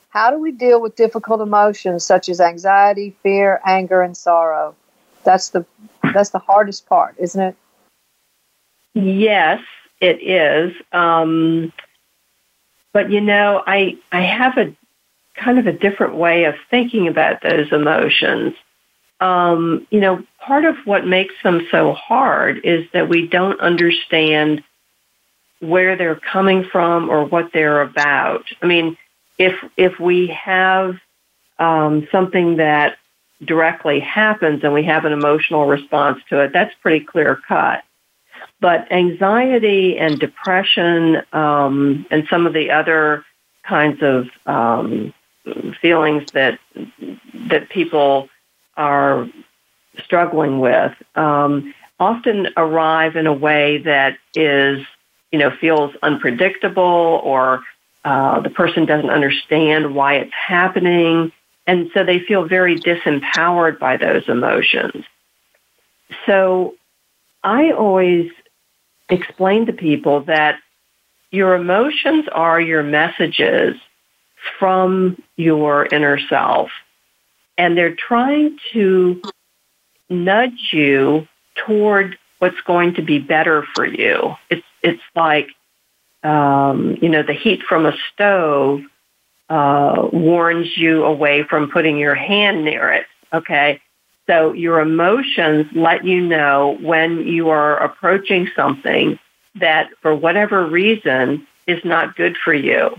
How 0.08 0.30
do 0.30 0.38
we 0.38 0.52
deal 0.52 0.80
with 0.80 0.96
difficult 0.96 1.42
emotions 1.42 2.02
such 2.02 2.30
as 2.30 2.40
anxiety, 2.40 3.14
fear, 3.22 3.60
anger, 3.66 4.00
and 4.00 4.16
sorrow? 4.16 4.74
That's 5.22 5.50
the, 5.50 5.66
that's 6.14 6.30
the 6.30 6.38
hardest 6.38 6.86
part, 6.86 7.14
isn't 7.18 7.42
it? 7.42 7.56
Yes, 8.94 9.60
it 10.00 10.22
is. 10.22 10.72
Um, 10.92 11.74
but 12.94 13.10
you 13.10 13.20
know, 13.20 13.62
I 13.66 13.98
I 14.10 14.22
have 14.22 14.56
a 14.56 14.74
kind 15.35 15.59
of 15.59 15.66
a 15.66 15.72
different 15.72 16.14
way 16.14 16.45
of 16.45 16.55
thinking 16.70 17.09
about 17.09 17.43
those 17.43 17.72
emotions. 17.72 18.55
Um, 19.20 19.87
you 19.91 20.01
know, 20.01 20.24
part 20.41 20.64
of 20.64 20.76
what 20.85 21.07
makes 21.07 21.35
them 21.43 21.66
so 21.70 21.93
hard 21.93 22.61
is 22.64 22.87
that 22.93 23.09
we 23.09 23.26
don't 23.26 23.61
understand 23.61 24.62
where 25.61 25.97
they're 25.97 26.16
coming 26.16 26.64
from 26.64 27.09
or 27.09 27.24
what 27.24 27.53
they're 27.53 27.82
about. 27.82 28.45
I 28.62 28.66
mean, 28.66 28.97
if 29.39 29.55
if 29.76 29.99
we 29.99 30.28
have 30.28 30.97
um, 31.59 32.07
something 32.12 32.57
that 32.57 32.99
directly 33.43 34.01
happens 34.01 34.62
and 34.62 34.72
we 34.72 34.85
have 34.85 35.05
an 35.05 35.12
emotional 35.12 35.66
response 35.66 36.20
to 36.28 36.41
it, 36.41 36.53
that's 36.53 36.74
pretty 36.82 37.05
clear 37.05 37.41
cut. 37.49 37.82
But 38.61 38.91
anxiety 38.93 39.99
and 39.99 40.18
depression 40.18 41.22
um, 41.32 42.07
and 42.11 42.26
some 42.28 42.47
of 42.47 42.53
the 42.53 42.70
other 42.70 43.24
kinds 43.64 44.03
of 44.03 44.28
um, 44.47 45.12
feelings 45.80 46.30
that 46.32 46.59
that 47.49 47.68
people 47.68 48.28
are 48.76 49.28
struggling 50.03 50.59
with 50.59 50.92
um, 51.14 51.74
often 52.01 52.49
arrive 52.57 53.16
in 53.16 53.26
a 53.26 53.32
way 53.32 53.78
that 53.78 54.18
is 54.34 54.84
you 55.32 55.38
know 55.38 55.51
feels 55.51 55.95
unpredictable 56.03 57.20
or 57.22 57.62
uh, 58.05 58.40
the 58.40 58.51
person 58.51 58.84
doesn't 58.84 59.11
understand 59.11 59.95
why 59.95 60.16
it's 60.16 60.34
happening. 60.34 61.32
And 61.66 61.90
so 61.95 62.05
they 62.05 62.18
feel 62.18 62.47
very 62.47 62.76
disempowered 62.76 63.78
by 63.78 63.97
those 63.97 64.28
emotions. 64.28 65.05
So 66.26 66.74
i 67.42 67.72
always 67.72 68.30
explain 69.11 69.66
to 69.66 69.72
people 69.72 70.22
that 70.22 70.59
your 71.30 71.55
emotions 71.55 72.26
are 72.32 72.61
your 72.61 72.82
messages 72.82 73.76
from 74.59 75.22
your 75.36 75.86
inner 75.86 76.18
self. 76.28 76.70
And 77.57 77.76
they're 77.76 77.95
trying 77.95 78.59
to 78.72 79.22
nudge 80.11 80.70
you 80.72 81.26
toward 81.55 82.18
what's 82.38 82.61
going 82.62 82.95
to 82.95 83.03
be 83.03 83.18
better 83.18 83.64
for 83.74 83.86
you. 83.86 84.34
It's, 84.51 84.66
it's 84.82 85.03
like, 85.14 85.49
um, 86.22 86.97
you 87.01 87.09
know, 87.09 87.22
the 87.22 87.32
heat 87.32 87.62
from 87.62 87.86
a 87.86 87.92
stove 88.12 88.82
uh, 89.49 90.09
warns 90.12 90.76
you 90.76 91.05
away 91.05 91.45
from 91.45 91.70
putting 91.70 91.99
your 91.99 92.14
hand 92.14 92.64
near 92.64 92.92
it. 92.92 93.07
Okay. 93.32 93.80
So 94.26 94.53
your 94.53 94.80
emotions 94.80 95.66
let 95.74 96.05
you 96.05 96.20
know 96.20 96.78
when 96.80 97.26
you 97.26 97.51
are 97.51 97.76
approaching 97.76 98.49
something 98.57 99.18
that 99.57 99.90
for 100.01 100.14
whatever 100.14 100.66
reason 100.66 101.47
is 101.66 101.84
not 101.84 102.16
good 102.16 102.36
for 102.36 102.55
you. 102.55 102.97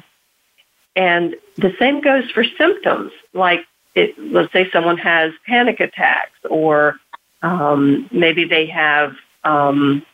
And 0.95 1.35
the 1.57 1.73
same 1.77 2.01
goes 2.01 2.29
for 2.31 2.43
symptoms, 2.57 3.11
like 3.33 3.65
it, 3.95 4.17
let's 4.17 4.51
say 4.53 4.69
someone 4.71 4.97
has 4.97 5.33
panic 5.45 5.79
attacks, 5.79 6.37
or 6.49 6.95
um, 7.41 8.09
maybe 8.11 8.45
they 8.45 8.67
have 8.67 9.15
um, 9.43 10.05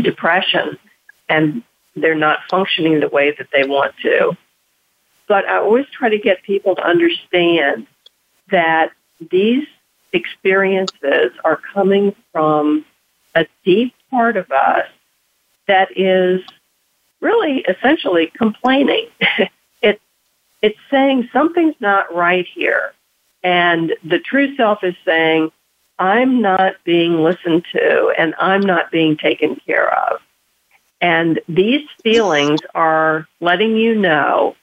depression 0.00 0.78
and 1.28 1.62
they're 1.96 2.14
not 2.14 2.40
functioning 2.50 3.00
the 3.00 3.08
way 3.08 3.34
that 3.36 3.48
they 3.52 3.64
want 3.64 3.94
to. 4.02 4.36
But 5.28 5.48
I 5.48 5.58
always 5.58 5.86
try 5.86 6.10
to 6.10 6.18
get 6.18 6.42
people 6.42 6.74
to 6.76 6.82
understand 6.82 7.86
that 8.50 8.90
these 9.30 9.66
experiences 10.12 11.32
are 11.44 11.60
coming 11.72 12.14
from 12.32 12.84
a 13.34 13.46
deep 13.64 13.94
part 14.10 14.36
of 14.36 14.50
us 14.50 14.86
that 15.66 15.88
is 15.96 16.42
really 17.20 17.64
essentially 17.68 18.30
complaining. 18.36 19.08
it's 20.64 20.78
saying 20.90 21.28
something's 21.30 21.78
not 21.78 22.14
right 22.14 22.46
here. 22.54 22.94
And 23.42 23.92
the 24.02 24.18
true 24.18 24.56
self 24.56 24.82
is 24.82 24.94
saying, 25.04 25.52
I'm 25.98 26.40
not 26.40 26.76
being 26.84 27.22
listened 27.22 27.66
to 27.72 28.14
and 28.16 28.34
I'm 28.40 28.62
not 28.62 28.90
being 28.90 29.18
taken 29.18 29.56
care 29.56 29.92
of. 29.92 30.22
And 31.02 31.38
these 31.50 31.86
feelings 32.02 32.60
are 32.74 33.28
letting 33.42 33.76
you 33.76 33.94
know 33.94 34.56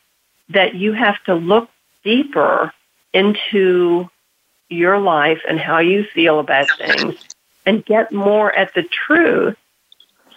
that 0.50 0.74
you 0.74 0.94
have 0.94 1.24
to 1.26 1.36
look 1.36 1.70
deeper 2.04 2.74
into 3.14 4.10
your 4.70 4.98
life 4.98 5.42
and 5.48 5.60
how 5.60 5.78
you 5.78 6.04
feel 6.04 6.40
about 6.40 6.66
things 6.80 7.16
and 7.64 7.86
get 7.86 8.12
more 8.12 8.52
at 8.52 8.74
the 8.74 8.82
truth 9.06 9.56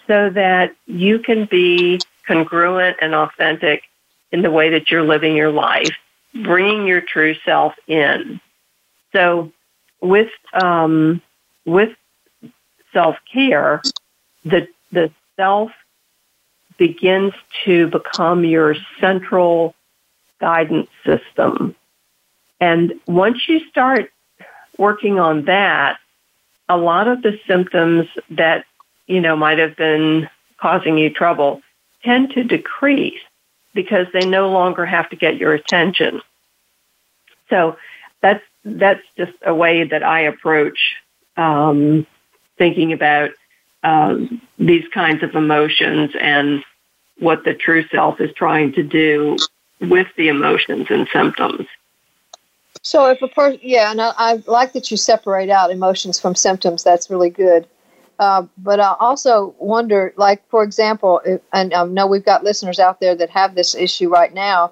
so 0.05 0.29
that 0.29 0.75
you 0.85 1.17
can 1.17 1.45
be 1.45 1.99
congruent 2.27 2.97
and 3.01 3.15
authentic 3.15 3.81
in 4.35 4.41
the 4.41 4.51
way 4.51 4.71
that 4.71 4.91
you're 4.91 5.01
living 5.01 5.33
your 5.33 5.49
life, 5.49 5.95
bringing 6.33 6.85
your 6.85 6.99
true 6.99 7.35
self 7.45 7.73
in. 7.87 8.41
So, 9.13 9.53
with 10.01 10.29
um, 10.51 11.21
with 11.63 11.95
self 12.91 13.15
care, 13.31 13.81
the 14.43 14.67
the 14.91 15.09
self 15.37 15.71
begins 16.77 17.31
to 17.63 17.87
become 17.87 18.43
your 18.43 18.75
central 18.99 19.73
guidance 20.41 20.89
system. 21.05 21.73
And 22.59 22.99
once 23.07 23.47
you 23.47 23.61
start 23.69 24.11
working 24.77 25.17
on 25.17 25.45
that, 25.45 25.97
a 26.67 26.75
lot 26.75 27.07
of 27.07 27.21
the 27.21 27.39
symptoms 27.47 28.09
that, 28.31 28.65
you 29.07 29.21
know, 29.21 29.37
might 29.37 29.59
have 29.59 29.77
been 29.77 30.29
causing 30.57 30.97
you 30.97 31.09
trouble 31.09 31.61
tend 32.03 32.31
to 32.31 32.43
decrease 32.43 33.21
because 33.75 34.07
they 34.13 34.25
no 34.25 34.49
longer 34.49 34.85
have 34.85 35.09
to 35.11 35.15
get 35.15 35.37
your 35.37 35.53
attention. 35.53 36.21
So 37.49 37.77
that's 38.21 38.43
that's 38.63 39.03
just 39.15 39.33
a 39.45 39.53
way 39.53 39.83
that 39.83 40.01
I 40.01 40.21
approach 40.21 40.95
um, 41.37 42.07
thinking 42.57 42.93
about 42.93 43.29
um, 43.83 44.41
these 44.57 44.85
kinds 44.91 45.21
of 45.21 45.35
emotions 45.35 46.11
and 46.19 46.63
what 47.19 47.43
the 47.43 47.53
true 47.53 47.85
self 47.89 48.19
is 48.19 48.31
trying 48.35 48.73
to 48.73 48.81
do 48.81 49.37
with 49.79 50.07
the 50.17 50.29
emotions 50.29 50.87
and 50.89 51.07
symptoms. 51.13 51.67
So 52.81 53.09
if 53.09 53.21
a 53.21 53.27
person, 53.27 53.59
yeah, 53.61 53.91
and 53.91 54.01
I, 54.01 54.13
I 54.17 54.43
like 54.47 54.73
that 54.73 54.89
you 54.89 54.97
separate 54.97 55.49
out 55.49 55.71
emotions 55.71 56.19
from 56.19 56.33
symptoms. 56.35 56.83
That's 56.83 57.09
really 57.09 57.29
good. 57.29 57.67
Uh, 58.17 58.45
but 58.57 58.79
I 58.79 58.95
also 58.99 59.55
wonder, 59.59 60.13
like, 60.15 60.47
for 60.49 60.63
example, 60.63 61.21
if, 61.25 61.41
and 61.51 61.73
I 61.73 61.83
know 61.85 62.07
we've 62.07 62.23
got 62.23 62.43
listeners 62.43 62.79
out 62.79 62.99
there 62.99 63.15
that 63.15 63.29
have 63.31 63.55
this 63.55 63.75
issue 63.75 64.09
right 64.09 64.33
now, 64.33 64.71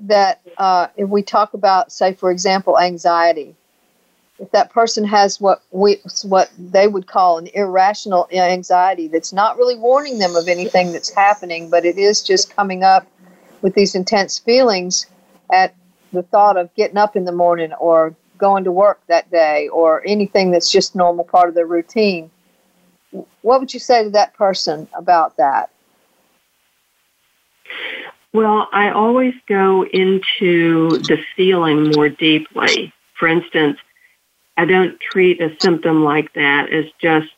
that 0.00 0.40
uh, 0.58 0.88
if 0.96 1.08
we 1.08 1.22
talk 1.22 1.54
about, 1.54 1.92
say, 1.92 2.12
for 2.12 2.30
example, 2.30 2.78
anxiety, 2.78 3.54
if 4.38 4.50
that 4.50 4.70
person 4.70 5.04
has 5.04 5.40
what 5.40 5.62
we 5.70 6.00
what 6.24 6.50
they 6.58 6.88
would 6.88 7.06
call 7.06 7.38
an 7.38 7.46
irrational 7.54 8.28
anxiety 8.32 9.06
that's 9.06 9.32
not 9.32 9.56
really 9.56 9.76
warning 9.76 10.18
them 10.18 10.34
of 10.34 10.48
anything 10.48 10.92
that's 10.92 11.14
happening, 11.14 11.70
but 11.70 11.84
it 11.84 11.98
is 11.98 12.22
just 12.22 12.54
coming 12.54 12.82
up 12.82 13.06
with 13.62 13.74
these 13.74 13.94
intense 13.94 14.38
feelings 14.38 15.06
at 15.52 15.74
the 16.12 16.22
thought 16.22 16.56
of 16.56 16.74
getting 16.74 16.96
up 16.96 17.16
in 17.16 17.24
the 17.24 17.32
morning 17.32 17.72
or 17.74 18.14
going 18.36 18.64
to 18.64 18.72
work 18.72 19.00
that 19.06 19.30
day 19.30 19.68
or 19.68 20.02
anything 20.04 20.50
that's 20.50 20.70
just 20.70 20.96
normal 20.96 21.24
part 21.24 21.48
of 21.48 21.54
their 21.54 21.66
routine. 21.66 22.30
What 23.42 23.60
would 23.60 23.72
you 23.72 23.80
say 23.80 24.04
to 24.04 24.10
that 24.10 24.34
person 24.34 24.88
about 24.94 25.36
that? 25.36 25.70
Well, 28.32 28.68
I 28.72 28.90
always 28.90 29.34
go 29.46 29.84
into 29.86 30.98
the 30.98 31.18
feeling 31.36 31.92
more 31.92 32.08
deeply. 32.08 32.92
For 33.16 33.28
instance, 33.28 33.78
I 34.56 34.64
don't 34.64 34.98
treat 35.00 35.40
a 35.40 35.56
symptom 35.60 36.02
like 36.02 36.32
that 36.34 36.72
as 36.72 36.86
just, 37.00 37.30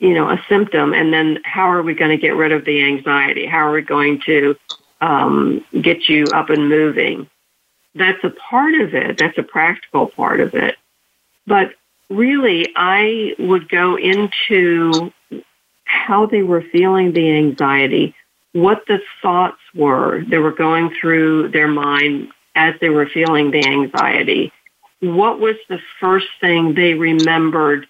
you 0.00 0.12
know, 0.12 0.28
a 0.28 0.42
symptom 0.48 0.92
and 0.92 1.12
then 1.12 1.38
how 1.44 1.70
are 1.70 1.82
we 1.82 1.94
going 1.94 2.10
to 2.10 2.16
get 2.16 2.34
rid 2.34 2.50
of 2.50 2.64
the 2.64 2.82
anxiety? 2.82 3.46
How 3.46 3.68
are 3.68 3.72
we 3.72 3.82
going 3.82 4.20
to 4.26 4.56
um, 5.00 5.64
get 5.80 6.08
you 6.08 6.24
up 6.34 6.50
and 6.50 6.68
moving? 6.68 7.28
That's 7.94 8.22
a 8.24 8.30
part 8.30 8.74
of 8.74 8.92
it. 8.92 9.18
That's 9.18 9.38
a 9.38 9.42
practical 9.42 10.08
part 10.08 10.40
of 10.40 10.54
it. 10.54 10.76
But 11.46 11.74
really, 12.10 12.68
I 12.76 13.34
would 13.38 13.68
go 13.68 13.96
into 13.96 15.12
how 15.84 16.26
they 16.26 16.42
were 16.42 16.62
feeling 16.72 17.12
the 17.12 17.30
anxiety, 17.30 18.14
what 18.52 18.82
the 18.88 19.00
thoughts 19.22 19.60
were 19.74 20.24
that 20.30 20.40
were 20.40 20.52
going 20.52 20.94
through 21.00 21.48
their 21.50 21.68
mind 21.68 22.28
as 22.54 22.74
they 22.80 22.88
were 22.88 23.06
feeling 23.06 23.50
the 23.50 23.66
anxiety 23.66 24.52
what 25.00 25.40
was 25.40 25.56
the 25.68 25.78
first 26.00 26.26
thing 26.40 26.74
they 26.74 26.94
remembered 26.94 27.86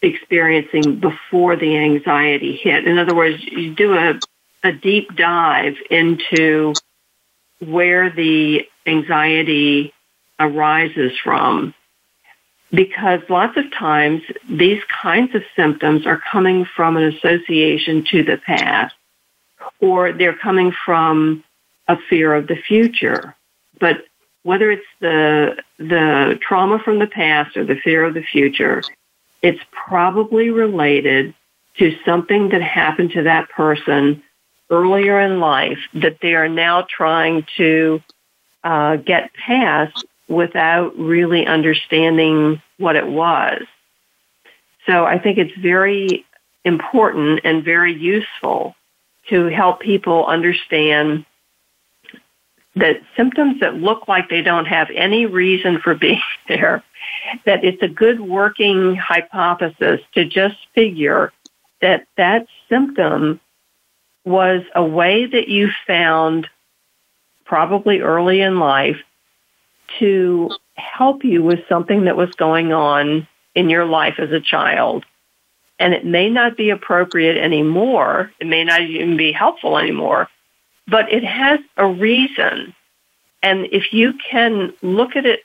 experiencing 0.00 1.00
before 1.00 1.56
the 1.56 1.76
anxiety 1.76 2.56
hit? 2.56 2.86
In 2.86 2.98
other 2.98 3.14
words, 3.14 3.42
you 3.42 3.74
do 3.74 3.94
a, 3.94 4.18
a 4.62 4.72
deep 4.72 5.14
dive 5.16 5.76
into 5.90 6.74
where 7.60 8.10
the 8.10 8.66
anxiety 8.86 9.92
arises 10.38 11.12
from. 11.22 11.74
Because 12.70 13.20
lots 13.28 13.56
of 13.56 13.72
times 13.72 14.22
these 14.48 14.82
kinds 15.02 15.34
of 15.34 15.42
symptoms 15.56 16.06
are 16.06 16.20
coming 16.30 16.66
from 16.76 16.96
an 16.96 17.04
association 17.04 18.04
to 18.10 18.22
the 18.22 18.36
past 18.36 18.94
or 19.80 20.12
they're 20.12 20.36
coming 20.36 20.72
from 20.84 21.44
a 21.86 21.96
fear 22.10 22.34
of 22.34 22.46
the 22.46 22.56
future. 22.56 23.34
But 23.80 24.04
whether 24.42 24.70
it's 24.70 24.86
the 25.00 25.56
the 25.78 26.38
trauma 26.42 26.78
from 26.78 26.98
the 26.98 27.06
past 27.06 27.56
or 27.56 27.64
the 27.64 27.76
fear 27.76 28.04
of 28.04 28.14
the 28.14 28.22
future, 28.22 28.82
it's 29.42 29.60
probably 29.72 30.50
related 30.50 31.34
to 31.78 31.96
something 32.04 32.50
that 32.50 32.62
happened 32.62 33.12
to 33.12 33.22
that 33.22 33.48
person 33.50 34.22
earlier 34.70 35.20
in 35.20 35.40
life 35.40 35.78
that 35.94 36.18
they 36.20 36.34
are 36.34 36.48
now 36.48 36.86
trying 36.88 37.46
to 37.56 38.02
uh, 38.64 38.96
get 38.96 39.32
past 39.34 40.04
without 40.28 40.98
really 40.98 41.46
understanding 41.46 42.60
what 42.76 42.96
it 42.96 43.06
was. 43.06 43.62
So 44.86 45.04
I 45.04 45.18
think 45.18 45.38
it's 45.38 45.56
very 45.58 46.24
important 46.64 47.40
and 47.44 47.64
very 47.64 47.94
useful 47.94 48.74
to 49.30 49.46
help 49.46 49.80
people 49.80 50.26
understand 50.26 51.24
that 52.76 53.00
symptoms 53.16 53.60
that 53.60 53.74
look 53.74 54.06
like 54.08 54.28
they 54.28 54.42
don't 54.42 54.66
have 54.66 54.88
any 54.94 55.26
reason 55.26 55.80
for 55.80 55.94
being 55.94 56.20
there, 56.48 56.82
that 57.44 57.64
it's 57.64 57.82
a 57.82 57.88
good 57.88 58.20
working 58.20 58.96
hypothesis 58.96 60.00
to 60.14 60.24
just 60.24 60.56
figure 60.74 61.32
that 61.80 62.06
that 62.16 62.46
symptom 62.68 63.40
was 64.24 64.62
a 64.74 64.84
way 64.84 65.26
that 65.26 65.48
you 65.48 65.70
found 65.86 66.48
probably 67.44 68.00
early 68.00 68.40
in 68.40 68.58
life 68.58 68.98
to 69.98 70.50
help 70.74 71.24
you 71.24 71.42
with 71.42 71.60
something 71.68 72.04
that 72.04 72.16
was 72.16 72.30
going 72.32 72.72
on 72.72 73.26
in 73.54 73.68
your 73.70 73.84
life 73.84 74.14
as 74.18 74.30
a 74.30 74.40
child. 74.40 75.04
And 75.78 75.94
it 75.94 76.04
may 76.04 76.28
not 76.28 76.56
be 76.56 76.70
appropriate 76.70 77.36
anymore. 77.36 78.32
It 78.40 78.46
may 78.46 78.64
not 78.64 78.82
even 78.82 79.16
be 79.16 79.32
helpful 79.32 79.78
anymore 79.78 80.28
but 80.88 81.12
it 81.12 81.22
has 81.22 81.60
a 81.76 81.86
reason. 81.86 82.74
And 83.42 83.66
if 83.70 83.92
you 83.92 84.14
can 84.30 84.72
look 84.82 85.14
at 85.14 85.26
it 85.26 85.40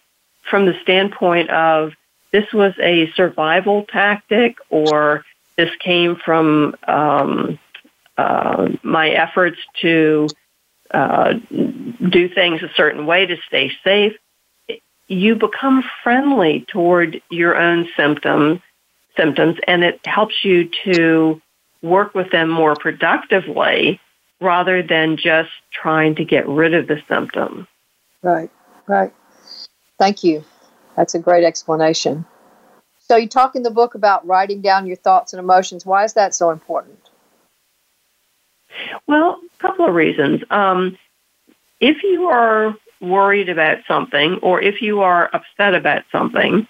from 0.49 0.65
the 0.65 0.73
standpoint 0.81 1.49
of 1.49 1.93
this 2.31 2.51
was 2.53 2.73
a 2.79 3.11
survival 3.11 3.85
tactic 3.85 4.57
or 4.69 5.25
this 5.57 5.69
came 5.79 6.15
from 6.15 6.75
um, 6.87 7.59
uh, 8.17 8.69
my 8.81 9.09
efforts 9.09 9.59
to 9.81 10.27
uh, 10.91 11.33
do 11.33 12.29
things 12.29 12.63
a 12.63 12.71
certain 12.75 13.05
way 13.05 13.25
to 13.25 13.37
stay 13.47 13.71
safe, 13.83 14.13
you 15.07 15.35
become 15.35 15.83
friendly 16.03 16.65
toward 16.67 17.21
your 17.29 17.55
own 17.57 17.87
symptoms, 17.95 18.61
symptoms, 19.17 19.57
and 19.67 19.83
it 19.83 20.05
helps 20.05 20.43
you 20.43 20.69
to 20.85 21.41
work 21.81 22.15
with 22.15 22.31
them 22.31 22.49
more 22.49 22.75
productively 22.75 23.99
rather 24.39 24.81
than 24.81 25.17
just 25.17 25.49
trying 25.71 26.15
to 26.15 26.25
get 26.25 26.47
rid 26.47 26.73
of 26.73 26.87
the 26.87 27.01
symptom. 27.07 27.67
Right, 28.21 28.49
right. 28.87 29.13
Thank 29.99 30.23
you. 30.23 30.43
That's 30.95 31.15
a 31.15 31.19
great 31.19 31.43
explanation. 31.43 32.25
So, 32.99 33.17
you 33.17 33.27
talk 33.27 33.55
in 33.55 33.63
the 33.63 33.71
book 33.71 33.95
about 33.95 34.25
writing 34.25 34.61
down 34.61 34.87
your 34.87 34.95
thoughts 34.95 35.33
and 35.33 35.39
emotions. 35.39 35.85
Why 35.85 36.05
is 36.05 36.13
that 36.13 36.33
so 36.33 36.51
important? 36.51 36.99
Well, 39.07 39.39
a 39.59 39.61
couple 39.61 39.85
of 39.85 39.93
reasons. 39.93 40.41
Um, 40.49 40.97
if 41.79 42.01
you 42.03 42.25
are 42.25 42.75
worried 43.03 43.49
about 43.49 43.79
something, 43.87 44.39
or 44.41 44.61
if 44.61 44.81
you 44.81 45.01
are 45.01 45.29
upset 45.33 45.75
about 45.75 46.03
something, 46.11 46.67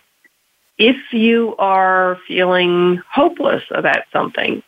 if 0.78 0.98
you 1.12 1.56
are 1.58 2.18
feeling 2.28 3.02
hopeless 3.10 3.64
about 3.72 4.04
something, 4.12 4.64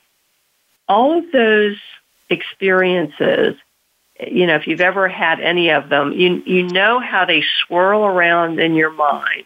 all 0.87 1.17
of 1.17 1.31
those 1.31 1.77
experiences, 2.29 3.55
you 4.25 4.47
know, 4.47 4.55
if 4.55 4.67
you've 4.67 4.81
ever 4.81 5.07
had 5.07 5.39
any 5.39 5.71
of 5.71 5.89
them, 5.89 6.13
you 6.13 6.41
you 6.45 6.63
know 6.63 6.99
how 6.99 7.25
they 7.25 7.43
swirl 7.65 8.05
around 8.05 8.59
in 8.59 8.75
your 8.75 8.91
mind, 8.91 9.43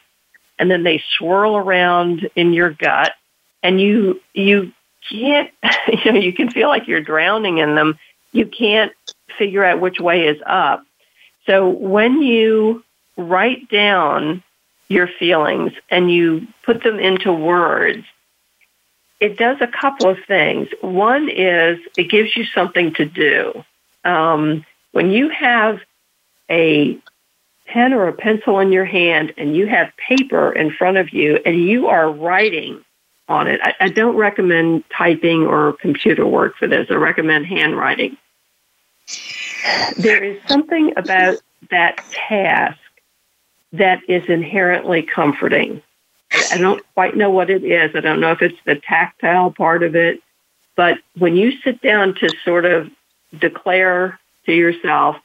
and 0.60 0.70
then 0.70 0.84
they 0.84 1.02
swirl 1.18 1.56
around 1.56 2.30
in 2.36 2.54
your 2.54 2.72
gut, 2.72 3.14
and 3.64 3.82
you 3.82 4.22
you 4.34 4.72
can't, 5.10 5.50
you 6.06 6.12
know, 6.12 6.20
you 6.20 6.34
can 6.34 6.52
feel 6.52 6.68
like 6.68 6.88
you're 6.88 7.02
drowning 7.02 7.58
in 7.60 7.76
them. 7.76 7.98
You 8.32 8.46
can't 8.46 8.92
figure 9.38 9.64
out 9.64 9.80
which 9.80 10.00
way 10.00 10.28
is 10.28 10.40
up. 10.46 10.86
So 11.50 11.68
when 11.68 12.22
you 12.22 12.84
write 13.18 13.70
down 13.70 14.44
your 14.88 15.08
feelings 15.08 15.72
and 15.90 16.12
you 16.12 16.48
put 16.64 16.84
them 16.84 17.00
into 17.00 17.34
words, 17.34 18.06
it 19.20 19.36
does 19.36 19.58
a 19.60 19.66
couple 19.66 20.10
of 20.10 20.20
things. 20.28 20.68
One 20.82 21.28
is 21.28 21.80
it 21.98 22.04
gives 22.04 22.38
you 22.38 22.46
something 22.46 22.94
to 22.94 23.06
do. 23.06 23.64
Um, 24.06 24.64
when 24.92 25.10
you 25.10 25.30
have 25.30 25.80
a 26.52 27.00
pen 27.66 27.94
or 27.94 28.08
a 28.08 28.14
pencil 28.14 28.60
in 28.60 28.72
your 28.72 28.86
hand 28.86 29.34
and 29.36 29.58
you 29.58 29.66
have 29.66 29.92
paper 29.98 30.52
in 30.52 30.72
front 30.72 30.98
of 30.98 31.12
you 31.14 31.40
and 31.48 31.60
you 31.60 31.88
are 31.88 32.12
writing 32.12 32.86
on 33.28 33.48
it, 33.48 33.60
I, 33.64 33.74
I 33.80 33.90
don't 33.90 34.16
recommend 34.16 34.84
typing 34.96 35.48
or 35.48 35.74
computer 35.74 36.28
work 36.28 36.58
for 36.58 36.68
this. 36.68 36.86
I 36.92 36.94
recommend 36.94 37.48
handwriting. 37.48 38.18
There 39.98 40.24
is 40.24 40.42
something 40.48 40.94
about 40.98 41.38
that 41.70 41.98
task 42.12 42.80
that 43.74 44.02
is 44.08 44.28
inherently 44.28 45.04
comforting. 45.04 45.82
I 46.52 46.58
don't 46.58 46.84
quite 46.94 47.16
know 47.16 47.30
what 47.30 47.50
it 47.50 47.64
is. 47.64 47.96
I 47.96 48.00
don't 48.00 48.20
know 48.20 48.32
if 48.32 48.42
it's 48.42 48.60
the 48.66 48.76
tactile 48.76 49.52
part 49.52 49.84
of 49.84 49.96
it. 49.96 50.22
But 50.76 51.00
when 51.18 51.36
you 51.36 51.52
sit 51.64 51.82
down 51.82 52.16
to 52.16 52.30
sort 52.46 52.66
of 52.66 52.90
declare 53.38 54.20
to 54.46 54.54
yourself, 54.54 55.18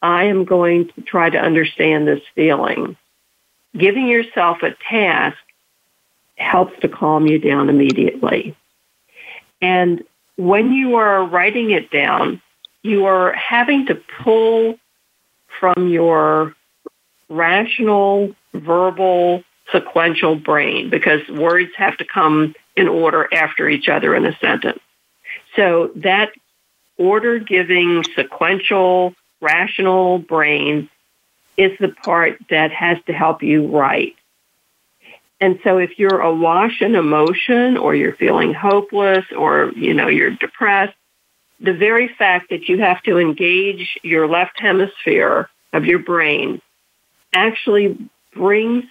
I 0.00 0.24
am 0.24 0.44
going 0.44 0.88
to 0.88 1.02
try 1.02 1.30
to 1.30 1.38
understand 1.38 2.08
this 2.08 2.22
feeling, 2.34 2.96
giving 3.76 4.08
yourself 4.08 4.62
a 4.62 4.74
task 4.88 5.38
helps 6.36 6.78
to 6.80 6.88
calm 6.88 7.26
you 7.26 7.38
down 7.38 7.68
immediately. 7.68 8.56
And 9.60 10.02
when 10.36 10.72
you 10.72 10.96
are 10.96 11.24
writing 11.24 11.70
it 11.70 11.90
down, 11.90 12.42
you 12.82 13.06
are 13.06 13.32
having 13.32 13.86
to 13.86 13.94
pull 14.22 14.78
from 15.60 15.88
your 15.88 16.54
rational, 17.28 18.34
verbal 18.52 19.44
sequential 19.70 20.36
brain 20.36 20.90
because 20.90 21.26
words 21.28 21.70
have 21.76 21.96
to 21.96 22.04
come 22.04 22.54
in 22.76 22.88
order 22.88 23.28
after 23.32 23.68
each 23.68 23.88
other 23.88 24.14
in 24.14 24.26
a 24.26 24.36
sentence. 24.38 24.80
So 25.56 25.90
that 25.96 26.32
order 26.98 27.38
giving, 27.38 28.04
sequential, 28.14 29.14
rational 29.40 30.18
brain 30.18 30.88
is 31.56 31.76
the 31.78 31.88
part 31.88 32.38
that 32.50 32.72
has 32.72 32.98
to 33.06 33.12
help 33.12 33.42
you 33.42 33.66
write. 33.66 34.16
And 35.40 35.58
so 35.64 35.78
if 35.78 35.98
you're 35.98 36.20
awash 36.20 36.80
in 36.80 36.94
emotion 36.94 37.76
or 37.76 37.94
you're 37.94 38.14
feeling 38.14 38.54
hopeless 38.54 39.24
or, 39.36 39.72
you 39.74 39.92
know, 39.92 40.06
you're 40.06 40.30
depressed, 40.30 40.94
the 41.62 41.72
very 41.72 42.08
fact 42.08 42.50
that 42.50 42.68
you 42.68 42.80
have 42.80 43.02
to 43.04 43.18
engage 43.18 43.98
your 44.02 44.26
left 44.26 44.60
hemisphere 44.60 45.48
of 45.72 45.84
your 45.84 46.00
brain 46.00 46.60
actually 47.32 47.96
brings 48.34 48.84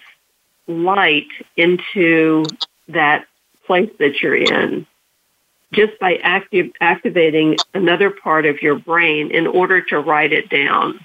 light 0.66 1.28
into 1.56 2.44
that 2.88 3.26
place 3.66 3.90
that 3.98 4.22
you're 4.22 4.36
in 4.36 4.86
just 5.72 5.98
by 5.98 6.16
active, 6.22 6.70
activating 6.80 7.56
another 7.74 8.10
part 8.10 8.46
of 8.46 8.60
your 8.62 8.78
brain 8.78 9.30
in 9.30 9.46
order 9.46 9.80
to 9.80 9.98
write 9.98 10.32
it 10.32 10.48
down. 10.48 11.04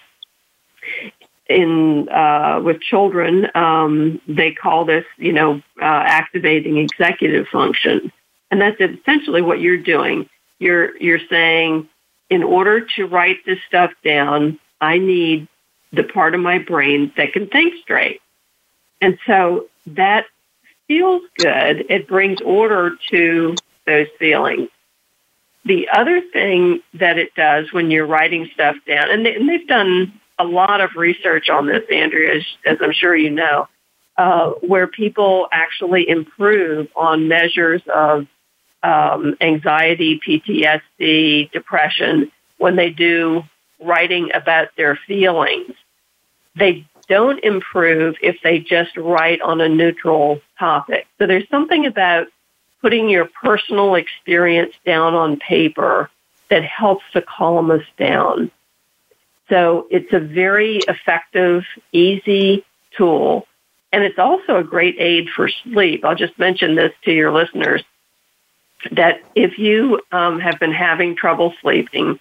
In 1.50 2.10
uh, 2.10 2.62
with 2.64 2.82
children, 2.82 3.48
um, 3.56 4.22
they 4.28 4.52
call 4.52 4.84
this, 4.84 5.06
you 5.18 5.32
know, 5.32 5.62
uh, 5.82 5.86
activating 5.86 6.78
executive 6.78 7.48
function, 7.48 8.12
and 8.52 8.60
that's 8.60 8.80
essentially 8.82 9.42
what 9.42 9.62
you're 9.62 9.78
doing. 9.78 10.30
You're 10.60 10.98
you're 10.98 11.20
saying, 11.30 11.88
in 12.30 12.44
order 12.44 12.86
to 12.96 13.06
write 13.06 13.46
this 13.46 13.60
stuff 13.68 13.92
down, 14.04 14.60
I 14.82 14.98
need 14.98 15.48
the 15.94 16.04
part 16.04 16.36
of 16.36 16.42
my 16.42 16.60
brain 16.60 17.12
that 17.18 17.34
can 17.34 17.48
think 17.48 17.76
straight. 17.82 18.22
And 19.02 19.18
so 19.26 19.68
that 19.88 20.26
feels 20.88 21.22
good. 21.38 21.86
It 21.90 22.08
brings 22.08 22.42
order 22.42 22.98
to 23.12 23.56
those 23.86 24.08
feelings. 24.20 24.70
The 25.66 25.90
other 25.90 26.22
thing 26.22 26.82
that 26.94 27.18
it 27.18 27.36
does 27.36 27.72
when 27.74 27.92
you're 27.92 28.06
writing 28.06 28.50
stuff 28.54 28.76
down, 28.88 29.10
and, 29.10 29.26
they, 29.26 29.34
have 29.34 29.68
done 29.68 30.20
a 30.40 30.46
lot 30.46 30.82
of 30.82 30.92
research 30.96 31.50
on 31.50 31.68
this, 31.68 31.84
Andrea, 31.92 32.38
as, 32.38 32.44
as 32.66 32.78
I'm 32.82 32.94
sure 32.94 33.16
you 33.16 33.30
know, 33.30 33.68
uh, 34.18 34.52
where 34.62 34.88
people 34.88 35.48
actually 35.52 36.08
improve 36.10 36.88
on 36.96 37.28
measures 37.28 37.82
of 37.94 38.28
um, 38.84 39.36
anxiety, 39.42 40.20
PTSD, 40.26 41.52
depression 41.52 42.32
when 42.58 42.76
they 42.76 42.90
do 42.90 43.44
writing 43.80 44.32
about 44.34 44.70
their 44.78 44.96
feelings. 45.08 45.74
They 46.56 46.86
don't 47.08 47.44
improve 47.44 48.16
if 48.22 48.38
they 48.44 48.60
just 48.60 48.96
write 48.98 49.42
on 49.42 49.62
a 49.62 49.70
neutral 49.70 50.42
topic. 50.60 51.08
So 51.18 51.28
there's 51.28 51.48
something 51.50 51.86
about 51.86 52.28
putting 52.82 53.10
your 53.10 53.26
personal 53.26 53.96
experience 53.96 54.74
down 54.86 55.14
on 55.14 55.38
paper 55.38 56.10
that 56.50 56.64
helps 56.64 57.04
calm 57.28 57.72
us 57.72 57.84
down. 57.98 58.52
So 59.50 59.88
it's 59.90 60.12
a 60.14 60.20
very 60.20 60.78
effective, 60.88 61.64
easy 61.92 62.66
tool. 62.96 63.48
And 63.92 64.04
it's 64.04 64.20
also 64.20 64.58
a 64.58 64.64
great 64.64 64.96
aid 65.00 65.30
for 65.30 65.50
sleep. 65.50 66.04
I'll 66.04 66.16
just 66.16 66.38
mention 66.38 66.76
this 66.76 66.92
to 67.06 67.12
your 67.12 67.32
listeners 67.32 67.84
that 68.92 69.22
if 69.36 69.58
you 69.58 70.02
um, 70.12 70.40
have 70.40 70.60
been 70.60 70.72
having 70.72 71.16
trouble 71.16 71.54
sleeping, 71.62 72.20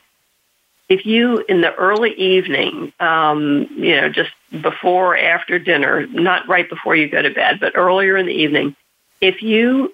if 0.88 1.04
you 1.04 1.44
in 1.48 1.60
the 1.60 1.74
early 1.74 2.14
evening, 2.14 2.92
um, 3.00 3.66
you 3.76 3.96
know, 4.00 4.08
just 4.08 4.30
before 4.62 5.14
or 5.14 5.18
after 5.18 5.58
dinner, 5.58 6.06
not 6.06 6.48
right 6.48 6.68
before 6.68 6.94
you 6.94 7.08
go 7.08 7.20
to 7.20 7.30
bed, 7.30 7.58
but 7.60 7.76
earlier 7.76 8.16
in 8.16 8.26
the 8.26 8.32
evening, 8.32 8.76
if 9.20 9.42
you 9.42 9.92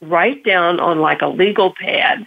write 0.00 0.44
down 0.44 0.80
on 0.80 1.00
like 1.00 1.22
a 1.22 1.28
legal 1.28 1.72
pad 1.72 2.26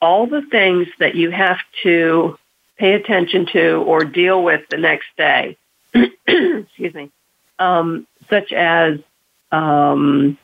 all 0.00 0.26
the 0.26 0.42
things 0.42 0.86
that 0.98 1.14
you 1.14 1.30
have 1.30 1.58
to 1.82 2.38
pay 2.76 2.92
attention 2.92 3.46
to 3.46 3.76
or 3.76 4.04
deal 4.04 4.42
with 4.42 4.60
the 4.68 4.76
next 4.76 5.06
day, 5.16 5.56
excuse 5.94 6.92
me, 6.92 7.10
um, 7.58 8.06
such 8.28 8.52
as 8.52 8.98
um, 9.50 10.36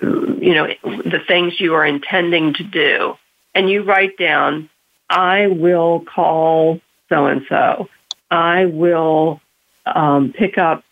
you 0.00 0.54
know 0.54 0.66
the 0.84 1.20
things 1.26 1.60
you 1.60 1.74
are 1.74 1.84
intending 1.84 2.54
to 2.54 2.64
do, 2.64 3.16
and 3.54 3.70
you 3.70 3.82
write 3.82 4.16
down 4.16 4.68
I 5.10 5.48
will 5.48 6.00
call 6.00 6.80
so 7.08 7.26
and 7.26 7.44
so. 7.48 7.88
I 8.30 8.66
will 8.66 9.40
um, 9.84 10.32
pick 10.32 10.56
up 10.56 10.84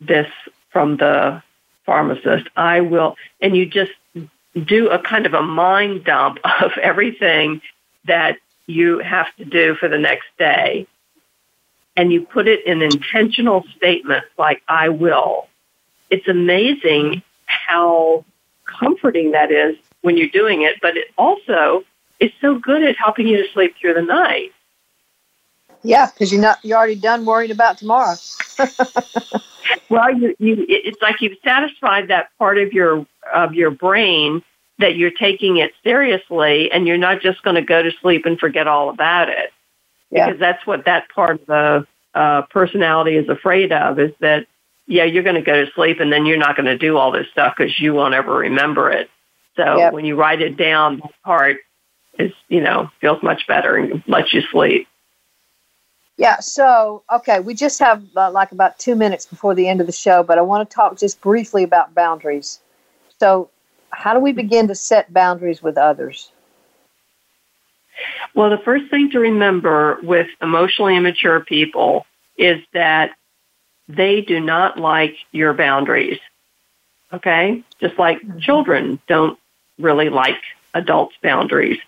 this 0.00 0.28
from 0.70 0.96
the 0.96 1.42
pharmacist. 1.84 2.48
I 2.56 2.80
will, 2.80 3.16
and 3.40 3.54
you 3.54 3.66
just 3.66 3.92
do 4.54 4.88
a 4.88 4.98
kind 4.98 5.26
of 5.26 5.34
a 5.34 5.42
mind 5.42 6.04
dump 6.04 6.38
of 6.62 6.72
everything 6.78 7.60
that 8.06 8.38
you 8.66 8.98
have 8.98 9.26
to 9.36 9.44
do 9.44 9.74
for 9.74 9.88
the 9.88 9.98
next 9.98 10.26
day. 10.38 10.86
And 11.98 12.12
you 12.12 12.22
put 12.22 12.48
it 12.48 12.66
in 12.66 12.82
intentional 12.82 13.64
statements 13.76 14.26
like, 14.38 14.62
I 14.68 14.88
will. 14.88 15.48
It's 16.10 16.28
amazing 16.28 17.22
how 17.46 18.24
comforting 18.66 19.32
that 19.32 19.50
is 19.50 19.76
when 20.02 20.16
you're 20.16 20.28
doing 20.28 20.62
it, 20.62 20.74
but 20.80 20.96
it 20.96 21.08
also 21.18 21.84
is 22.20 22.30
so 22.40 22.58
good 22.58 22.82
at 22.82 22.96
helping 22.96 23.26
you 23.26 23.36
to 23.38 23.52
sleep 23.52 23.74
through 23.80 23.94
the 23.94 24.02
night. 24.02 24.52
Yeah, 25.82 26.10
because 26.12 26.32
you're 26.32 26.40
not 26.40 26.58
you're 26.64 26.76
already 26.76 26.96
done 26.96 27.24
worrying 27.24 27.50
about 27.50 27.78
tomorrow. 27.78 28.16
well, 29.88 30.12
you, 30.16 30.34
you 30.38 30.64
it's 30.68 31.00
like 31.00 31.20
you've 31.20 31.38
satisfied 31.44 32.08
that 32.08 32.30
part 32.38 32.58
of 32.58 32.72
your 32.72 33.06
of 33.32 33.54
your 33.54 33.70
brain 33.70 34.42
that 34.78 34.96
you're 34.96 35.10
taking 35.10 35.56
it 35.58 35.72
seriously, 35.82 36.70
and 36.72 36.86
you're 36.86 36.98
not 36.98 37.20
just 37.20 37.42
going 37.42 37.56
to 37.56 37.62
go 37.62 37.82
to 37.82 37.90
sleep 38.02 38.26
and 38.26 38.38
forget 38.38 38.66
all 38.66 38.90
about 38.90 39.28
it. 39.28 39.52
Yeah. 40.10 40.26
Because 40.26 40.40
that's 40.40 40.66
what 40.66 40.84
that 40.84 41.08
part 41.08 41.40
of 41.40 41.46
the 41.46 41.86
uh, 42.14 42.42
personality 42.42 43.16
is 43.16 43.28
afraid 43.28 43.72
of 43.72 43.98
is 43.98 44.12
that 44.20 44.46
yeah 44.86 45.04
you're 45.04 45.22
going 45.22 45.36
to 45.36 45.42
go 45.42 45.64
to 45.64 45.70
sleep 45.72 46.00
and 46.00 46.12
then 46.12 46.26
you're 46.26 46.38
not 46.38 46.56
going 46.56 46.66
to 46.66 46.78
do 46.78 46.96
all 46.96 47.10
this 47.10 47.26
stuff 47.32 47.54
because 47.56 47.78
you 47.78 47.94
won't 47.94 48.14
ever 48.14 48.34
remember 48.34 48.90
it. 48.90 49.10
So 49.56 49.78
yep. 49.78 49.92
when 49.92 50.04
you 50.04 50.16
write 50.16 50.42
it 50.42 50.56
down, 50.56 50.98
that 50.98 51.12
part 51.24 51.58
is 52.18 52.32
you 52.48 52.60
know 52.60 52.90
feels 53.00 53.22
much 53.22 53.46
better 53.46 53.76
and 53.76 54.02
lets 54.06 54.32
you 54.32 54.42
sleep. 54.50 54.88
Yeah. 56.16 56.40
So 56.40 57.02
okay, 57.12 57.40
we 57.40 57.54
just 57.54 57.78
have 57.80 58.02
uh, 58.16 58.30
like 58.30 58.52
about 58.52 58.78
two 58.78 58.94
minutes 58.94 59.26
before 59.26 59.54
the 59.54 59.68
end 59.68 59.80
of 59.80 59.86
the 59.86 59.92
show, 59.92 60.22
but 60.22 60.38
I 60.38 60.42
want 60.42 60.68
to 60.68 60.74
talk 60.74 60.98
just 60.98 61.20
briefly 61.20 61.62
about 61.62 61.94
boundaries. 61.94 62.60
So, 63.18 63.50
how 63.90 64.12
do 64.12 64.20
we 64.20 64.32
begin 64.32 64.68
to 64.68 64.74
set 64.74 65.12
boundaries 65.12 65.62
with 65.62 65.78
others? 65.78 66.30
Well, 68.34 68.50
the 68.50 68.58
first 68.58 68.90
thing 68.90 69.10
to 69.12 69.18
remember 69.18 69.98
with 70.02 70.26
emotionally 70.42 70.96
immature 70.96 71.40
people 71.40 72.04
is 72.36 72.62
that 72.74 73.12
they 73.88 74.20
do 74.20 74.40
not 74.40 74.78
like 74.78 75.16
your 75.32 75.54
boundaries. 75.54 76.18
Okay? 77.12 77.62
Just 77.80 77.98
like 77.98 78.20
mm-hmm. 78.20 78.38
children 78.38 79.00
don't 79.06 79.38
really 79.78 80.08
like 80.08 80.40
adults' 80.74 81.16
boundaries. 81.22 81.78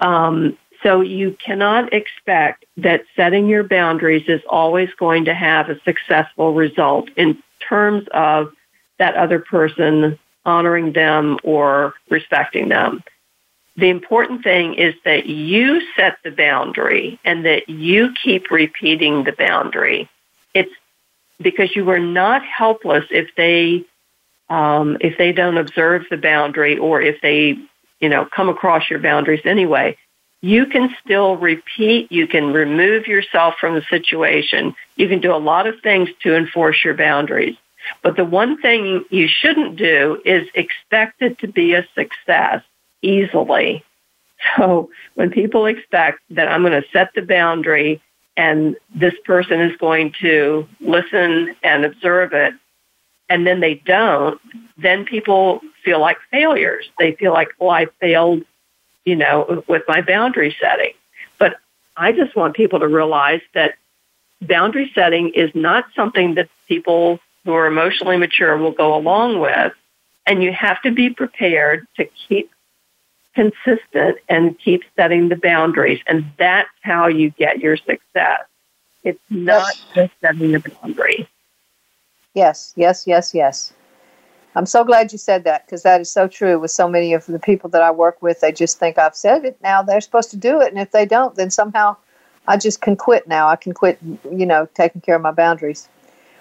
Um, 0.00 0.58
so 0.82 1.00
you 1.00 1.36
cannot 1.44 1.92
expect 1.92 2.64
that 2.78 3.02
setting 3.14 3.46
your 3.46 3.64
boundaries 3.64 4.24
is 4.28 4.40
always 4.48 4.88
going 4.98 5.26
to 5.26 5.34
have 5.34 5.68
a 5.68 5.80
successful 5.82 6.54
result 6.54 7.10
in 7.16 7.42
terms 7.66 8.06
of 8.12 8.52
that 8.98 9.14
other 9.14 9.38
person 9.38 10.18
honoring 10.44 10.92
them 10.92 11.38
or 11.44 11.94
respecting 12.08 12.68
them. 12.68 13.02
The 13.76 13.88
important 13.88 14.42
thing 14.42 14.74
is 14.74 14.94
that 15.04 15.26
you 15.26 15.80
set 15.96 16.18
the 16.24 16.30
boundary 16.30 17.18
and 17.24 17.44
that 17.44 17.68
you 17.68 18.12
keep 18.22 18.50
repeating 18.50 19.24
the 19.24 19.32
boundary. 19.32 20.08
Because 21.40 21.74
you 21.74 21.88
are 21.90 21.98
not 21.98 22.44
helpless 22.44 23.04
if 23.10 23.34
they 23.36 23.84
um, 24.48 24.98
if 25.00 25.16
they 25.16 25.32
don't 25.32 25.56
observe 25.56 26.04
the 26.10 26.16
boundary 26.16 26.76
or 26.76 27.00
if 27.00 27.20
they 27.20 27.56
you 28.00 28.08
know, 28.08 28.24
come 28.24 28.48
across 28.48 28.90
your 28.90 28.98
boundaries 28.98 29.42
anyway, 29.44 29.96
you 30.40 30.66
can 30.66 30.94
still 31.04 31.36
repeat, 31.36 32.10
you 32.10 32.26
can 32.26 32.52
remove 32.52 33.06
yourself 33.06 33.56
from 33.60 33.74
the 33.74 33.82
situation. 33.82 34.74
You 34.96 35.06
can 35.06 35.20
do 35.20 35.34
a 35.34 35.36
lot 35.36 35.66
of 35.66 35.80
things 35.82 36.08
to 36.22 36.34
enforce 36.34 36.82
your 36.82 36.94
boundaries. 36.94 37.56
But 38.02 38.16
the 38.16 38.24
one 38.24 38.60
thing 38.60 39.04
you 39.10 39.28
shouldn't 39.28 39.76
do 39.76 40.20
is 40.24 40.48
expect 40.54 41.20
it 41.22 41.38
to 41.40 41.48
be 41.48 41.74
a 41.74 41.86
success 41.94 42.62
easily. 43.02 43.84
So 44.56 44.88
when 45.16 45.30
people 45.30 45.66
expect 45.66 46.20
that 46.30 46.48
I'm 46.48 46.62
going 46.62 46.72
to 46.80 46.88
set 46.94 47.10
the 47.14 47.20
boundary 47.20 48.00
and 48.36 48.76
this 48.94 49.14
person 49.24 49.60
is 49.60 49.76
going 49.76 50.14
to 50.20 50.66
listen 50.80 51.54
and 51.62 51.84
observe 51.84 52.32
it, 52.32 52.54
and 53.28 53.46
then 53.46 53.60
they 53.60 53.74
don't, 53.74 54.40
then 54.76 55.04
people 55.04 55.60
feel 55.84 56.00
like 56.00 56.18
failures. 56.30 56.88
They 56.98 57.12
feel 57.12 57.32
like, 57.32 57.50
well, 57.58 57.70
I 57.70 57.86
failed, 58.00 58.42
you 59.04 59.16
know, 59.16 59.64
with 59.68 59.82
my 59.86 60.00
boundary 60.00 60.56
setting. 60.60 60.92
But 61.38 61.58
I 61.96 62.12
just 62.12 62.34
want 62.34 62.56
people 62.56 62.80
to 62.80 62.88
realize 62.88 63.40
that 63.54 63.74
boundary 64.42 64.90
setting 64.94 65.30
is 65.30 65.50
not 65.54 65.84
something 65.94 66.34
that 66.34 66.48
people 66.66 67.20
who 67.44 67.52
are 67.52 67.66
emotionally 67.66 68.16
mature 68.16 68.56
will 68.56 68.72
go 68.72 68.94
along 68.94 69.40
with. 69.40 69.72
And 70.26 70.42
you 70.42 70.52
have 70.52 70.80
to 70.82 70.90
be 70.90 71.10
prepared 71.10 71.86
to 71.96 72.08
keep 72.28 72.50
consistent 73.34 74.18
and 74.28 74.58
keep 74.58 74.82
setting 74.96 75.28
the 75.28 75.36
boundaries. 75.36 76.00
And 76.06 76.24
that's 76.38 76.68
how 76.82 77.06
you 77.06 77.30
get 77.30 77.60
your 77.60 77.76
success. 77.76 78.40
It's 79.02 79.20
not 79.30 79.72
just 79.94 80.12
setting 80.20 80.52
the 80.52 80.60
boundary. 80.60 81.28
Yes, 82.34 82.72
yes, 82.76 83.06
yes, 83.06 83.34
yes. 83.34 83.72
I'm 84.56 84.66
so 84.66 84.84
glad 84.84 85.12
you 85.12 85.18
said 85.18 85.44
that 85.44 85.66
because 85.66 85.84
that 85.84 86.00
is 86.00 86.10
so 86.10 86.26
true 86.26 86.58
with 86.58 86.72
so 86.72 86.88
many 86.88 87.12
of 87.14 87.24
the 87.26 87.38
people 87.38 87.70
that 87.70 87.82
I 87.82 87.90
work 87.90 88.20
with. 88.20 88.40
They 88.40 88.52
just 88.52 88.78
think 88.78 88.98
I've 88.98 89.14
said 89.14 89.44
it. 89.44 89.56
Now 89.62 89.82
they're 89.82 90.00
supposed 90.00 90.30
to 90.32 90.36
do 90.36 90.60
it. 90.60 90.72
And 90.72 90.80
if 90.80 90.90
they 90.90 91.06
don't, 91.06 91.34
then 91.36 91.50
somehow 91.50 91.96
I 92.48 92.56
just 92.56 92.80
can 92.80 92.96
quit 92.96 93.28
now. 93.28 93.48
I 93.48 93.56
can 93.56 93.72
quit, 93.72 93.98
you 94.02 94.46
know, 94.46 94.68
taking 94.74 95.00
care 95.00 95.14
of 95.14 95.22
my 95.22 95.30
boundaries. 95.30 95.88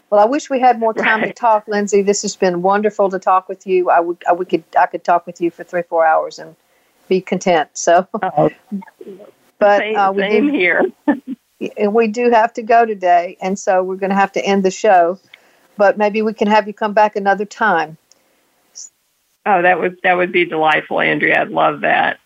Well, 0.10 0.20
I 0.20 0.26
wish 0.26 0.50
we 0.50 0.60
had 0.60 0.80
more 0.80 0.94
time 0.94 1.22
to 1.22 1.34
talk, 1.34 1.68
Lindsay. 1.68 2.02
This 2.02 2.24
has 2.24 2.36
been 2.36 2.64
wonderful 2.64 3.12
to 3.12 3.20
talk 3.20 3.48
with 3.48 3.68
you. 3.68 3.92
I 3.92 4.00
would, 4.00 4.18
I, 4.28 4.34
we 4.34 4.46
could, 4.46 4.64
I 4.78 4.88
could 4.88 5.04
talk 5.04 5.28
with 5.28 5.40
you 5.40 5.52
for 5.52 5.64
three, 5.64 5.84
four 5.84 6.04
hours 6.04 6.40
and 6.40 6.56
be 7.10 7.20
content. 7.20 7.70
So, 7.74 8.08
oh, 8.22 8.50
but 9.58 9.80
same, 9.80 9.96
uh, 9.98 10.12
we 10.12 10.22
same 10.22 10.48
do, 10.48 10.54
here. 10.54 10.86
and 11.78 11.94
we 11.94 12.08
do 12.08 12.30
have 12.30 12.54
to 12.54 12.62
go 12.62 12.86
today, 12.86 13.38
and 13.42 13.60
so 13.60 13.84
we're 13.84 13.98
going 13.98 14.12
to 14.12 14.16
have 14.16 14.32
to 14.34 14.46
end 14.46 14.64
the 14.64 14.72
show. 14.72 15.20
But 15.76 15.98
maybe 15.98 16.22
we 16.22 16.34
can 16.34 16.48
have 16.48 16.68
you 16.68 16.74
come 16.74 16.94
back 16.94 17.16
another 17.16 17.46
time. 17.46 17.98
Oh, 19.46 19.62
that 19.62 19.80
would 19.80 20.00
that 20.04 20.16
would 20.16 20.32
be 20.32 20.46
delightful, 20.46 21.02
Andrea. 21.02 21.42
I'd 21.42 21.50
love 21.50 21.82
that. 21.82 22.20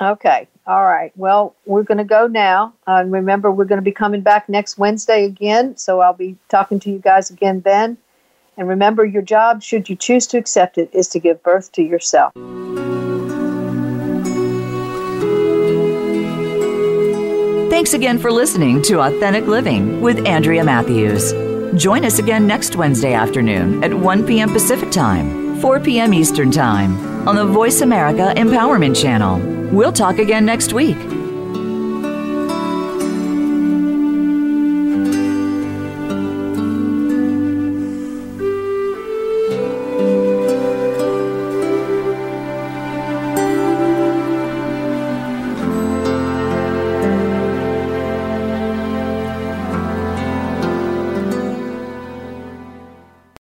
Okay. 0.00 0.46
All 0.66 0.84
right. 0.84 1.12
Well, 1.16 1.54
we're 1.64 1.84
going 1.84 1.98
to 1.98 2.04
go 2.04 2.26
now. 2.26 2.74
Uh, 2.86 3.04
remember, 3.06 3.50
we're 3.50 3.64
going 3.64 3.78
to 3.78 3.84
be 3.84 3.92
coming 3.92 4.20
back 4.20 4.48
next 4.48 4.76
Wednesday 4.76 5.24
again. 5.24 5.76
So 5.76 6.00
I'll 6.00 6.12
be 6.12 6.36
talking 6.48 6.80
to 6.80 6.90
you 6.90 6.98
guys 6.98 7.30
again 7.30 7.60
then. 7.60 7.96
And 8.58 8.68
remember, 8.68 9.04
your 9.04 9.22
job, 9.22 9.62
should 9.62 9.88
you 9.88 9.96
choose 9.96 10.26
to 10.28 10.38
accept 10.38 10.76
it, 10.76 10.90
is 10.92 11.08
to 11.08 11.20
give 11.20 11.42
birth 11.42 11.72
to 11.72 11.82
yourself. 11.82 12.32
Thanks 17.76 17.92
again 17.92 18.18
for 18.18 18.32
listening 18.32 18.80
to 18.84 19.00
Authentic 19.00 19.44
Living 19.46 20.00
with 20.00 20.26
Andrea 20.26 20.64
Matthews. 20.64 21.34
Join 21.78 22.06
us 22.06 22.18
again 22.18 22.46
next 22.46 22.74
Wednesday 22.74 23.12
afternoon 23.12 23.84
at 23.84 23.92
1 23.92 24.26
p.m. 24.26 24.50
Pacific 24.50 24.90
Time, 24.90 25.60
4 25.60 25.80
p.m. 25.80 26.14
Eastern 26.14 26.50
Time 26.50 26.96
on 27.28 27.36
the 27.36 27.44
Voice 27.44 27.82
America 27.82 28.32
Empowerment 28.34 28.98
Channel. 28.98 29.40
We'll 29.76 29.92
talk 29.92 30.18
again 30.18 30.46
next 30.46 30.72
week. 30.72 30.96